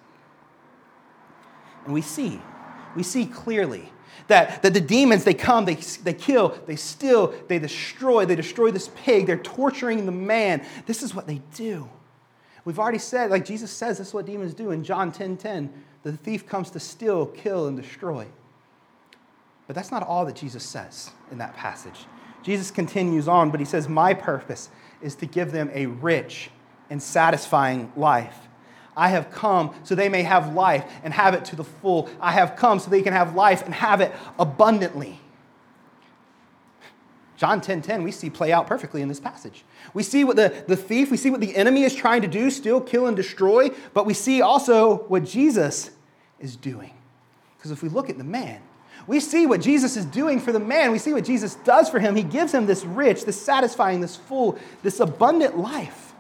And 1.85 1.93
we 1.93 2.01
see, 2.01 2.41
we 2.95 3.03
see 3.03 3.25
clearly 3.25 3.91
that, 4.27 4.61
that 4.61 4.73
the 4.73 4.81
demons, 4.81 5.23
they 5.23 5.33
come, 5.33 5.65
they, 5.65 5.75
they 5.75 6.13
kill, 6.13 6.57
they 6.65 6.75
steal, 6.77 7.33
they 7.47 7.59
destroy, 7.59 8.25
they 8.25 8.35
destroy 8.35 8.71
this 8.71 8.89
pig, 8.95 9.27
they're 9.27 9.37
torturing 9.37 10.05
the 10.05 10.11
man. 10.11 10.65
This 10.85 11.03
is 11.03 11.13
what 11.13 11.27
they 11.27 11.41
do. 11.55 11.89
We've 12.65 12.79
already 12.79 12.99
said, 12.99 13.29
like 13.29 13.45
Jesus 13.45 13.71
says, 13.71 13.97
this 13.97 14.09
is 14.09 14.13
what 14.13 14.25
demons 14.25 14.53
do 14.53 14.71
in 14.71 14.83
John 14.83 15.11
10 15.11 15.37
10. 15.37 15.83
The 16.03 16.13
thief 16.13 16.45
comes 16.45 16.69
to 16.71 16.79
steal, 16.79 17.25
kill, 17.25 17.67
and 17.67 17.77
destroy. 17.77 18.27
But 19.67 19.75
that's 19.75 19.91
not 19.91 20.03
all 20.03 20.25
that 20.25 20.35
Jesus 20.35 20.63
says 20.63 21.11
in 21.31 21.37
that 21.37 21.55
passage. 21.55 22.05
Jesus 22.41 22.71
continues 22.71 23.27
on, 23.27 23.51
but 23.51 23.59
he 23.59 23.65
says, 23.65 23.87
My 23.87 24.13
purpose 24.13 24.69
is 25.01 25.15
to 25.15 25.25
give 25.25 25.51
them 25.51 25.69
a 25.73 25.85
rich 25.85 26.49
and 26.89 27.01
satisfying 27.01 27.91
life. 27.95 28.47
I 28.95 29.09
have 29.09 29.31
come 29.31 29.73
so 29.83 29.95
they 29.95 30.09
may 30.09 30.23
have 30.23 30.53
life 30.53 30.85
and 31.03 31.13
have 31.13 31.33
it 31.33 31.45
to 31.45 31.55
the 31.55 31.63
full. 31.63 32.09
I 32.19 32.33
have 32.33 32.55
come 32.55 32.79
so 32.79 32.89
they 32.89 33.01
can 33.01 33.13
have 33.13 33.35
life 33.35 33.63
and 33.63 33.73
have 33.73 34.01
it 34.01 34.11
abundantly. 34.37 35.19
John 37.43 37.59
10 37.59 37.81
10, 37.81 38.03
we 38.03 38.11
see 38.13 38.29
play 38.29 38.53
out 38.53 38.67
perfectly 38.67 39.01
in 39.01 39.09
this 39.09 39.19
passage. 39.19 39.65
We 39.93 40.01
see 40.01 40.23
what 40.23 40.37
the, 40.37 40.63
the 40.65 40.77
thief, 40.77 41.11
we 41.11 41.17
see 41.17 41.29
what 41.29 41.41
the 41.41 41.53
enemy 41.57 41.83
is 41.83 41.93
trying 41.93 42.21
to 42.21 42.27
do, 42.29 42.49
steal, 42.49 42.79
kill, 42.79 43.05
and 43.05 43.17
destroy, 43.17 43.69
but 43.93 44.05
we 44.05 44.13
see 44.13 44.41
also 44.41 44.99
what 45.09 45.25
Jesus 45.25 45.91
is 46.39 46.55
doing. 46.55 46.93
Because 47.57 47.69
if 47.69 47.83
we 47.83 47.89
look 47.89 48.09
at 48.09 48.17
the 48.17 48.23
man, 48.23 48.61
we 49.07 49.19
see 49.19 49.45
what 49.45 49.59
Jesus 49.59 49.97
is 49.97 50.05
doing 50.05 50.39
for 50.39 50.53
the 50.53 50.59
man. 50.61 50.93
We 50.93 50.99
see 50.99 51.11
what 51.11 51.25
Jesus 51.25 51.55
does 51.55 51.89
for 51.89 51.99
him. 51.99 52.15
He 52.15 52.23
gives 52.23 52.53
him 52.53 52.65
this 52.65 52.85
rich, 52.85 53.25
this 53.25 53.41
satisfying, 53.41 53.99
this 53.99 54.15
full, 54.15 54.57
this 54.81 55.01
abundant 55.01 55.57
life. 55.57 56.13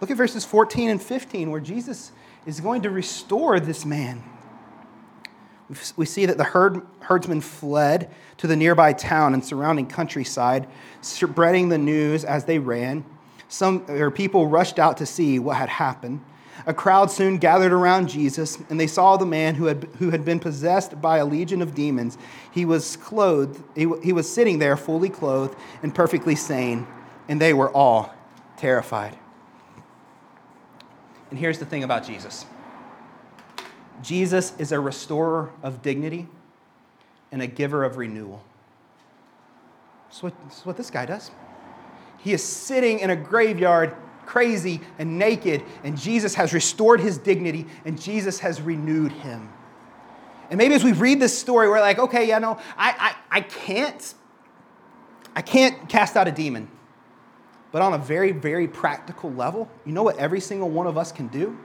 Look 0.00 0.12
at 0.12 0.16
verses 0.16 0.44
14 0.44 0.88
and 0.88 1.02
15, 1.02 1.50
where 1.50 1.60
Jesus 1.60 2.12
is 2.46 2.60
going 2.60 2.82
to 2.82 2.90
restore 2.90 3.58
this 3.58 3.84
man. 3.84 4.22
We 5.96 6.06
see 6.06 6.26
that 6.26 6.38
the 6.38 6.44
herd, 6.44 6.80
herdsmen 7.00 7.42
fled 7.42 8.10
to 8.38 8.46
the 8.46 8.56
nearby 8.56 8.94
town 8.94 9.34
and 9.34 9.44
surrounding 9.44 9.86
countryside, 9.86 10.66
spreading 11.02 11.68
the 11.68 11.78
news 11.78 12.24
as 12.24 12.46
they 12.46 12.58
ran. 12.58 13.04
Some 13.48 13.84
or 13.88 14.10
people 14.10 14.46
rushed 14.46 14.78
out 14.78 14.96
to 14.98 15.06
see 15.06 15.38
what 15.38 15.56
had 15.56 15.68
happened. 15.68 16.22
A 16.66 16.74
crowd 16.74 17.10
soon 17.10 17.38
gathered 17.38 17.72
around 17.72 18.08
Jesus, 18.08 18.58
and 18.68 18.80
they 18.80 18.86
saw 18.86 19.16
the 19.16 19.26
man 19.26 19.54
who 19.54 19.66
had, 19.66 19.84
who 19.98 20.10
had 20.10 20.24
been 20.24 20.40
possessed 20.40 21.00
by 21.00 21.18
a 21.18 21.24
legion 21.24 21.62
of 21.62 21.74
demons. 21.74 22.18
He 22.50 22.64
was 22.64 22.96
clothed, 22.96 23.62
he, 23.74 23.86
he 24.02 24.12
was 24.12 24.32
sitting 24.32 24.58
there 24.58 24.76
fully 24.76 25.08
clothed 25.08 25.56
and 25.82 25.94
perfectly 25.94 26.34
sane, 26.34 26.86
and 27.28 27.40
they 27.40 27.54
were 27.54 27.70
all 27.70 28.12
terrified. 28.56 29.16
And 31.30 31.38
here's 31.38 31.58
the 31.58 31.66
thing 31.66 31.84
about 31.84 32.04
Jesus 32.04 32.44
Jesus 34.02 34.52
is 34.58 34.72
a 34.72 34.80
restorer 34.80 35.50
of 35.62 35.82
dignity 35.82 36.28
and 37.32 37.42
a 37.42 37.46
giver 37.46 37.84
of 37.84 37.96
renewal. 37.96 38.42
That's 40.08 40.22
what, 40.22 40.34
that's 40.44 40.64
what 40.64 40.76
this 40.76 40.90
guy 40.90 41.06
does. 41.06 41.30
He 42.18 42.32
is 42.32 42.42
sitting 42.42 43.00
in 43.00 43.10
a 43.10 43.16
graveyard, 43.16 43.94
crazy 44.26 44.80
and 44.98 45.18
naked, 45.18 45.62
and 45.84 45.98
Jesus 45.98 46.34
has 46.34 46.52
restored 46.52 47.00
his 47.00 47.18
dignity 47.18 47.66
and 47.84 48.00
Jesus 48.00 48.40
has 48.40 48.60
renewed 48.60 49.12
him. 49.12 49.48
And 50.50 50.56
maybe 50.56 50.74
as 50.74 50.82
we 50.82 50.92
read 50.92 51.20
this 51.20 51.38
story, 51.38 51.68
we're 51.68 51.80
like, 51.80 51.98
okay, 51.98 52.26
yeah, 52.26 52.38
no, 52.38 52.58
I, 52.76 53.14
I, 53.30 53.38
I 53.38 53.40
can't, 53.42 54.14
I 55.36 55.42
can't 55.42 55.88
cast 55.88 56.16
out 56.16 56.26
a 56.26 56.32
demon. 56.32 56.68
But 57.70 57.82
on 57.82 57.92
a 57.92 57.98
very, 57.98 58.32
very 58.32 58.66
practical 58.66 59.30
level, 59.30 59.70
you 59.84 59.92
know 59.92 60.02
what 60.02 60.16
every 60.16 60.40
single 60.40 60.70
one 60.70 60.86
of 60.86 60.96
us 60.96 61.12
can 61.12 61.28
do? 61.28 61.58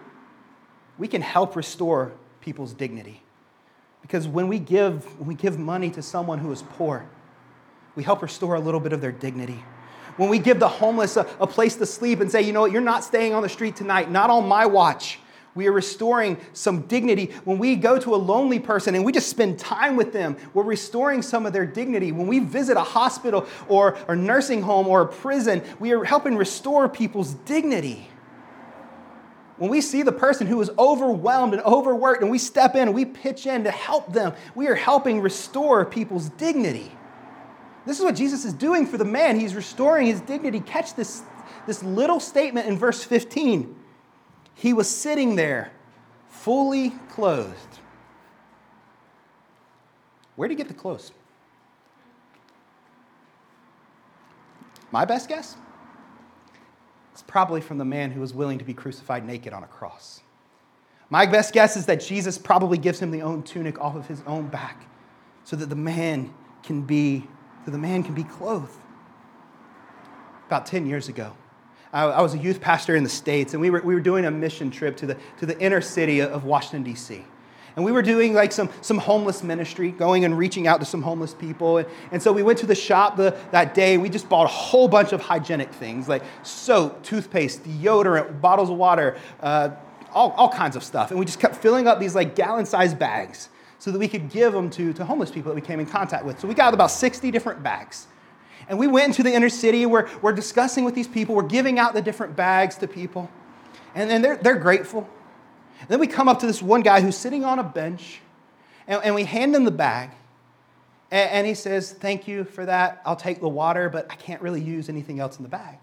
We 0.98 1.08
can 1.08 1.22
help 1.22 1.56
restore 1.56 2.12
people's 2.44 2.74
dignity. 2.74 3.24
Because 4.02 4.28
when 4.28 4.50
we 4.50 4.60
give, 4.60 5.06
when 5.18 5.28
we 5.28 5.36
give 5.36 5.58
money 5.58 5.90
to 5.92 6.02
someone 6.02 6.40
who 6.40 6.52
is 6.52 6.62
poor, 6.62 7.08
we 7.96 8.04
help 8.04 8.22
restore 8.22 8.56
a 8.56 8.60
little 8.60 8.82
bit 8.82 8.92
of 8.92 9.00
their 9.00 9.14
dignity. 9.14 9.64
When 10.18 10.30
we 10.30 10.40
give 10.40 10.60
the 10.60 10.68
homeless 10.68 11.16
a, 11.18 11.22
a 11.40 11.48
place 11.48 11.76
to 11.78 11.86
sleep 11.86 12.20
and 12.20 12.30
say, 12.30 12.42
you 12.42 12.52
know 12.52 12.62
what, 12.62 12.72
you're 12.72 12.82
not 12.82 13.04
staying 13.04 13.34
on 13.34 13.42
the 13.42 13.50
street 13.50 13.76
tonight, 13.76 14.12
not 14.12 14.30
on 14.30 14.48
my 14.48 14.66
watch. 14.66 15.20
We 15.56 15.68
are 15.68 15.72
restoring 15.72 16.38
some 16.54 16.82
dignity. 16.82 17.32
When 17.46 17.60
we 17.60 17.76
go 17.76 18.00
to 18.00 18.16
a 18.16 18.18
lonely 18.18 18.60
person 18.60 18.96
and 18.96 19.06
we 19.06 19.12
just 19.12 19.30
spend 19.30 19.60
time 19.60 19.96
with 19.96 20.12
them, 20.12 20.36
we're 20.54 20.64
restoring 20.64 21.22
some 21.22 21.46
of 21.46 21.54
their 21.54 21.66
dignity. 21.66 22.12
When 22.12 22.28
we 22.28 22.40
visit 22.40 22.76
a 22.76 22.84
hospital 22.84 23.48
or 23.70 23.98
a 24.08 24.16
nursing 24.16 24.64
home 24.64 24.88
or 24.88 25.02
a 25.02 25.08
prison, 25.08 25.62
we 25.80 25.94
are 25.94 26.04
helping 26.04 26.36
restore 26.36 26.90
people's 26.90 27.36
dignity. 27.46 28.08
When 29.64 29.72
we 29.72 29.80
see 29.80 30.02
the 30.02 30.12
person 30.12 30.46
who 30.46 30.60
is 30.60 30.70
overwhelmed 30.78 31.54
and 31.54 31.64
overworked 31.64 32.22
and 32.22 32.30
we 32.30 32.38
step 32.38 32.76
in 32.76 32.82
and 32.82 32.94
we 32.94 33.06
pitch 33.06 33.48
in 33.48 33.64
to 33.64 33.72
help 33.72 34.12
them, 34.12 34.34
we 34.56 34.68
are 34.68 34.76
helping 34.76 35.22
restore 35.22 35.86
people's 35.86 36.28
dignity. 36.28 36.92
This 37.86 37.98
is 37.98 38.04
what 38.04 38.14
Jesus 38.14 38.44
is 38.44 38.52
doing 38.52 38.86
for 38.86 38.98
the 38.98 39.06
man. 39.06 39.40
He's 39.40 39.56
restoring 39.56 40.08
his 40.08 40.20
dignity. 40.20 40.60
Catch 40.60 40.96
this, 40.96 41.22
this 41.66 41.82
little 41.82 42.20
statement 42.20 42.68
in 42.68 42.78
verse 42.78 43.06
15. 43.06 43.74
He 44.54 44.74
was 44.74 44.90
sitting 44.90 45.38
there, 45.38 45.72
fully 46.28 46.90
clothed. 47.12 47.80
Where 50.36 50.50
did 50.50 50.56
he 50.56 50.58
get 50.58 50.68
the 50.68 50.74
clothes? 50.74 51.14
My 54.92 55.06
best 55.06 55.30
guess? 55.30 55.56
It's 57.14 57.22
probably 57.22 57.62
from 57.62 57.78
the 57.78 57.86
man 57.86 58.12
who 58.12 58.20
was 58.20 58.34
willing 58.34 58.58
to 58.58 58.66
be 58.66 58.74
crucified 58.74 59.24
naked 59.24 59.54
on 59.54 59.64
a 59.64 59.68
cross. 59.68 60.22
My 61.12 61.28
best 61.28 61.54
guess 61.54 61.78
is 61.78 61.86
that 61.86 62.02
Jesus 62.02 62.40
probably 62.40 62.80
gives 62.80 63.00
him 63.00 63.12
the 63.12 63.22
own 63.22 63.44
tunic 63.44 63.80
off 63.80 63.96
of 63.96 64.08
his 64.08 64.24
own 64.26 64.48
back 64.48 64.88
so 65.44 65.56
that 65.56 65.70
the 65.70 65.76
man 65.76 66.34
can 66.64 66.82
be 66.82 67.28
so 67.66 67.72
the 67.72 67.78
man 67.78 68.04
can 68.04 68.16
be 68.16 68.24
clothed. 68.24 68.80
About 70.48 70.66
10 70.66 70.88
years 70.88 71.08
ago, 71.08 71.34
I, 71.94 72.22
was 72.22 72.34
a 72.34 72.38
youth 72.38 72.60
pastor 72.60 72.96
in 72.96 73.04
the 73.04 73.10
States, 73.10 73.54
and 73.54 73.62
we 73.62 73.70
were, 73.70 73.82
we 73.82 73.94
were 73.94 74.02
doing 74.02 74.26
a 74.26 74.32
mission 74.32 74.70
trip 74.70 74.98
to 74.98 75.06
the, 75.06 75.18
to 75.40 75.46
the 75.46 75.58
inner 75.60 75.80
city 75.80 76.20
of 76.20 76.44
Washington, 76.44 76.84
D.C. 76.84 77.24
And 77.76 77.84
we 77.84 77.92
were 77.92 78.02
doing 78.02 78.34
like 78.34 78.52
some, 78.52 78.70
some 78.82 79.00
homeless 79.00 79.42
ministry, 79.42 79.92
going 79.92 80.26
and 80.26 80.38
reaching 80.38 80.68
out 80.68 80.80
to 80.80 80.86
some 80.86 81.02
homeless 81.02 81.34
people. 81.34 81.80
And, 81.80 81.88
and 82.12 82.22
so 82.22 82.32
we 82.32 82.44
went 82.44 82.60
to 82.60 82.68
the 82.68 82.76
shop 82.76 83.18
the, 83.18 83.36
that 83.52 83.74
day. 83.74 83.98
We 83.98 84.10
just 84.10 84.30
bought 84.30 84.46
a 84.46 84.50
whole 84.50 84.88
bunch 84.88 85.12
of 85.12 85.22
hygienic 85.22 85.74
things 85.74 86.08
like 86.08 86.24
soap, 86.44 87.04
toothpaste, 87.04 87.64
deodorant, 87.64 88.42
bottles 88.42 88.70
of 88.70 88.78
water, 88.78 89.18
uh, 89.42 89.72
all, 90.14 90.32
all 90.32 90.50
kinds 90.50 90.76
of 90.76 90.84
stuff. 90.84 91.10
And 91.10 91.20
we 91.20 91.26
just 91.26 91.40
kept 91.40 91.56
filling 91.56 91.88
up 91.88 92.00
these 92.00 92.14
like 92.14 92.36
gallon 92.36 92.66
sized 92.66 93.00
bags 93.00 93.50
so 93.80 93.92
that 93.92 94.00
we 94.00 94.08
could 94.08 94.30
give 94.30 94.54
them 94.54 94.70
to, 94.70 94.94
to 94.94 95.04
homeless 95.04 95.32
people 95.32 95.50
that 95.50 95.56
we 95.56 95.62
came 95.62 95.80
in 95.80 95.86
contact 95.88 96.26
with. 96.26 96.40
So 96.40 96.48
we 96.48 96.54
got 96.54 96.74
about 96.74 96.92
60 96.92 97.32
different 97.32 97.64
bags. 97.64 98.08
And 98.70 98.80
we 98.80 98.88
went 98.88 99.08
into 99.08 99.24
the 99.24 99.34
inner 99.34 99.50
city. 99.50 99.86
We're, 99.86 100.08
we're 100.22 100.32
discussing 100.32 100.86
with 100.86 100.96
these 100.96 101.08
people. 101.08 101.36
We're 101.36 101.44
giving 101.44 101.80
out 101.80 101.94
the 101.94 102.02
different 102.02 102.36
bags 102.36 102.78
to 102.78 102.88
people. 102.88 103.30
And 103.96 104.10
then 104.10 104.22
they're, 104.22 104.38
they're 104.38 104.56
grateful. 104.56 105.10
And 105.82 105.90
then 105.90 106.00
we 106.00 106.08
come 106.08 106.28
up 106.28 106.40
to 106.40 106.48
this 106.48 106.62
one 106.62 106.82
guy 106.82 107.02
who's 107.02 107.18
sitting 107.18 107.44
on 107.44 107.60
a 107.60 107.64
bench. 107.64 108.22
And, 108.88 109.04
and 109.04 109.16
we 109.16 109.24
hand 109.24 109.56
him 109.56 109.64
the 109.64 109.72
bag. 109.72 110.12
And, 111.12 111.30
and 111.32 111.48
he 111.48 111.54
says, 111.54 111.92
Thank 111.92 112.28
you 112.28 112.44
for 112.44 112.66
that. 112.66 113.02
I'll 113.06 113.16
take 113.16 113.40
the 113.40 113.50
water, 113.50 113.90
but 113.90 114.08
I 114.10 114.16
can't 114.16 114.42
really 114.42 114.62
use 114.62 114.90
anything 114.90 115.20
else 115.20 115.38
in 115.38 115.44
the 115.44 115.50
bag. 115.50 115.78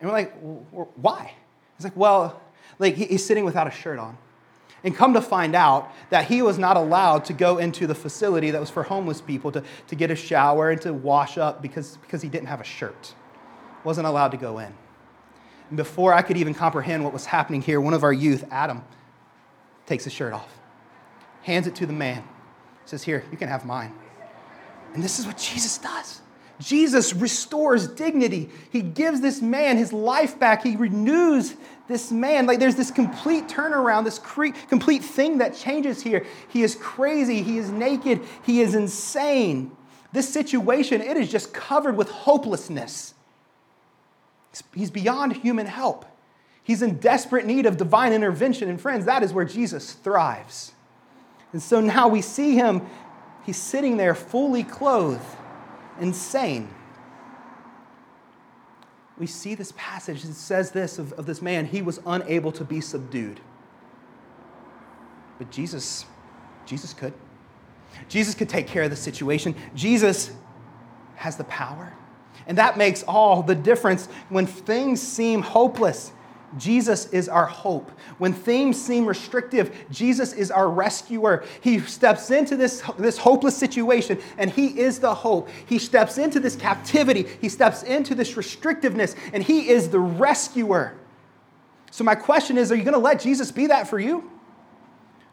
And 0.00 0.08
we're 0.08 0.16
like, 0.16 0.34
well, 0.40 0.88
Why? 0.96 1.32
He's 1.76 1.84
like, 1.84 1.96
Well, 1.96 2.40
like 2.78 2.94
he's 2.94 3.24
sitting 3.24 3.44
without 3.44 3.66
a 3.66 3.70
shirt 3.70 3.98
on. 3.98 4.16
And 4.84 4.94
come 4.94 5.14
to 5.14 5.20
find 5.20 5.56
out 5.56 5.90
that 6.10 6.26
he 6.26 6.40
was 6.40 6.56
not 6.56 6.76
allowed 6.76 7.24
to 7.26 7.32
go 7.32 7.58
into 7.58 7.86
the 7.88 7.96
facility 7.96 8.52
that 8.52 8.60
was 8.60 8.70
for 8.70 8.84
homeless 8.84 9.20
people 9.20 9.50
to, 9.52 9.64
to 9.88 9.96
get 9.96 10.12
a 10.12 10.14
shower 10.14 10.70
and 10.70 10.80
to 10.82 10.92
wash 10.92 11.36
up 11.36 11.60
because, 11.60 11.96
because 11.96 12.22
he 12.22 12.28
didn't 12.28 12.46
have 12.46 12.60
a 12.60 12.64
shirt. 12.64 13.14
Wasn't 13.82 14.06
allowed 14.06 14.28
to 14.28 14.36
go 14.36 14.58
in. 14.58 14.72
And 15.68 15.76
before 15.76 16.14
I 16.14 16.22
could 16.22 16.36
even 16.36 16.54
comprehend 16.54 17.02
what 17.02 17.12
was 17.12 17.26
happening 17.26 17.60
here, 17.60 17.80
one 17.80 17.92
of 17.92 18.04
our 18.04 18.12
youth, 18.12 18.44
Adam, 18.52 18.84
takes 19.88 20.04
his 20.04 20.12
shirt 20.12 20.32
off, 20.32 20.52
hands 21.42 21.66
it 21.66 21.74
to 21.76 21.86
the 21.86 21.92
man, 21.92 22.22
says, 22.84 23.02
Here, 23.02 23.24
you 23.32 23.36
can 23.36 23.48
have 23.48 23.64
mine. 23.64 23.92
And 24.94 25.02
this 25.02 25.18
is 25.18 25.26
what 25.26 25.38
Jesus 25.38 25.78
does. 25.78 26.20
Jesus 26.60 27.14
restores 27.14 27.86
dignity. 27.86 28.50
He 28.70 28.82
gives 28.82 29.20
this 29.20 29.40
man 29.40 29.76
his 29.76 29.92
life 29.92 30.38
back. 30.38 30.62
He 30.62 30.76
renews 30.76 31.54
this 31.86 32.10
man. 32.10 32.46
Like 32.46 32.58
there's 32.58 32.74
this 32.74 32.90
complete 32.90 33.46
turnaround, 33.48 34.04
this 34.04 34.18
cre- 34.18 34.48
complete 34.68 35.04
thing 35.04 35.38
that 35.38 35.54
changes 35.54 36.02
here. 36.02 36.26
He 36.48 36.62
is 36.62 36.74
crazy. 36.74 37.42
He 37.42 37.58
is 37.58 37.70
naked. 37.70 38.22
He 38.44 38.60
is 38.60 38.74
insane. 38.74 39.70
This 40.12 40.28
situation, 40.28 41.00
it 41.00 41.16
is 41.16 41.30
just 41.30 41.52
covered 41.52 41.96
with 41.96 42.10
hopelessness. 42.10 43.14
He's 44.74 44.90
beyond 44.90 45.34
human 45.34 45.66
help. 45.66 46.06
He's 46.68 46.82
in 46.82 46.98
desperate 46.98 47.46
need 47.46 47.64
of 47.64 47.78
divine 47.78 48.12
intervention. 48.12 48.68
And 48.68 48.78
friends, 48.78 49.06
that 49.06 49.22
is 49.22 49.32
where 49.32 49.46
Jesus 49.46 49.94
thrives. 49.94 50.72
And 51.54 51.62
so 51.62 51.80
now 51.80 52.08
we 52.08 52.20
see 52.20 52.56
him, 52.56 52.82
he's 53.46 53.56
sitting 53.56 53.96
there 53.96 54.14
fully 54.14 54.64
clothed 54.64 55.24
insane. 55.98 56.68
We 59.16 59.26
see 59.26 59.54
this 59.54 59.72
passage, 59.78 60.22
it 60.22 60.34
says 60.34 60.70
this 60.70 60.98
of, 60.98 61.14
of 61.14 61.24
this 61.24 61.40
man, 61.40 61.64
he 61.64 61.80
was 61.80 62.00
unable 62.04 62.52
to 62.52 62.64
be 62.64 62.82
subdued. 62.82 63.40
But 65.38 65.50
Jesus, 65.50 66.04
Jesus 66.66 66.92
could. 66.92 67.14
Jesus 68.10 68.34
could 68.34 68.50
take 68.50 68.66
care 68.66 68.82
of 68.82 68.90
the 68.90 68.96
situation. 68.96 69.54
Jesus 69.74 70.32
has 71.14 71.38
the 71.38 71.44
power. 71.44 71.94
And 72.46 72.58
that 72.58 72.76
makes 72.76 73.04
all 73.04 73.42
the 73.42 73.54
difference 73.54 74.04
when 74.28 74.46
things 74.46 75.00
seem 75.00 75.40
hopeless. 75.40 76.12
Jesus 76.56 77.06
is 77.12 77.28
our 77.28 77.46
hope. 77.46 77.90
When 78.18 78.32
things 78.32 78.80
seem 78.80 79.04
restrictive, 79.06 79.76
Jesus 79.90 80.32
is 80.32 80.50
our 80.50 80.68
rescuer. 80.68 81.44
He 81.60 81.80
steps 81.80 82.30
into 82.30 82.56
this, 82.56 82.82
this 82.98 83.18
hopeless 83.18 83.56
situation 83.56 84.18
and 84.38 84.50
He 84.50 84.80
is 84.80 84.98
the 84.98 85.14
hope. 85.14 85.48
He 85.66 85.78
steps 85.78 86.16
into 86.16 86.40
this 86.40 86.56
captivity, 86.56 87.26
He 87.40 87.48
steps 87.48 87.82
into 87.82 88.14
this 88.14 88.34
restrictiveness, 88.34 89.14
and 89.32 89.42
He 89.42 89.68
is 89.68 89.90
the 89.90 90.00
rescuer. 90.00 90.94
So, 91.90 92.04
my 92.04 92.14
question 92.14 92.56
is 92.56 92.72
are 92.72 92.76
you 92.76 92.84
going 92.84 92.94
to 92.94 92.98
let 92.98 93.20
Jesus 93.20 93.52
be 93.52 93.66
that 93.66 93.88
for 93.88 93.98
you? 93.98 94.30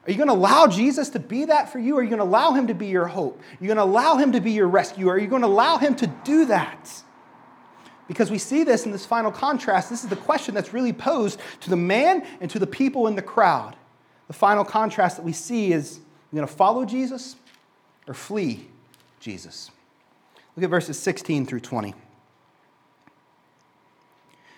Are 0.07 0.11
you 0.11 0.17
going 0.17 0.27
to 0.27 0.35
allow 0.35 0.67
Jesus 0.67 1.09
to 1.09 1.19
be 1.19 1.45
that 1.45 1.71
for 1.71 1.79
you? 1.79 1.97
Are 1.97 2.03
you 2.03 2.09
going 2.09 2.19
to 2.19 2.25
allow 2.25 2.51
Him 2.51 2.67
to 2.67 2.75
be 2.75 2.87
your 2.87 3.07
hope? 3.07 3.39
Are 3.39 3.57
you 3.63 3.67
going 3.67 3.77
to 3.77 3.83
allow 3.83 4.17
Him 4.17 4.33
to 4.33 4.41
be 4.41 4.51
your 4.51 4.67
rescuer? 4.67 5.13
Are 5.13 5.17
you 5.17 5.27
going 5.27 5.41
to 5.41 5.47
allow 5.47 5.77
Him 5.77 5.95
to 5.95 6.07
do 6.23 6.45
that? 6.45 7.03
Because 8.07 8.29
we 8.29 8.37
see 8.37 8.63
this 8.63 8.85
in 8.85 8.91
this 8.91 9.05
final 9.05 9.31
contrast. 9.31 9.89
This 9.89 10.03
is 10.03 10.09
the 10.09 10.15
question 10.15 10.53
that's 10.53 10.73
really 10.73 10.93
posed 10.93 11.39
to 11.61 11.69
the 11.69 11.75
man 11.75 12.25
and 12.39 12.49
to 12.51 12.59
the 12.59 12.67
people 12.67 13.07
in 13.07 13.15
the 13.15 13.21
crowd. 13.21 13.75
The 14.27 14.33
final 14.33 14.63
contrast 14.63 15.17
that 15.17 15.23
we 15.23 15.33
see 15.33 15.73
is 15.73 15.99
you're 16.31 16.39
going 16.39 16.47
to 16.47 16.53
follow 16.53 16.85
Jesus 16.85 17.35
or 18.07 18.13
flee 18.13 18.67
Jesus. 19.19 19.71
Look 20.55 20.63
at 20.63 20.69
verses 20.69 20.99
16 20.99 21.45
through 21.45 21.59
20. 21.61 21.93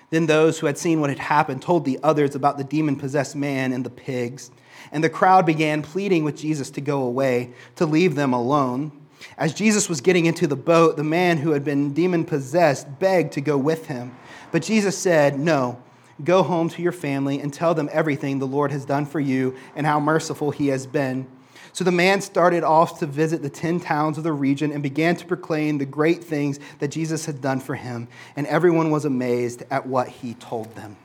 Then 0.10 0.26
those 0.26 0.60
who 0.60 0.68
had 0.68 0.78
seen 0.78 1.02
what 1.02 1.10
had 1.10 1.20
happened 1.20 1.62
told 1.62 1.84
the 1.84 2.00
others 2.02 2.36
about 2.36 2.58
the 2.58 2.64
demon 2.64 2.96
possessed 2.96 3.36
man 3.36 3.74
and 3.74 3.86
the 3.86 3.90
pigs. 3.90 4.52
And 4.92 5.04
the 5.04 5.10
crowd 5.10 5.46
began 5.46 5.82
pleading 5.82 6.24
with 6.24 6.38
Jesus 6.38 6.70
to 6.72 6.82
go 6.82 7.02
away, 7.02 7.52
to 7.76 7.86
leave 7.86 8.16
them 8.16 8.34
alone. 8.34 8.92
As 9.38 9.54
Jesus 9.54 9.90
was 9.90 10.02
getting 10.02 10.26
into 10.26 10.48
the 10.48 10.56
boat, 10.56 10.98
the 10.98 11.04
man 11.04 11.38
who 11.38 11.52
had 11.52 11.64
been 11.64 11.94
demon 11.94 12.26
possessed 12.26 13.00
begged 13.00 13.34
to 13.34 13.42
go 13.42 13.58
with 13.58 13.88
him. 13.88 14.16
But 14.52 14.64
Jesus 14.64 14.98
said, 14.98 15.40
No, 15.40 15.82
go 16.24 16.44
home 16.44 16.70
to 16.70 16.82
your 16.82 16.92
family 16.92 17.40
and 17.40 17.54
tell 17.54 17.74
them 17.74 17.90
everything 17.92 18.40
the 18.40 18.48
Lord 18.48 18.72
has 18.72 18.86
done 18.86 19.06
for 19.06 19.20
you 19.20 19.56
and 19.76 19.86
how 19.86 20.00
merciful 20.00 20.52
he 20.52 20.68
has 20.68 20.88
been. 20.88 21.28
So 21.74 21.84
the 21.84 21.92
man 21.92 22.22
started 22.22 22.64
off 22.64 23.00
to 23.00 23.06
visit 23.06 23.44
the 23.44 23.52
10 23.52 23.80
towns 23.82 24.18
of 24.18 24.24
the 24.24 24.34
region 24.34 24.72
and 24.72 24.82
began 24.82 25.16
to 25.18 25.26
proclaim 25.28 25.78
the 25.78 25.86
great 25.86 26.24
things 26.24 26.60
that 26.80 26.88
Jesus 26.88 27.28
had 27.28 27.40
done 27.40 27.60
for 27.60 27.76
him. 27.76 28.08
And 28.36 28.48
everyone 28.48 28.90
was 28.90 29.06
amazed 29.06 29.62
at 29.70 29.86
what 29.86 30.08
he 30.08 30.34
told 30.34 30.74
them. 30.76 30.98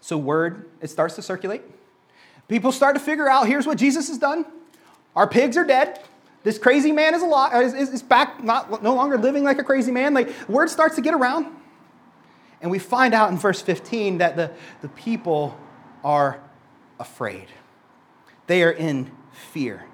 So, 0.00 0.16
word, 0.16 0.70
it 0.80 0.88
starts 0.88 1.16
to 1.16 1.22
circulate. 1.22 1.60
People 2.48 2.72
start 2.72 2.96
to 2.96 3.00
figure 3.00 3.28
out 3.28 3.46
here's 3.46 3.66
what 3.66 3.76
Jesus 3.76 4.08
has 4.08 4.16
done. 4.16 4.46
Our 5.14 5.26
pigs 5.26 5.56
are 5.56 5.64
dead. 5.64 6.00
This 6.42 6.58
crazy 6.58 6.90
man 6.90 7.14
is, 7.14 7.22
alive, 7.22 7.74
is, 7.74 7.90
is 7.90 8.02
back, 8.02 8.42
not, 8.42 8.82
no 8.82 8.94
longer 8.94 9.16
living 9.16 9.44
like 9.44 9.58
a 9.58 9.64
crazy 9.64 9.92
man. 9.92 10.12
Like, 10.12 10.48
word 10.48 10.70
starts 10.70 10.96
to 10.96 11.02
get 11.02 11.14
around. 11.14 11.46
And 12.60 12.70
we 12.70 12.78
find 12.78 13.14
out 13.14 13.30
in 13.30 13.38
verse 13.38 13.60
15 13.60 14.18
that 14.18 14.36
the, 14.36 14.50
the 14.80 14.88
people 14.88 15.58
are 16.04 16.40
afraid. 16.98 17.48
They 18.46 18.62
are 18.62 18.70
in 18.70 19.10
fear. 19.32 19.84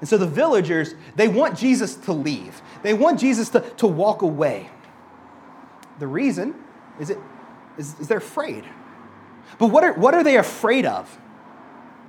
And 0.00 0.08
so 0.08 0.18
the 0.18 0.26
villagers, 0.26 0.94
they 1.14 1.28
want 1.28 1.56
Jesus 1.56 1.94
to 1.96 2.12
leave. 2.12 2.60
They 2.82 2.92
want 2.92 3.18
Jesus 3.18 3.48
to, 3.50 3.60
to 3.60 3.86
walk 3.86 4.22
away. 4.22 4.68
The 5.98 6.06
reason 6.06 6.54
is, 7.00 7.10
it, 7.10 7.18
is, 7.78 7.98
is 8.00 8.08
they're 8.08 8.18
afraid. 8.18 8.64
But 9.58 9.68
what 9.68 9.84
are, 9.84 9.94
what 9.94 10.14
are 10.14 10.22
they 10.22 10.36
afraid 10.36 10.84
of? 10.84 11.18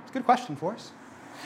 It's 0.02 0.10
a 0.10 0.12
good 0.12 0.24
question 0.24 0.56
for 0.56 0.74
us. 0.74 0.92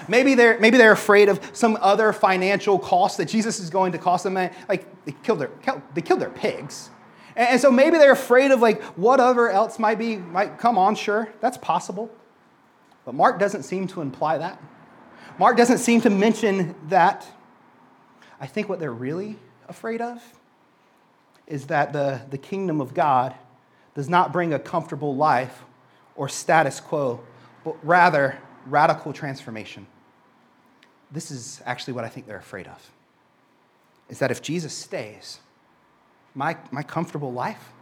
Maybe 0.09 0.35
they're, 0.35 0.59
maybe 0.59 0.79
they're 0.79 0.93
afraid 0.93 1.29
of 1.29 1.41
some 1.53 1.79
other 1.81 2.13
financial 2.13 2.79
cost 2.79 3.19
that 3.19 3.27
Jesus 3.27 3.61
is 3.61 3.71
going 3.71 3.93
to 3.93 3.99
cost 3.99 4.25
them. 4.25 4.35
Like 4.35 5.05
they 5.05 5.13
killed 5.23 5.41
their, 5.41 5.51
they 5.95 6.01
killed 6.01 6.21
their 6.21 6.31
pigs. 6.31 6.91
And 7.37 7.61
so 7.61 7.71
maybe 7.71 7.99
they're 7.99 8.13
afraid 8.13 8.51
of 8.51 8.61
like 8.61 8.83
whatever 8.97 9.51
else 9.51 9.79
might 9.79 9.99
be, 9.99 10.17
might 10.17 10.59
come 10.59 10.77
on, 10.77 10.95
sure, 10.95 11.33
that's 11.41 11.57
possible. 11.57 12.11
But 13.05 13.15
Mark 13.15 13.39
doesn't 13.39 13.63
seem 13.63 13.87
to 13.89 14.01
imply 14.01 14.39
that. 14.39 14.63
Mark 15.39 15.57
doesn't 15.57 15.79
seem 15.79 16.01
to 16.03 16.11
mention 16.11 16.75
that. 16.89 17.27
I 18.41 18.47
think 18.47 18.69
what 18.69 18.81
they're 18.81 18.93
really 18.93 19.39
afraid 19.69 20.01
of 20.01 20.21
is 21.47 21.67
that 21.67 21.93
the, 21.93 22.21
the 22.31 22.39
kingdom 22.39 22.81
of 22.81 22.95
God 22.95 23.35
does 23.95 24.09
not 24.09 24.33
bring 24.33 24.53
a 24.53 24.59
comfortable 24.59 25.17
life 25.17 25.65
or 26.17 26.29
status 26.29 26.81
quo, 26.81 27.21
but 27.65 27.77
rather 27.85 28.39
radical 28.67 29.13
transformation. 29.13 29.87
This 31.11 31.31
is 31.31 31.61
actually 31.67 31.95
what 31.95 32.05
I 32.05 32.09
think 32.09 32.27
they're 32.27 32.37
afraid 32.37 32.67
of. 32.67 32.91
Is 34.09 34.19
that 34.19 34.31
if 34.31 34.43
Jesus 34.43 34.73
stays, 34.73 35.41
my, 36.35 36.57
my 36.71 36.83
comfortable 36.83 37.33
life, 37.33 37.73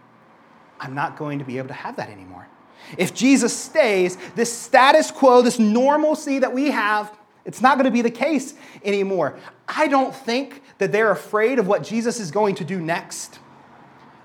I'm 0.79 0.95
not 0.95 1.17
going 1.17 1.39
to 1.39 1.45
be 1.45 1.59
able 1.59 1.69
to 1.69 1.75
have 1.75 1.97
that 1.97 2.09
anymore. 2.09 2.49
If 2.97 3.15
Jesus 3.15 3.57
stays, 3.57 4.17
this 4.35 4.53
status 4.53 5.11
quo, 5.11 5.43
this 5.43 5.59
normalcy 5.59 6.39
that 6.39 6.53
we 6.53 6.71
have, 6.71 7.15
it's 7.45 7.61
not 7.61 7.77
going 7.77 7.85
to 7.85 7.91
be 7.91 8.03
the 8.03 8.11
case 8.11 8.55
anymore. 8.85 9.39
I 9.69 9.87
don't 9.87 10.15
think 10.15 10.63
that 10.79 10.93
they're 10.93 11.11
afraid 11.11 11.59
of 11.59 11.67
what 11.67 11.83
Jesus 11.83 12.19
is 12.19 12.31
going 12.31 12.55
to 12.57 12.65
do 12.65 12.81
next. 12.81 13.39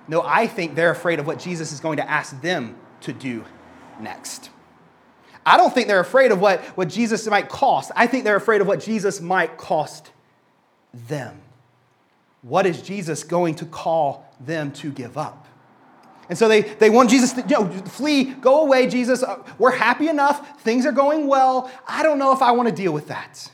No, 0.08 0.22
I 0.22 0.48
think 0.48 0.76
they're 0.76 0.92
afraid 0.92 1.20
of 1.20 1.28
what 1.28 1.40
Jesus 1.40 1.72
is 1.72 1.80
going 1.80 1.98
to 1.98 2.10
ask 2.10 2.40
them 2.42 2.78
to 3.02 3.14
do 3.14 3.44
next. 4.00 4.50
I 5.46 5.58
don't 5.58 5.74
think 5.74 5.88
they're 5.88 6.00
afraid 6.00 6.32
of 6.32 6.42
what, 6.42 6.62
what 6.78 6.90
Jesus 6.90 7.28
might 7.28 7.50
cost. 7.50 7.92
I 7.96 8.08
think 8.08 8.24
they're 8.24 8.36
afraid 8.36 8.62
of 8.62 8.68
what 8.68 8.80
Jesus 8.80 9.22
might 9.22 9.58
cost 9.58 10.12
them. 11.08 11.40
What 12.42 12.66
is 12.66 12.82
Jesus 12.82 13.24
going 13.24 13.56
to 13.56 13.66
call 13.66 14.32
them 14.40 14.72
to 14.74 14.92
give 14.92 15.18
up? 15.18 15.48
And 16.30 16.38
so 16.38 16.48
they, 16.48 16.62
they 16.62 16.90
want 16.90 17.10
Jesus 17.10 17.34
to 17.34 17.42
you 17.42 17.48
know, 17.48 17.70
flee, 17.70 18.24
go 18.24 18.62
away, 18.62 18.88
Jesus. 18.88 19.22
Uh, 19.22 19.44
we're 19.60 19.76
happy 19.76 20.08
enough. 20.08 20.62
Things 20.62 20.86
are 20.86 20.92
going 20.92 21.28
well. 21.28 21.72
I 21.88 22.02
don't 22.02 22.18
know 22.18 22.34
if 22.34 22.42
I 22.42 22.52
want 22.52 22.68
to 22.68 22.74
deal 22.74 22.92
with 22.92 23.08
that. 23.10 23.52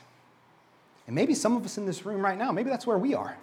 And 1.07 1.15
maybe 1.15 1.33
some 1.33 1.57
of 1.57 1.65
us 1.65 1.77
in 1.77 1.85
this 1.85 2.05
room 2.05 2.23
right 2.23 2.37
now, 2.37 2.51
maybe 2.53 2.69
that's 2.69 2.87
where 2.87 2.97
we 2.97 3.13
are. 3.13 3.35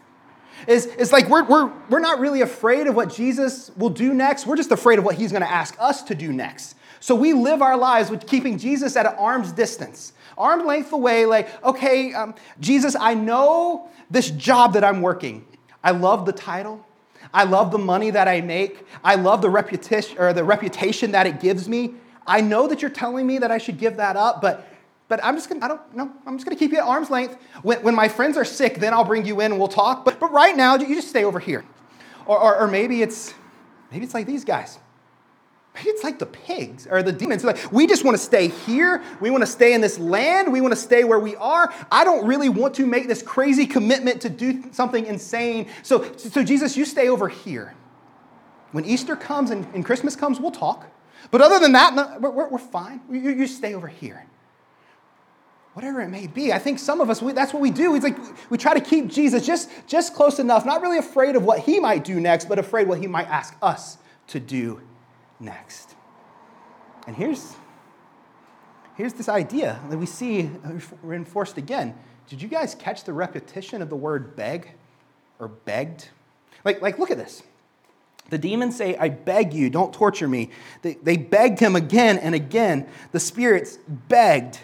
Is, 0.66 0.86
is 0.86 1.12
like 1.12 1.28
we're, 1.28 1.44
we're, 1.44 1.72
we're 1.88 2.00
not 2.00 2.20
really 2.20 2.40
afraid 2.40 2.86
of 2.86 2.94
what 2.94 3.12
Jesus 3.12 3.70
will 3.76 3.90
do 3.90 4.12
next. 4.12 4.46
We're 4.46 4.56
just 4.56 4.72
afraid 4.72 4.98
of 4.98 5.04
what 5.04 5.14
he's 5.14 5.30
going 5.30 5.42
to 5.42 5.50
ask 5.50 5.76
us 5.78 6.02
to 6.04 6.14
do 6.14 6.32
next. 6.32 6.74
So 7.00 7.14
we 7.14 7.32
live 7.32 7.62
our 7.62 7.76
lives 7.76 8.10
with 8.10 8.26
keeping 8.26 8.58
Jesus 8.58 8.96
at 8.96 9.06
an 9.06 9.14
arm's 9.18 9.52
distance, 9.52 10.12
arm 10.36 10.66
length 10.66 10.92
away, 10.92 11.26
like, 11.26 11.62
okay, 11.64 12.12
um, 12.12 12.34
Jesus, 12.60 12.96
I 12.98 13.14
know 13.14 13.88
this 14.10 14.30
job 14.30 14.72
that 14.72 14.82
I'm 14.82 15.00
working. 15.00 15.46
I 15.82 15.92
love 15.92 16.26
the 16.26 16.32
title. 16.32 16.84
I 17.32 17.44
love 17.44 17.70
the 17.70 17.78
money 17.78 18.10
that 18.10 18.26
I 18.26 18.40
make. 18.40 18.86
I 19.04 19.14
love 19.14 19.42
the 19.42 19.50
reputation 19.50 20.18
or 20.18 20.32
the 20.32 20.44
reputation 20.44 21.12
that 21.12 21.26
it 21.26 21.40
gives 21.40 21.68
me. 21.68 21.94
I 22.26 22.40
know 22.40 22.66
that 22.68 22.82
you're 22.82 22.90
telling 22.90 23.26
me 23.26 23.38
that 23.38 23.50
I 23.50 23.58
should 23.58 23.78
give 23.78 23.96
that 23.96 24.16
up, 24.16 24.42
but 24.42 24.66
but 25.08 25.24
I'm 25.24 25.34
just 25.34 25.48
gonna, 25.48 25.64
I 25.64 25.68
don't 25.68 25.96
know, 25.96 26.12
I'm 26.26 26.36
just 26.36 26.44
gonna 26.44 26.58
keep 26.58 26.70
you 26.70 26.78
at 26.78 26.84
arm's 26.84 27.10
length. 27.10 27.38
When, 27.62 27.82
when 27.82 27.94
my 27.94 28.08
friends 28.08 28.36
are 28.36 28.44
sick, 28.44 28.76
then 28.76 28.92
I'll 28.92 29.04
bring 29.04 29.24
you 29.24 29.40
in 29.40 29.52
and 29.52 29.58
we'll 29.58 29.68
talk. 29.68 30.04
But, 30.04 30.20
but 30.20 30.30
right 30.30 30.54
now, 30.54 30.76
you 30.76 30.94
just 30.94 31.08
stay 31.08 31.24
over 31.24 31.40
here. 31.40 31.64
Or, 32.26 32.38
or, 32.38 32.58
or 32.60 32.68
maybe 32.68 33.02
it's 33.02 33.34
maybe 33.90 34.04
it's 34.04 34.14
like 34.14 34.26
these 34.26 34.44
guys. 34.44 34.78
Maybe 35.74 35.90
it's 35.90 36.02
like 36.02 36.18
the 36.18 36.26
pigs 36.26 36.86
or 36.90 37.02
the 37.02 37.12
demons. 37.12 37.44
Like, 37.44 37.70
we 37.70 37.86
just 37.86 38.04
want 38.04 38.16
to 38.16 38.22
stay 38.22 38.48
here. 38.48 39.02
We 39.20 39.30
want 39.30 39.42
to 39.42 39.46
stay 39.46 39.74
in 39.74 39.80
this 39.80 39.96
land. 39.98 40.52
We 40.52 40.60
want 40.60 40.72
to 40.72 40.80
stay 40.80 41.04
where 41.04 41.20
we 41.20 41.36
are. 41.36 41.72
I 41.92 42.02
don't 42.04 42.26
really 42.26 42.48
want 42.48 42.74
to 42.76 42.86
make 42.86 43.06
this 43.06 43.22
crazy 43.22 43.64
commitment 43.64 44.20
to 44.22 44.28
do 44.28 44.64
something 44.72 45.06
insane. 45.06 45.68
So, 45.84 46.12
so 46.16 46.42
Jesus, 46.42 46.76
you 46.76 46.84
stay 46.84 47.08
over 47.08 47.28
here. 47.28 47.74
When 48.72 48.84
Easter 48.84 49.14
comes 49.14 49.52
and, 49.52 49.66
and 49.72 49.84
Christmas 49.84 50.16
comes, 50.16 50.40
we'll 50.40 50.50
talk. 50.50 50.86
But 51.30 51.42
other 51.42 51.60
than 51.60 51.72
that, 51.72 52.20
we're, 52.20 52.48
we're, 52.48 52.58
fine. 52.58 53.00
You, 53.08 53.30
you 53.30 53.46
stay 53.46 53.74
over 53.74 53.86
here 53.86 54.27
whatever 55.74 56.00
it 56.00 56.08
may 56.08 56.26
be. 56.26 56.52
I 56.52 56.58
think 56.58 56.78
some 56.78 57.00
of 57.00 57.10
us, 57.10 57.22
we, 57.22 57.32
that's 57.32 57.52
what 57.52 57.62
we 57.62 57.70
do. 57.70 57.94
It's 57.94 58.04
like 58.04 58.16
we 58.50 58.58
try 58.58 58.74
to 58.74 58.80
keep 58.80 59.08
Jesus 59.08 59.46
just, 59.46 59.70
just 59.86 60.14
close 60.14 60.38
enough, 60.38 60.66
not 60.66 60.82
really 60.82 60.98
afraid 60.98 61.36
of 61.36 61.44
what 61.44 61.60
he 61.60 61.78
might 61.80 62.04
do 62.04 62.20
next, 62.20 62.48
but 62.48 62.58
afraid 62.58 62.88
what 62.88 62.98
he 62.98 63.06
might 63.06 63.28
ask 63.28 63.56
us 63.62 63.98
to 64.28 64.40
do 64.40 64.80
next. 65.40 65.94
And 67.06 67.16
here's, 67.16 67.54
here's 68.96 69.14
this 69.14 69.28
idea 69.28 69.80
that 69.88 69.96
we 69.96 70.06
see 70.06 70.50
reinforced 71.02 71.56
again. 71.56 71.94
Did 72.28 72.42
you 72.42 72.48
guys 72.48 72.74
catch 72.74 73.04
the 73.04 73.12
repetition 73.12 73.80
of 73.80 73.88
the 73.88 73.96
word 73.96 74.36
beg 74.36 74.72
or 75.38 75.48
begged? 75.48 76.08
Like, 76.64 76.82
like 76.82 76.98
look 76.98 77.10
at 77.10 77.16
this. 77.16 77.42
The 78.30 78.36
demons 78.36 78.76
say, 78.76 78.94
I 78.96 79.08
beg 79.08 79.54
you, 79.54 79.70
don't 79.70 79.92
torture 79.92 80.28
me. 80.28 80.50
They, 80.82 80.94
they 80.94 81.16
begged 81.16 81.60
him 81.60 81.76
again 81.76 82.18
and 82.18 82.34
again. 82.34 82.88
The 83.12 83.20
spirits 83.20 83.78
begged. 83.88 84.58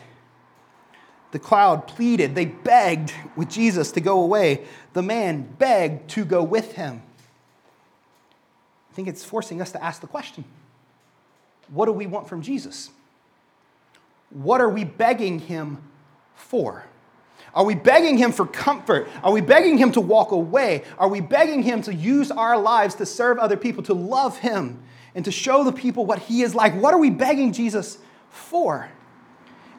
The 1.34 1.40
cloud 1.40 1.88
pleaded. 1.88 2.36
They 2.36 2.44
begged 2.44 3.12
with 3.34 3.50
Jesus 3.50 3.90
to 3.92 4.00
go 4.00 4.22
away. 4.22 4.66
The 4.92 5.02
man 5.02 5.42
begged 5.58 6.10
to 6.10 6.24
go 6.24 6.44
with 6.44 6.74
him. 6.74 7.02
I 8.88 8.94
think 8.94 9.08
it's 9.08 9.24
forcing 9.24 9.60
us 9.60 9.72
to 9.72 9.82
ask 9.82 10.00
the 10.00 10.06
question 10.06 10.44
what 11.72 11.86
do 11.86 11.92
we 11.92 12.06
want 12.06 12.28
from 12.28 12.40
Jesus? 12.40 12.90
What 14.30 14.60
are 14.60 14.68
we 14.68 14.84
begging 14.84 15.40
him 15.40 15.78
for? 16.36 16.84
Are 17.52 17.64
we 17.64 17.74
begging 17.74 18.16
him 18.16 18.30
for 18.30 18.46
comfort? 18.46 19.08
Are 19.24 19.32
we 19.32 19.40
begging 19.40 19.76
him 19.76 19.90
to 19.90 20.00
walk 20.00 20.30
away? 20.30 20.84
Are 20.98 21.08
we 21.08 21.20
begging 21.20 21.64
him 21.64 21.82
to 21.82 21.92
use 21.92 22.30
our 22.30 22.56
lives 22.56 22.94
to 22.96 23.06
serve 23.06 23.40
other 23.40 23.56
people, 23.56 23.82
to 23.82 23.94
love 23.94 24.38
him, 24.38 24.84
and 25.16 25.24
to 25.24 25.32
show 25.32 25.64
the 25.64 25.72
people 25.72 26.06
what 26.06 26.20
he 26.20 26.42
is 26.42 26.54
like? 26.54 26.80
What 26.80 26.94
are 26.94 27.00
we 27.00 27.10
begging 27.10 27.52
Jesus 27.52 27.98
for? 28.30 28.88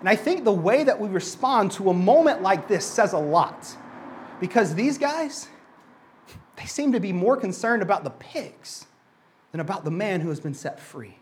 And 0.06 0.10
I 0.12 0.16
think 0.16 0.44
the 0.44 0.52
way 0.52 0.84
that 0.84 1.00
we 1.00 1.10
respond 1.10 1.72
to 1.72 1.90
a 1.90 1.94
moment 1.96 2.44
like 2.44 2.68
this 2.68 2.86
says 2.86 3.14
a 3.14 3.18
lot. 3.18 3.76
Because 4.40 4.76
these 4.76 5.00
guys, 5.00 5.48
they 6.58 6.68
seem 6.68 6.92
to 6.92 7.00
be 7.00 7.12
more 7.12 7.36
concerned 7.36 7.82
about 7.82 8.04
the 8.04 8.12
pigs 8.12 8.86
than 9.52 9.62
about 9.62 9.84
the 9.84 9.90
man 9.90 10.22
who 10.22 10.30
has 10.30 10.40
been 10.40 10.54
set 10.54 10.80
free. 10.80 11.18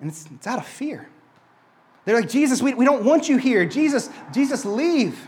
And 0.00 0.08
it's, 0.08 0.26
it's 0.32 0.46
out 0.46 0.60
of 0.60 0.66
fear. 0.68 1.08
They're 2.04 2.20
like, 2.20 2.28
Jesus, 2.28 2.62
we, 2.62 2.72
we 2.74 2.84
don't 2.84 3.04
want 3.04 3.28
you 3.28 3.36
here. 3.36 3.66
Jesus, 3.66 4.08
Jesus, 4.32 4.64
leave. 4.64 5.26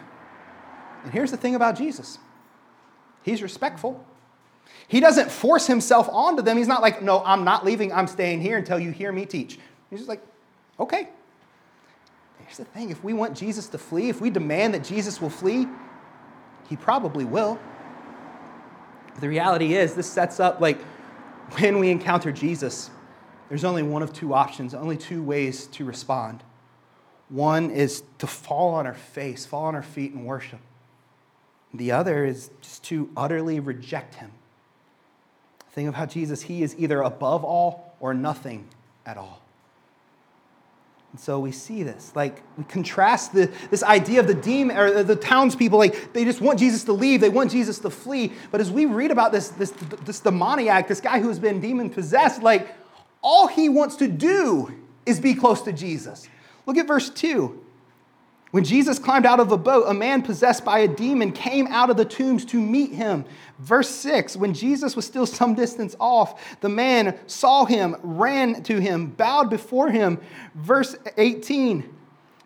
And 1.03 1.13
here's 1.13 1.33
the 1.33 1.37
thing 1.37 1.57
about 1.57 1.77
Jesus 1.77 2.21
He's 3.25 3.43
respectful. 3.43 4.07
He 4.87 5.01
doesn't 5.01 5.29
force 5.29 5.67
himself 5.67 6.09
onto 6.09 6.41
them. 6.41 6.57
He's 6.57 6.69
not 6.69 6.83
like, 6.83 7.03
no, 7.03 7.21
I'm 7.25 7.43
not 7.43 7.65
leaving. 7.65 7.93
I'm 7.93 8.07
staying 8.07 8.43
here 8.43 8.59
until 8.59 8.79
you 8.79 8.93
hear 8.93 9.11
me 9.11 9.27
teach. 9.27 9.59
He's 9.91 9.99
just 9.99 10.09
like, 10.09 10.25
okay. 10.79 11.09
Here's 12.49 12.57
the 12.57 12.65
thing 12.65 12.89
if 12.89 13.05
we 13.05 13.13
want 13.13 13.37
Jesus 13.37 13.67
to 13.69 13.79
flee, 13.79 14.09
if 14.09 14.23
we 14.23 14.31
demand 14.31 14.73
that 14.73 14.83
Jesus 14.83 15.21
will 15.21 15.29
flee, 15.29 15.67
he 16.67 16.77
probably 16.77 17.27
will. 17.27 17.59
The 19.21 19.29
reality 19.29 19.75
is, 19.75 19.95
this 19.95 20.11
sets 20.11 20.41
up 20.41 20.59
like 20.59 20.81
when 21.59 21.79
we 21.79 21.91
encounter 21.91 22.33
Jesus, 22.33 22.89
there's 23.51 23.65
only 23.65 23.83
one 23.83 24.03
of 24.03 24.15
two 24.15 24.33
options, 24.33 24.73
only 24.73 24.97
two 24.97 25.23
ways 25.23 25.67
to 25.67 25.85
respond. 25.85 26.43
One 27.29 27.71
is 27.71 28.03
to 28.17 28.27
fall 28.27 28.73
on 28.73 28.87
our 28.87 28.95
face, 28.95 29.45
fall 29.45 29.67
on 29.67 29.75
our 29.75 29.83
feet 29.83 30.15
and 30.15 30.25
worship. 30.25 30.61
The 31.75 31.93
other 31.93 32.25
is 32.25 32.51
just 32.63 32.83
to 32.85 33.11
utterly 33.15 33.61
reject 33.61 34.15
him. 34.15 34.33
Think 35.73 35.87
of 35.87 35.97
how 35.97 36.07
Jesus, 36.07 36.41
he 36.41 36.63
is 36.63 36.75
either 36.79 37.03
above 37.03 37.45
all 37.45 37.95
or 38.01 38.15
nothing 38.15 38.69
at 39.05 39.19
all. 39.19 39.43
And 41.19 41.25
so 41.25 41.41
we 41.41 41.51
see 41.51 41.83
this. 41.83 42.13
Like, 42.15 42.45
we 42.57 42.63
contrast 42.63 43.33
the, 43.33 43.51
this 43.73 43.83
idea 43.83 44.21
of 44.21 44.29
the 44.29 44.35
demon 44.35 44.77
or 44.77 45.03
the 45.03 45.17
townspeople, 45.17 45.77
like, 45.77 46.13
they 46.13 46.25
just 46.25 46.41
want 46.41 46.61
Jesus 46.61 46.85
to 46.85 46.93
leave, 46.93 47.21
they 47.21 47.29
want 47.29 47.51
Jesus 47.51 47.81
to 47.81 47.91
flee. 47.91 48.33
But 48.53 48.61
as 48.61 48.71
we 48.71 48.87
read 48.87 49.11
about 49.11 49.33
this, 49.33 49.49
this, 49.49 49.73
this 50.05 50.21
demoniac, 50.21 50.87
this 50.87 51.01
guy 51.01 51.19
who 51.19 51.27
has 51.27 51.41
been 51.41 51.61
demon 51.61 51.91
possessed, 51.91 52.41
like, 52.41 52.73
all 53.21 53.49
he 53.49 53.69
wants 53.69 53.97
to 53.97 54.07
do 54.07 54.73
is 55.07 55.19
be 55.19 55.35
close 55.35 55.61
to 55.63 55.73
Jesus. 55.73 56.29
Look 56.67 56.77
at 56.77 56.87
verse 56.87 57.11
2. 57.11 57.65
When 58.51 58.65
Jesus 58.65 58.99
climbed 58.99 59.27
out 59.27 59.41
of 59.41 59.53
a 59.53 59.59
boat, 59.59 59.85
a 59.89 59.95
man 59.95 60.23
possessed 60.23 60.65
by 60.65 60.79
a 60.79 60.89
demon 60.89 61.33
came 61.33 61.67
out 61.67 61.91
of 61.91 61.99
the 61.99 62.05
tombs 62.05 62.47
to 62.47 62.61
meet 62.61 62.93
him. 62.93 63.27
Verse 63.59 63.91
6 63.91 64.37
When 64.37 64.55
Jesus 64.55 64.97
was 64.97 65.05
still 65.05 65.27
some 65.27 65.55
distance 65.55 65.95
off, 66.01 66.59
the 66.61 66.69
man 66.69 67.19
saw 67.27 67.67
him, 67.67 67.97
ran 68.03 68.63
to 68.63 68.81
him, 68.81 69.09
bowed 69.09 69.51
before 69.51 69.91
him. 69.91 70.19
Verse 70.55 70.97
18 71.19 71.95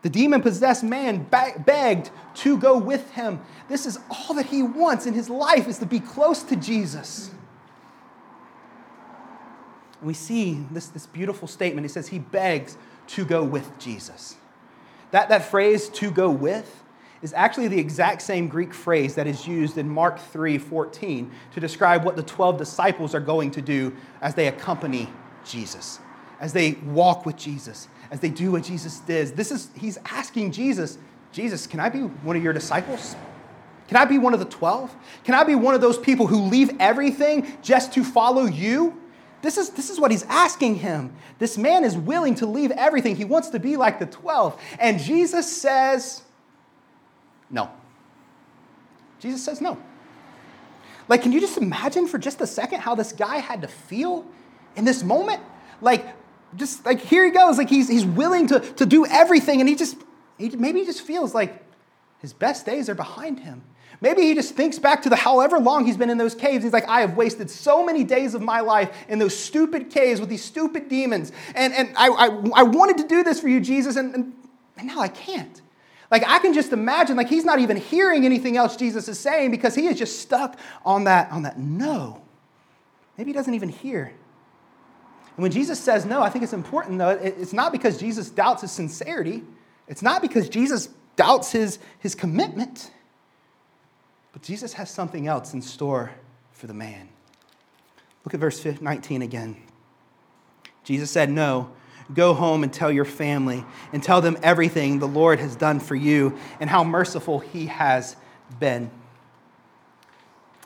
The 0.03 0.11
demon 0.11 0.43
possessed 0.43 0.83
man 0.83 1.25
begged 1.31 2.11
to 2.35 2.59
go 2.59 2.79
with 2.79 3.13
him. 3.13 3.41
This 3.69 3.87
is 3.87 3.99
all 4.11 4.35
that 4.35 4.47
he 4.47 4.65
wants 4.65 5.07
in 5.07 5.15
his 5.15 5.31
life 5.31 5.69
is 5.69 5.79
to 5.79 5.87
be 5.87 6.01
close 6.01 6.43
to 6.45 6.57
Jesus. 6.57 7.31
We 10.03 10.15
see 10.15 10.67
this, 10.73 10.89
this 10.89 11.07
beautiful 11.07 11.47
statement. 11.47 11.85
He 11.85 11.89
says 11.89 12.09
he 12.09 12.19
begs 12.19 12.77
to 13.09 13.25
go 13.25 13.45
with 13.45 13.79
Jesus. 13.79 14.35
That, 15.13 15.29
that 15.29 15.45
phrase, 15.45 15.89
to 15.91 16.11
go 16.11 16.31
with, 16.31 16.83
is 17.23 17.33
actually 17.35 17.69
the 17.69 17.79
exact 17.79 18.21
same 18.21 18.49
Greek 18.49 18.75
phrase 18.75 19.15
that 19.15 19.27
is 19.27 19.47
used 19.47 19.79
in 19.79 19.89
Mark 19.89 20.19
3 20.19 20.59
14 20.59 21.31
to 21.53 21.61
describe 21.61 22.05
what 22.05 22.17
the 22.17 22.23
12 22.23 22.59
disciples 22.59 23.15
are 23.15 23.21
going 23.21 23.53
to 23.53 23.63
do 23.63 23.95
as 24.21 24.35
they 24.35 24.49
accompany 24.49 25.09
Jesus, 25.45 26.01
as 26.41 26.53
they 26.53 26.73
walk 26.85 27.25
with 27.25 27.37
Jesus, 27.37 27.89
as 28.11 28.21
they 28.21 28.29
do 28.29 28.53
what 28.53 28.65
Jesus 28.65 28.99
does. 29.01 29.33
This 29.33 29.53
is, 29.53 29.71
he's 29.77 29.99
asking 30.07 30.51
Jesus, 30.51 30.99
Jesus, 31.31 31.67
can 31.67 31.79
I 31.79 31.89
be 31.89 32.01
one 32.01 32.37
of 32.37 32.43
your 32.43 32.53
disciples? 32.53 33.15
Can 33.89 33.97
I 33.97 34.05
be 34.05 34.19
one 34.19 34.33
of 34.33 34.41
the 34.41 34.47
12? 34.47 34.95
Can 35.25 35.35
I 35.35 35.45
be 35.45 35.55
one 35.55 35.75
of 35.75 35.81
those 35.81 35.99
people 35.99 36.27
who 36.27 36.43
leave 36.43 36.71
everything 36.81 37.59
just 37.63 37.93
to 37.95 38.05
follow 38.05 38.45
you? 38.45 39.02
This 39.43 39.59
is, 39.59 39.71
this 39.71 39.91
is 39.91 39.99
what 39.99 40.11
he's 40.11 40.23
asking 40.25 40.77
him. 40.77 41.13
This 41.39 41.59
man 41.59 41.85
is 41.85 41.97
willing 41.97 42.37
to 42.37 42.47
leave 42.47 42.71
everything. 42.71 43.17
He 43.17 43.25
wants 43.25 43.51
to 43.51 43.59
be 43.59 43.77
like 43.77 43.99
the 43.99 44.07
12. 44.07 44.61
And 44.79 45.01
Jesus 45.01 45.55
says, 45.55 46.23
no. 47.51 47.69
Jesus 49.19 49.45
says 49.45 49.61
no. 49.61 49.79
Like, 51.09 51.23
can 51.23 51.33
you 51.33 51.41
just 51.41 51.59
imagine 51.59 52.07
for 52.07 52.19
just 52.19 52.41
a 52.41 52.47
second 52.47 52.81
how 52.81 52.95
this 52.95 53.13
guy 53.13 53.39
had 53.39 53.63
to 53.63 53.69
feel 53.69 54.25
in 54.77 54.85
this 54.85 55.03
moment? 55.03 55.43
Like, 55.81 56.07
just 56.57 56.85
like 56.87 57.01
here 57.01 57.25
he 57.25 57.31
goes, 57.31 57.59
like 57.59 57.69
he's, 57.69 57.89
he's 57.89 58.05
willing 58.05 58.47
to, 58.49 58.61
to 58.61 58.87
do 58.87 59.07
everything, 59.07 59.61
and 59.61 59.69
he 59.69 59.75
just, 59.75 59.97
he, 60.39 60.51
maybe 60.51 60.81
he 60.81 60.87
just 60.87 61.03
feels 61.03 61.35
like 61.35 61.65
his 62.21 62.33
best 62.33 62.67
days 62.67 62.89
are 62.89 62.95
behind 62.95 63.41
him. 63.41 63.63
Maybe 64.03 64.23
he 64.23 64.35
just 64.35 64.57
thinks 64.57 64.81
back 64.81 65.03
to 65.03 65.09
the 65.09 65.15
however 65.15 65.61
long 65.61 65.87
he's 65.87 65.97
been 65.97 66.11
in 66.11 66.19
those 66.19 66.35
caves. 66.35 66.65
He's 66.65 66.73
like, 66.73 66.89
I 66.89 67.03
have 67.03 67.17
wasted 67.17 67.49
so 67.49 67.87
many 67.87 68.03
days 68.03 68.35
of 68.35 68.43
my 68.43 68.59
life 68.59 68.91
in 69.09 69.21
those 69.21 69.35
stupid 69.35 69.91
caves 69.91 70.19
with 70.19 70.29
these 70.29 70.45
stupid 70.45 70.89
demons. 70.89 71.31
And, 71.55 71.73
and 71.73 71.95
I, 71.97 72.09
I, 72.09 72.27
I 72.53 72.63
wanted 72.65 72.99
to 72.99 73.07
do 73.07 73.23
this 73.23 73.39
for 73.39 73.47
you, 73.47 73.61
Jesus, 73.61 73.95
and, 73.95 74.13
and, 74.13 74.33
and 74.77 74.89
now 74.89 74.99
I 74.99 75.07
can't. 75.07 75.63
Like, 76.11 76.25
I 76.27 76.41
can 76.41 76.53
just 76.53 76.73
imagine, 76.73 77.17
like, 77.17 77.29
he's 77.29 77.45
not 77.45 77.61
even 77.61 77.77
hearing 77.77 78.27
anything 78.27 78.57
else 78.57 78.75
Jesus 78.75 79.07
is 79.07 79.21
saying 79.21 79.53
because 79.53 79.77
he 79.77 79.87
is 79.87 79.97
just 79.97 80.19
stuck 80.19 80.59
on 80.85 81.05
that, 81.05 81.31
on 81.31 81.45
that 81.45 81.61
no. 81.61 82.21
Maybe 83.17 83.31
he 83.31 83.35
doesn't 83.35 83.55
even 83.55 83.69
hear. 83.69 84.07
And 85.37 85.43
when 85.45 85.53
Jesus 85.53 85.79
says 85.79 86.05
no, 86.05 86.23
I 86.23 86.29
think 86.29 86.43
it's 86.43 86.53
important, 86.53 86.99
though, 86.99 87.11
it's 87.11 87.53
not 87.53 87.71
because 87.71 87.99
Jesus 87.99 88.31
doubts 88.31 88.63
his 88.63 88.73
sincerity, 88.73 89.45
it's 89.87 90.03
not 90.03 90.23
because 90.23 90.49
Jesus 90.49 90.89
doubts 91.15 91.53
his, 91.53 91.79
his 92.01 92.17
commitment. 92.17 92.91
But 94.33 94.43
Jesus 94.43 94.73
has 94.75 94.91
something 94.91 95.27
else 95.27 95.53
in 95.55 95.63
store 95.63 96.13
for 96.53 96.67
the 96.67 96.75
man. 96.75 97.09
Look 98.25 98.35
at 98.35 98.41
verse 98.41 98.65
19 98.65 99.23
again. 99.23 99.57
Jesus 100.85 101.11
said, 101.11 101.31
No, 101.31 101.71
go 102.15 102.35
home 102.35 102.63
and 102.63 102.73
tell 102.73 102.91
your 102.91 103.05
family 103.05 103.65
and 103.93 104.03
tell 104.03 104.21
them 104.21 104.39
everything 104.43 104.99
the 104.99 105.09
Lord 105.09 105.39
has 105.39 105.57
done 105.57 105.81
for 105.81 105.95
you 105.95 106.39
and 106.61 106.71
how 106.71 106.85
merciful 106.85 107.41
he 107.41 107.67
has 107.67 108.17
been. 108.59 108.91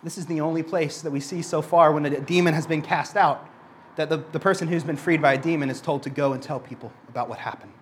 This 0.03 0.19
is 0.19 0.27
the 0.27 0.41
only 0.41 0.63
place 0.63 1.03
that 1.03 1.11
we 1.11 1.21
see 1.21 1.43
so 1.43 1.63
far 1.63 1.93
when 1.93 2.07
a 2.07 2.21
demon 2.21 2.55
has 2.55 2.67
been 2.67 2.83
cast 2.83 3.17
out 3.17 3.49
that 3.97 4.11
the, 4.11 4.19
the 4.33 4.39
person 4.39 4.69
who's 4.69 4.85
been 4.85 4.97
freed 4.97 5.23
by 5.23 5.33
a 5.33 5.39
demon 5.39 5.71
is 5.71 5.81
told 5.81 6.03
to 6.03 6.11
go 6.11 6.33
and 6.33 6.43
tell 6.43 6.61
people 6.61 6.93
about 7.09 7.29
what 7.29 7.39
happened. 7.39 7.73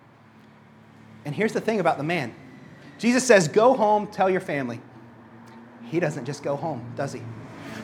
And 1.25 1.35
here's 1.35 1.53
the 1.53 1.61
thing 1.61 1.81
about 1.81 1.99
the 1.99 2.05
man 2.05 2.35
Jesus 2.99 3.27
says, 3.27 3.49
Go 3.49 3.75
home, 3.75 4.07
tell 4.07 4.31
your 4.31 4.41
family. 4.41 4.81
He 5.95 6.01
doesn't 6.01 6.25
just 6.25 6.43
go 6.43 6.57
home, 6.57 6.85
does 6.97 7.13
he? 7.13 7.23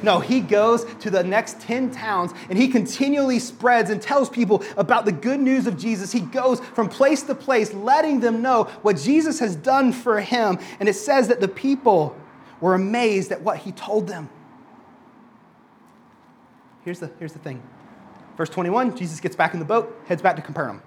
No, 0.03 0.19
he 0.19 0.41
goes 0.41 0.85
to 0.99 1.11
the 1.11 1.23
next 1.23 1.61
10 1.61 1.93
towns 1.93 2.33
and 2.49 2.59
he 2.59 2.67
continually 2.67 3.39
spreads 3.39 3.89
and 3.89 4.03
tells 4.03 4.29
people 4.29 4.65
about 4.77 5.05
the 5.05 5.13
good 5.13 5.39
news 5.39 5.69
of 5.69 5.79
Jesus. 5.79 6.11
He 6.11 6.19
goes 6.19 6.59
from 6.59 6.89
place 6.89 7.23
to 7.23 7.37
place, 7.37 7.73
letting 7.73 8.19
them 8.19 8.43
know 8.43 8.65
what 8.83 8.97
Jesus 8.97 9.39
has 9.39 9.55
done 9.55 9.93
for 9.93 10.21
him. 10.21 10.59
And 10.81 10.89
it 10.89 10.95
says 10.95 11.29
that 11.29 11.41
the 11.41 11.47
people 11.47 12.17
were 12.61 12.75
amazed 12.75 13.31
at 13.31 13.43
what 13.43 13.59
he 13.59 13.71
told 13.71 14.09
them. 14.09 14.29
Here's 16.85 16.99
the, 16.99 17.13
here's 17.21 17.33
the 17.33 17.39
thing. 17.39 17.63
Verse 18.37 18.51
21 18.51 18.97
Jesus 18.97 19.21
gets 19.21 19.37
back 19.37 19.55
in 19.55 19.61
the 19.61 19.65
boat, 19.67 19.97
heads 20.07 20.21
back 20.21 20.35
to 20.35 20.43
Capernaum. 20.43 20.83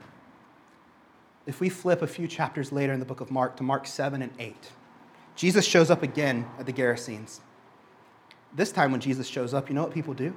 If 1.46 1.62
we 1.62 1.70
flip 1.70 2.02
a 2.02 2.08
few 2.08 2.28
chapters 2.28 2.74
later 2.74 2.92
in 2.92 3.00
the 3.00 3.06
book 3.06 3.22
of 3.22 3.32
Mark 3.32 3.56
to 3.58 3.64
Mark 3.64 3.88
7 3.88 4.22
and 4.22 4.34
8, 4.38 4.72
Jesus 5.36 5.66
shows 5.66 5.90
up 5.90 6.04
again 6.04 6.46
at 6.60 6.66
the 6.66 6.74
Gerasenes. 6.74 7.40
This 8.56 8.72
time, 8.72 8.92
when 8.92 9.02
Jesus 9.02 9.28
shows 9.28 9.54
up, 9.54 9.70
you 9.70 9.76
know 9.76 9.84
what 9.84 9.94
people 9.94 10.14
do? 10.14 10.34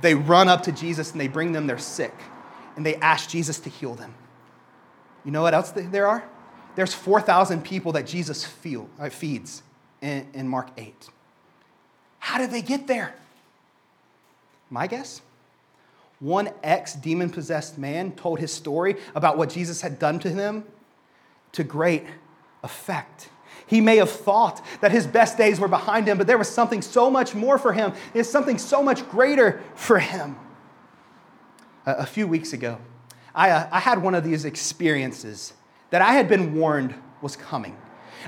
They 0.00 0.14
run 0.14 0.48
up 0.48 0.64
to 0.64 0.72
Jesus 0.72 1.12
and 1.12 1.20
they 1.20 1.28
bring 1.28 1.52
them 1.52 1.66
their 1.66 1.78
sick 1.78 2.14
and 2.76 2.84
they 2.84 2.96
ask 2.96 3.28
Jesus 3.28 3.60
to 3.60 3.70
heal 3.70 3.94
them. 3.94 4.14
You 5.24 5.30
know 5.30 5.42
what 5.42 5.54
else 5.54 5.70
there 5.70 6.06
are? 6.06 6.24
There's 6.74 6.94
4,000 6.94 7.62
people 7.62 7.92
that 7.92 8.06
Jesus 8.06 8.44
feel, 8.44 8.88
uh, 8.98 9.08
feeds 9.10 9.62
in, 10.00 10.26
in 10.34 10.48
Mark 10.48 10.70
8. 10.76 11.10
How 12.18 12.38
did 12.38 12.50
they 12.50 12.62
get 12.62 12.86
there? 12.86 13.14
My 14.70 14.86
guess? 14.86 15.20
One 16.18 16.50
ex 16.62 16.94
demon 16.94 17.30
possessed 17.30 17.78
man 17.78 18.12
told 18.12 18.38
his 18.38 18.52
story 18.52 18.96
about 19.14 19.36
what 19.36 19.50
Jesus 19.50 19.80
had 19.82 19.98
done 19.98 20.18
to 20.20 20.30
him 20.30 20.64
to 21.52 21.62
great 21.62 22.04
effect. 22.62 23.28
He 23.66 23.80
may 23.80 23.96
have 23.96 24.10
thought 24.10 24.64
that 24.80 24.92
his 24.92 25.06
best 25.06 25.38
days 25.38 25.58
were 25.58 25.68
behind 25.68 26.06
him, 26.06 26.18
but 26.18 26.26
there 26.26 26.38
was 26.38 26.48
something 26.48 26.82
so 26.82 27.10
much 27.10 27.34
more 27.34 27.58
for 27.58 27.72
him. 27.72 27.92
There's 28.12 28.28
something 28.28 28.58
so 28.58 28.82
much 28.82 29.08
greater 29.08 29.62
for 29.74 29.98
him. 29.98 30.36
A, 31.86 32.06
few 32.06 32.28
weeks 32.28 32.52
ago, 32.52 32.78
I, 33.34 33.50
uh, 33.50 33.68
I 33.72 33.80
had 33.80 34.02
one 34.02 34.14
of 34.14 34.22
these 34.22 34.44
experiences 34.44 35.52
that 35.90 36.00
I 36.00 36.12
had 36.12 36.28
been 36.28 36.54
warned 36.54 36.94
was 37.20 37.34
coming. 37.34 37.76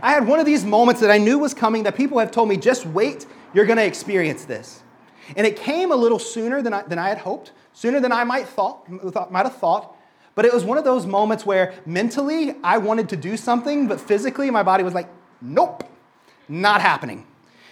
I 0.03 0.13
had 0.13 0.27
one 0.27 0.41
of 0.41 0.47
these 0.47 0.65
moments 0.65 1.01
that 1.03 1.11
I 1.11 1.19
knew 1.19 1.39
was 1.39 1.55
coming 1.55 1.85
that 1.85 1.97
people 1.97 2.19
have 2.19 2.31
told 2.31 2.49
me, 2.49 2.57
just 2.57 2.85
wait, 2.87 3.27
you're 3.53 3.67
going 3.67 3.77
to 3.77 3.85
experience 3.85 4.45
this. 4.45 4.83
And 5.37 5.47
it 5.47 5.57
came 5.57 5.93
a 5.93 5.97
little 5.97 6.19
sooner 6.19 6.63
than 6.63 6.75
I, 6.75 6.83
than 6.83 6.99
I 6.99 7.09
had 7.09 7.19
hoped, 7.19 7.53
sooner 7.73 8.01
than 8.01 8.13
I 8.13 8.25
might, 8.25 8.47
thought, 8.47 8.91
might 9.31 9.45
have 9.45 9.57
thought. 9.57 9.94
But 10.35 10.45
it 10.45 10.53
was 10.53 10.65
one 10.65 10.79
of 10.79 10.85
those 10.85 11.07
moments 11.07 11.47
where 11.47 11.75
mentally 11.87 12.55
I 12.63 12.79
wanted 12.79 13.09
to 13.11 13.17
do 13.17 13.37
something, 13.37 13.87
but 13.87 14.01
physically 14.01 14.51
my 14.51 14.63
body 14.63 14.83
was 14.83 14.95
like, 14.95 15.09
Nope, 15.41 15.85
not 16.49 16.81
happening. 16.81 17.27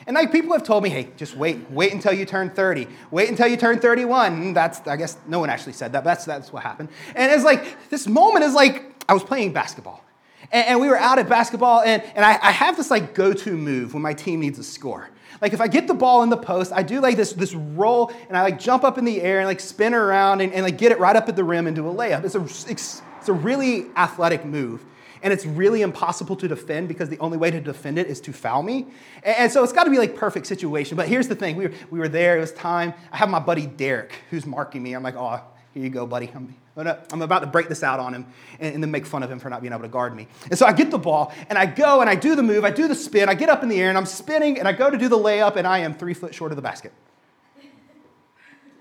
And 0.06 0.14
like 0.14 0.32
people 0.32 0.52
have 0.52 0.64
told 0.64 0.82
me, 0.82 0.90
hey, 0.90 1.10
just 1.16 1.36
wait, 1.36 1.70
wait 1.70 1.92
until 1.92 2.12
you 2.12 2.24
turn 2.24 2.50
30. 2.50 2.88
Wait 3.10 3.28
until 3.28 3.46
you 3.46 3.56
turn 3.56 3.78
31. 3.78 4.52
That's, 4.52 4.86
I 4.86 4.96
guess 4.96 5.16
no 5.26 5.38
one 5.38 5.48
actually 5.48 5.74
said 5.74 5.92
that, 5.92 6.04
but 6.04 6.10
that's, 6.10 6.24
that's 6.24 6.52
what 6.52 6.62
happened. 6.62 6.88
And 7.14 7.30
it's 7.30 7.44
like, 7.44 7.88
this 7.88 8.06
moment 8.06 8.44
is 8.44 8.52
like, 8.52 8.84
I 9.08 9.14
was 9.14 9.22
playing 9.22 9.52
basketball. 9.52 10.04
And, 10.50 10.66
and 10.66 10.80
we 10.80 10.88
were 10.88 10.98
out 10.98 11.18
at 11.18 11.28
basketball, 11.28 11.82
and, 11.82 12.02
and 12.16 12.24
I, 12.24 12.32
I 12.42 12.50
have 12.50 12.76
this 12.76 12.90
like 12.90 13.14
go-to 13.14 13.56
move 13.56 13.94
when 13.94 14.02
my 14.02 14.12
team 14.12 14.40
needs 14.40 14.58
a 14.58 14.64
score. 14.64 15.08
Like 15.42 15.52
if 15.52 15.60
I 15.60 15.66
get 15.66 15.88
the 15.88 15.94
ball 15.94 16.22
in 16.22 16.30
the 16.30 16.36
post, 16.36 16.72
I 16.72 16.84
do 16.84 17.00
like 17.00 17.16
this, 17.16 17.32
this 17.32 17.52
roll, 17.52 18.12
and 18.28 18.36
I 18.36 18.42
like 18.42 18.60
jump 18.60 18.84
up 18.84 18.96
in 18.96 19.04
the 19.04 19.20
air 19.20 19.40
and 19.40 19.48
like 19.48 19.58
spin 19.58 19.92
around 19.92 20.40
and, 20.40 20.52
and 20.54 20.62
like 20.62 20.78
get 20.78 20.92
it 20.92 21.00
right 21.00 21.16
up 21.16 21.28
at 21.28 21.34
the 21.34 21.42
rim 21.42 21.66
and 21.66 21.74
do 21.74 21.88
a 21.88 21.92
layup. 21.92 22.24
It's 22.24 22.36
a, 22.36 22.70
it's, 22.70 23.02
it's 23.18 23.28
a 23.28 23.32
really 23.32 23.86
athletic 23.96 24.44
move 24.44 24.84
and 25.22 25.32
it's 25.32 25.46
really 25.46 25.82
impossible 25.82 26.36
to 26.36 26.48
defend 26.48 26.88
because 26.88 27.08
the 27.08 27.18
only 27.18 27.38
way 27.38 27.50
to 27.50 27.60
defend 27.60 27.98
it 27.98 28.06
is 28.06 28.20
to 28.20 28.32
foul 28.32 28.62
me. 28.62 28.86
And 29.22 29.50
so 29.50 29.62
it's 29.62 29.72
got 29.72 29.84
to 29.84 29.90
be 29.90 29.98
like 29.98 30.16
perfect 30.16 30.46
situation. 30.46 30.96
But 30.96 31.08
here's 31.08 31.28
the 31.28 31.34
thing: 31.34 31.56
we 31.56 31.68
were, 31.68 31.74
we 31.90 31.98
were 31.98 32.08
there. 32.08 32.36
It 32.36 32.40
was 32.40 32.52
time. 32.52 32.94
I 33.10 33.16
have 33.16 33.30
my 33.30 33.38
buddy 33.38 33.66
Derek 33.66 34.12
who's 34.30 34.46
marking 34.46 34.82
me. 34.82 34.94
I'm 34.94 35.02
like, 35.02 35.16
oh, 35.16 35.40
here 35.74 35.82
you 35.82 35.90
go, 35.90 36.06
buddy. 36.06 36.30
I'm, 36.34 36.54
I'm 36.76 37.22
about 37.22 37.40
to 37.40 37.46
break 37.46 37.68
this 37.68 37.82
out 37.82 37.98
on 37.98 38.14
him 38.14 38.26
and, 38.60 38.74
and 38.74 38.82
then 38.82 38.90
make 38.90 39.06
fun 39.06 39.22
of 39.22 39.30
him 39.30 39.38
for 39.38 39.48
not 39.48 39.62
being 39.62 39.72
able 39.72 39.82
to 39.82 39.88
guard 39.88 40.14
me. 40.14 40.28
And 40.50 40.58
so 40.58 40.66
I 40.66 40.72
get 40.72 40.90
the 40.90 40.98
ball 40.98 41.32
and 41.48 41.58
I 41.58 41.66
go 41.66 42.00
and 42.00 42.10
I 42.10 42.14
do 42.14 42.34
the 42.34 42.42
move. 42.42 42.64
I 42.64 42.70
do 42.70 42.88
the 42.88 42.94
spin. 42.94 43.28
I 43.28 43.34
get 43.34 43.48
up 43.48 43.62
in 43.62 43.68
the 43.68 43.80
air 43.80 43.88
and 43.88 43.96
I'm 43.96 44.06
spinning 44.06 44.58
and 44.58 44.68
I 44.68 44.72
go 44.72 44.90
to 44.90 44.98
do 44.98 45.08
the 45.08 45.18
layup 45.18 45.56
and 45.56 45.66
I 45.66 45.78
am 45.78 45.94
three 45.94 46.14
foot 46.14 46.34
short 46.34 46.52
of 46.52 46.56
the 46.56 46.62
basket. 46.62 46.92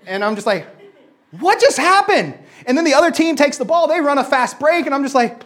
And 0.06 0.24
I'm 0.24 0.34
just 0.34 0.46
like, 0.46 0.66
what 1.40 1.60
just 1.60 1.78
happened? 1.78 2.38
And 2.66 2.76
then 2.76 2.84
the 2.84 2.94
other 2.94 3.10
team 3.10 3.36
takes 3.36 3.56
the 3.56 3.64
ball. 3.64 3.88
They 3.88 4.00
run 4.00 4.18
a 4.18 4.24
fast 4.24 4.58
break 4.60 4.86
and 4.86 4.94
I'm 4.94 5.02
just 5.02 5.14
like, 5.14 5.42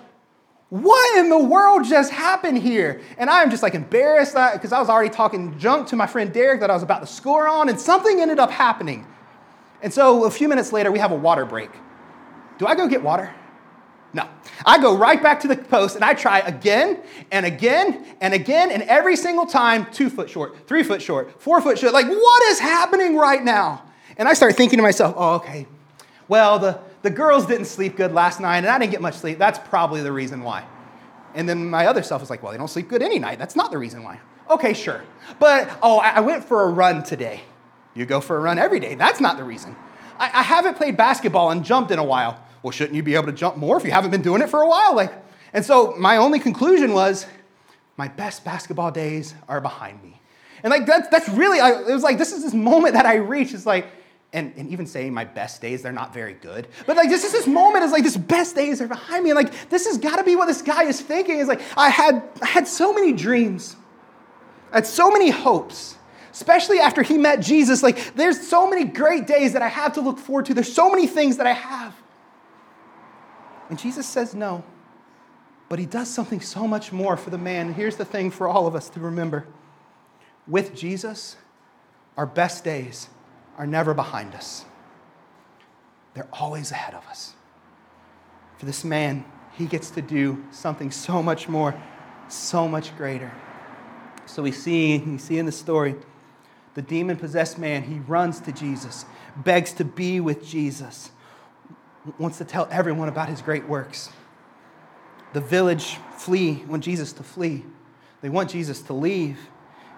what 0.69 1.19
in 1.19 1.29
the 1.29 1.39
world 1.39 1.85
just 1.85 2.11
happened 2.11 2.59
here? 2.59 3.01
And 3.19 3.31
I'm 3.31 3.51
just 3.51 3.63
like 3.63 3.75
embarrassed 3.75 4.35
because 4.35 4.73
I 4.73 4.81
was 4.81 4.89
already 4.89 5.11
talking 5.11 5.57
junk 5.59 5.89
to 5.89 5.97
my 5.97 6.09
friend 6.09 6.33
Derek 6.33 6.61
that 6.61 6.71
I 6.71 6.75
was 6.75 6.83
about 6.83 7.01
to 7.03 7.07
score 7.07 7.47
on, 7.47 7.69
and 7.69 7.79
something 7.79 8.21
ended 8.21 8.41
up 8.41 8.51
happening. 8.51 9.07
And 9.83 9.93
so 9.93 10.25
a 10.25 10.31
few 10.31 10.49
minutes 10.49 10.73
later, 10.73 10.91
we 10.91 10.99
have 10.99 11.13
a 11.13 11.17
water 11.17 11.45
break. 11.45 11.71
Do 12.59 12.67
I 12.67 12.75
go 12.75 12.89
get 12.89 13.03
water? 13.03 13.33
No. 14.13 14.27
I 14.65 14.79
go 14.79 14.97
right 14.97 15.23
back 15.23 15.41
to 15.41 15.49
the 15.49 15.57
post 15.57 15.95
and 15.95 16.05
I 16.05 16.15
try 16.15 16.39
again 16.39 16.99
and 17.31 17.45
again 17.45 18.07
and 18.21 18.33
again, 18.33 18.71
and 18.71 18.83
every 18.85 19.15
single 19.15 19.45
time, 19.45 19.87
two 19.93 20.09
foot 20.09 20.31
short, 20.31 20.67
three 20.67 20.83
foot 20.83 21.03
short, 21.03 21.41
four 21.43 21.61
foot 21.61 21.79
short. 21.79 21.93
Like, 21.93 22.07
what 22.07 22.43
is 22.45 22.59
happening 22.59 23.17
right 23.17 23.45
now? 23.45 23.83
And 24.17 24.27
I 24.27 24.33
start 24.33 24.57
thinking 24.57 24.79
to 24.79 24.83
myself, 24.83 25.15
oh, 25.19 25.35
okay. 25.35 25.67
Well, 26.29 26.59
the, 26.59 26.81
the 27.03 27.11
girls 27.11 27.45
didn't 27.47 27.67
sleep 27.67 27.97
good 27.97 28.13
last 28.13 28.41
night 28.41 28.59
and 28.59 28.69
I 28.69 28.79
didn't 28.79 28.93
get 28.93 29.03
much 29.03 29.17
sleep. 29.17 29.39
That's 29.39 29.59
probably 29.69 30.03
the 30.03 30.13
reason 30.13 30.43
why. 30.43 30.65
And 31.35 31.47
then 31.47 31.69
my 31.69 31.87
other 31.87 32.03
self 32.03 32.23
was 32.23 32.31
like, 32.31 32.43
well, 32.43 32.53
they 32.53 32.59
don't 32.59 32.69
sleep 32.69 32.89
good 32.89 33.03
any 33.03 33.19
night. 33.19 33.39
That's 33.39 33.55
not 33.55 33.71
the 33.71 33.77
reason 33.77 34.03
why. 34.03 34.19
Okay, 34.49 34.73
sure. 34.73 35.05
But, 35.39 35.79
oh, 35.83 35.99
I 35.99 36.21
went 36.21 36.45
for 36.45 36.63
a 36.63 36.71
run 36.71 37.03
today. 37.03 37.43
You 37.97 38.07
go 38.07 38.21
for 38.21 38.37
a 38.37 38.41
run 38.41 38.59
every 38.59 38.79
day. 38.79 38.95
That's 38.95 39.21
not 39.21 39.37
the 39.37 39.45
reason. 39.45 39.75
I, 40.19 40.27
I 40.27 40.43
haven't 40.43 40.77
played 40.77 40.97
basketball 40.97 41.51
and 41.51 41.65
jumped 41.65 41.91
in 41.91 41.99
a 41.99 42.05
while. 42.05 42.41
Well, 42.63 42.71
shouldn't 42.71 42.95
you 42.95 43.03
be 43.03 43.15
able 43.15 43.27
to 43.27 43.33
jump 43.33 43.57
more 43.57 43.77
if 43.77 43.85
you 43.85 43.91
haven't 43.91 44.11
been 44.11 44.23
doing 44.23 44.43
it 44.43 44.51
for 44.51 44.63
a 44.63 44.69
while? 44.69 44.95
Like, 44.95 45.13
And 45.53 45.65
so 45.65 45.95
my 45.99 46.19
only 46.19 46.39
conclusion 46.39 46.93
was 46.93 47.27
my 47.97 48.09
best 48.09 48.45
basketball 48.45 48.91
days 48.91 49.35
are 49.49 49.61
behind 49.61 50.03
me. 50.03 50.21
And 50.63 50.71
like 50.71 50.87
that's, 50.87 51.09
that's 51.09 51.29
really, 51.29 51.61
I, 51.61 51.81
it 51.81 51.93
was 51.93 52.03
like, 52.03 52.19
this 52.19 52.33
is 52.33 52.43
this 52.43 52.55
moment 52.55 52.95
that 52.95 53.07
I 53.07 53.17
reach. 53.17 53.55
It's 53.55 53.67
like, 53.67 53.87
and, 54.33 54.53
and 54.57 54.69
even 54.69 54.87
saying 54.87 55.15
my 55.15 55.25
best 55.25 55.63
days, 55.63 55.83
they're 55.83 55.93
not 55.93 56.13
very 56.13 56.35
good. 56.35 56.69
But 56.87 56.97
like 56.97 57.09
this 57.09 57.25
is 57.25 57.33
this 57.33 57.47
moment 57.47 57.85
is 57.85 57.93
like 57.93 58.03
this 58.03 58.17
best 58.17 58.55
days 58.55 58.81
are 58.81 58.89
behind 58.89 59.25
me. 59.25 59.31
And 59.31 59.37
like 59.37 59.71
this 59.71 59.87
has 59.87 59.97
got 59.97 60.17
to 60.17 60.25
be 60.25 60.37
what 60.37 60.47
this 60.47 60.61
guy 60.61 60.85
is 60.85 61.01
thinking. 61.01 61.39
Is 61.39 61.49
like 61.49 61.63
I 61.77 61.89
had 61.89 62.23
I 62.43 62.47
had 62.47 62.69
so 62.69 62.93
many 62.93 63.13
dreams. 63.13 63.77
I 64.73 64.79
had 64.79 64.87
so 64.87 65.11
many 65.11 65.31
hopes. 65.31 65.97
Especially 66.37 66.81
after 66.81 67.03
he 67.03 67.17
met 67.17 67.41
Jesus. 67.41 67.83
Like 67.83 68.15
there's 68.15 68.47
so 68.47 68.69
many 68.69 68.85
great 68.85 69.27
days 69.27 69.55
that 69.55 69.63
I 69.63 69.69
have 69.69 69.95
to 69.95 70.03
look 70.03 70.19
forward 70.19 70.45
to. 70.45 70.55
There's 70.55 70.71
so 70.71 70.91
many 70.91 71.07
things 71.07 71.39
that 71.39 71.47
I 71.47 71.55
have. 71.55 71.97
And 73.71 73.79
Jesus 73.79 74.07
says 74.07 74.35
no. 74.35 74.63
But 75.71 75.79
he 75.79 75.87
does 75.87 76.11
something 76.11 76.43
so 76.43 76.69
much 76.69 76.93
more 76.93 77.17
for 77.17 77.31
the 77.31 77.39
man. 77.39 77.73
here's 77.73 77.97
the 77.97 78.05
thing 78.05 78.31
for 78.31 78.47
all 78.49 78.67
of 78.67 78.75
us 78.75 78.91
to 78.91 79.01
remember. 79.01 79.47
With 80.47 80.77
Jesus, 80.77 81.37
our 82.19 82.27
best 82.27 82.63
days 82.63 83.09
are 83.57 83.67
never 83.67 83.95
behind 83.95 84.35
us, 84.35 84.67
they're 86.13 86.29
always 86.35 86.71
ahead 86.71 86.93
of 86.93 87.07
us. 87.07 87.33
For 88.59 88.67
this 88.67 88.85
man, 88.85 89.25
he 89.53 89.65
gets 89.65 89.89
to 89.93 90.03
do 90.03 90.45
something 90.51 90.91
so 90.91 91.23
much 91.23 91.49
more, 91.49 91.75
so 92.29 92.69
much 92.69 92.95
greater. 92.99 93.33
So 94.27 94.43
we 94.43 94.53
see, 94.53 94.99
we 94.99 95.17
see 95.17 95.39
in 95.39 95.47
the 95.47 95.53
story, 95.53 95.97
the 96.77 96.83
demon 96.83 97.17
possessed 97.17 97.59
man, 97.59 97.83
he 97.83 98.01
runs 98.01 98.39
to 98.41 98.53
Jesus, 98.53 99.07
begs 99.35 99.73
to 99.73 99.85
be 99.85 100.21
with 100.21 100.47
Jesus, 100.47 101.11
wants 102.19 102.37
to 102.37 102.45
tell 102.45 102.69
everyone 102.71 103.09
about 103.09 103.31
his 103.31 103.41
great 103.41 103.67
works. 103.67 104.11
The 105.33 105.41
village 105.41 105.97
flee, 106.19 106.63
want 106.69 106.85
Jesus 106.85 107.15
to 107.15 107.23
flee. 107.23 107.65
They 108.21 108.29
want 108.29 108.51
Jesus 108.51 108.83
to 108.83 108.93
leave 108.93 109.39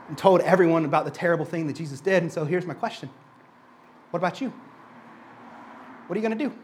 and 0.07 0.17
told 0.17 0.41
everyone 0.43 0.85
about 0.85 1.05
the 1.05 1.11
terrible 1.11 1.45
thing 1.45 1.67
that 1.67 1.75
Jesus 1.75 2.01
did. 2.01 2.23
And 2.23 2.33
so 2.33 2.45
here's 2.45 2.65
my 2.65 2.75
question 2.75 3.11
what 4.13 4.19
about 4.19 4.41
you? 4.41 4.53
What 6.07 6.17
are 6.17 6.21
you 6.21 6.27
going 6.27 6.39
to 6.39 6.45
do? 6.45 6.55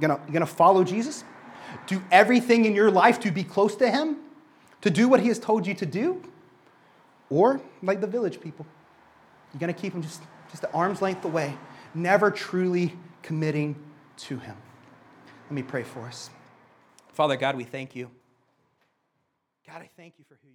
You 0.00 0.08
going 0.08 0.40
to 0.40 0.46
follow 0.46 0.82
Jesus? 0.82 1.24
Do 1.86 2.02
everything 2.10 2.64
in 2.64 2.74
your 2.74 2.90
life 2.90 3.20
to 3.20 3.30
be 3.30 3.44
close 3.44 3.76
to 3.76 3.90
Him? 3.90 4.16
To 4.80 4.88
do 4.88 5.08
what 5.08 5.20
He 5.20 5.28
has 5.28 5.38
told 5.38 5.66
you 5.66 5.74
to 5.74 5.84
do? 5.84 6.22
Or, 7.28 7.60
like 7.82 8.00
the 8.00 8.06
village 8.06 8.40
people, 8.40 8.66
you're 9.52 9.60
going 9.60 9.72
to 9.72 9.80
keep 9.80 9.94
Him 9.94 10.02
just, 10.02 10.22
just 10.50 10.64
at 10.64 10.74
arm's 10.74 11.02
length 11.02 11.24
away, 11.24 11.56
never 11.94 12.30
truly 12.30 12.96
committing 13.22 13.76
to 14.18 14.38
Him. 14.38 14.56
Let 15.44 15.52
me 15.52 15.62
pray 15.62 15.82
for 15.82 16.00
us. 16.02 16.30
Father 17.12 17.36
God, 17.36 17.56
we 17.56 17.64
thank 17.64 17.96
you. 17.96 18.10
God, 19.66 19.82
I 19.82 19.90
thank 19.96 20.14
you 20.18 20.24
for 20.28 20.34
who. 20.42 20.49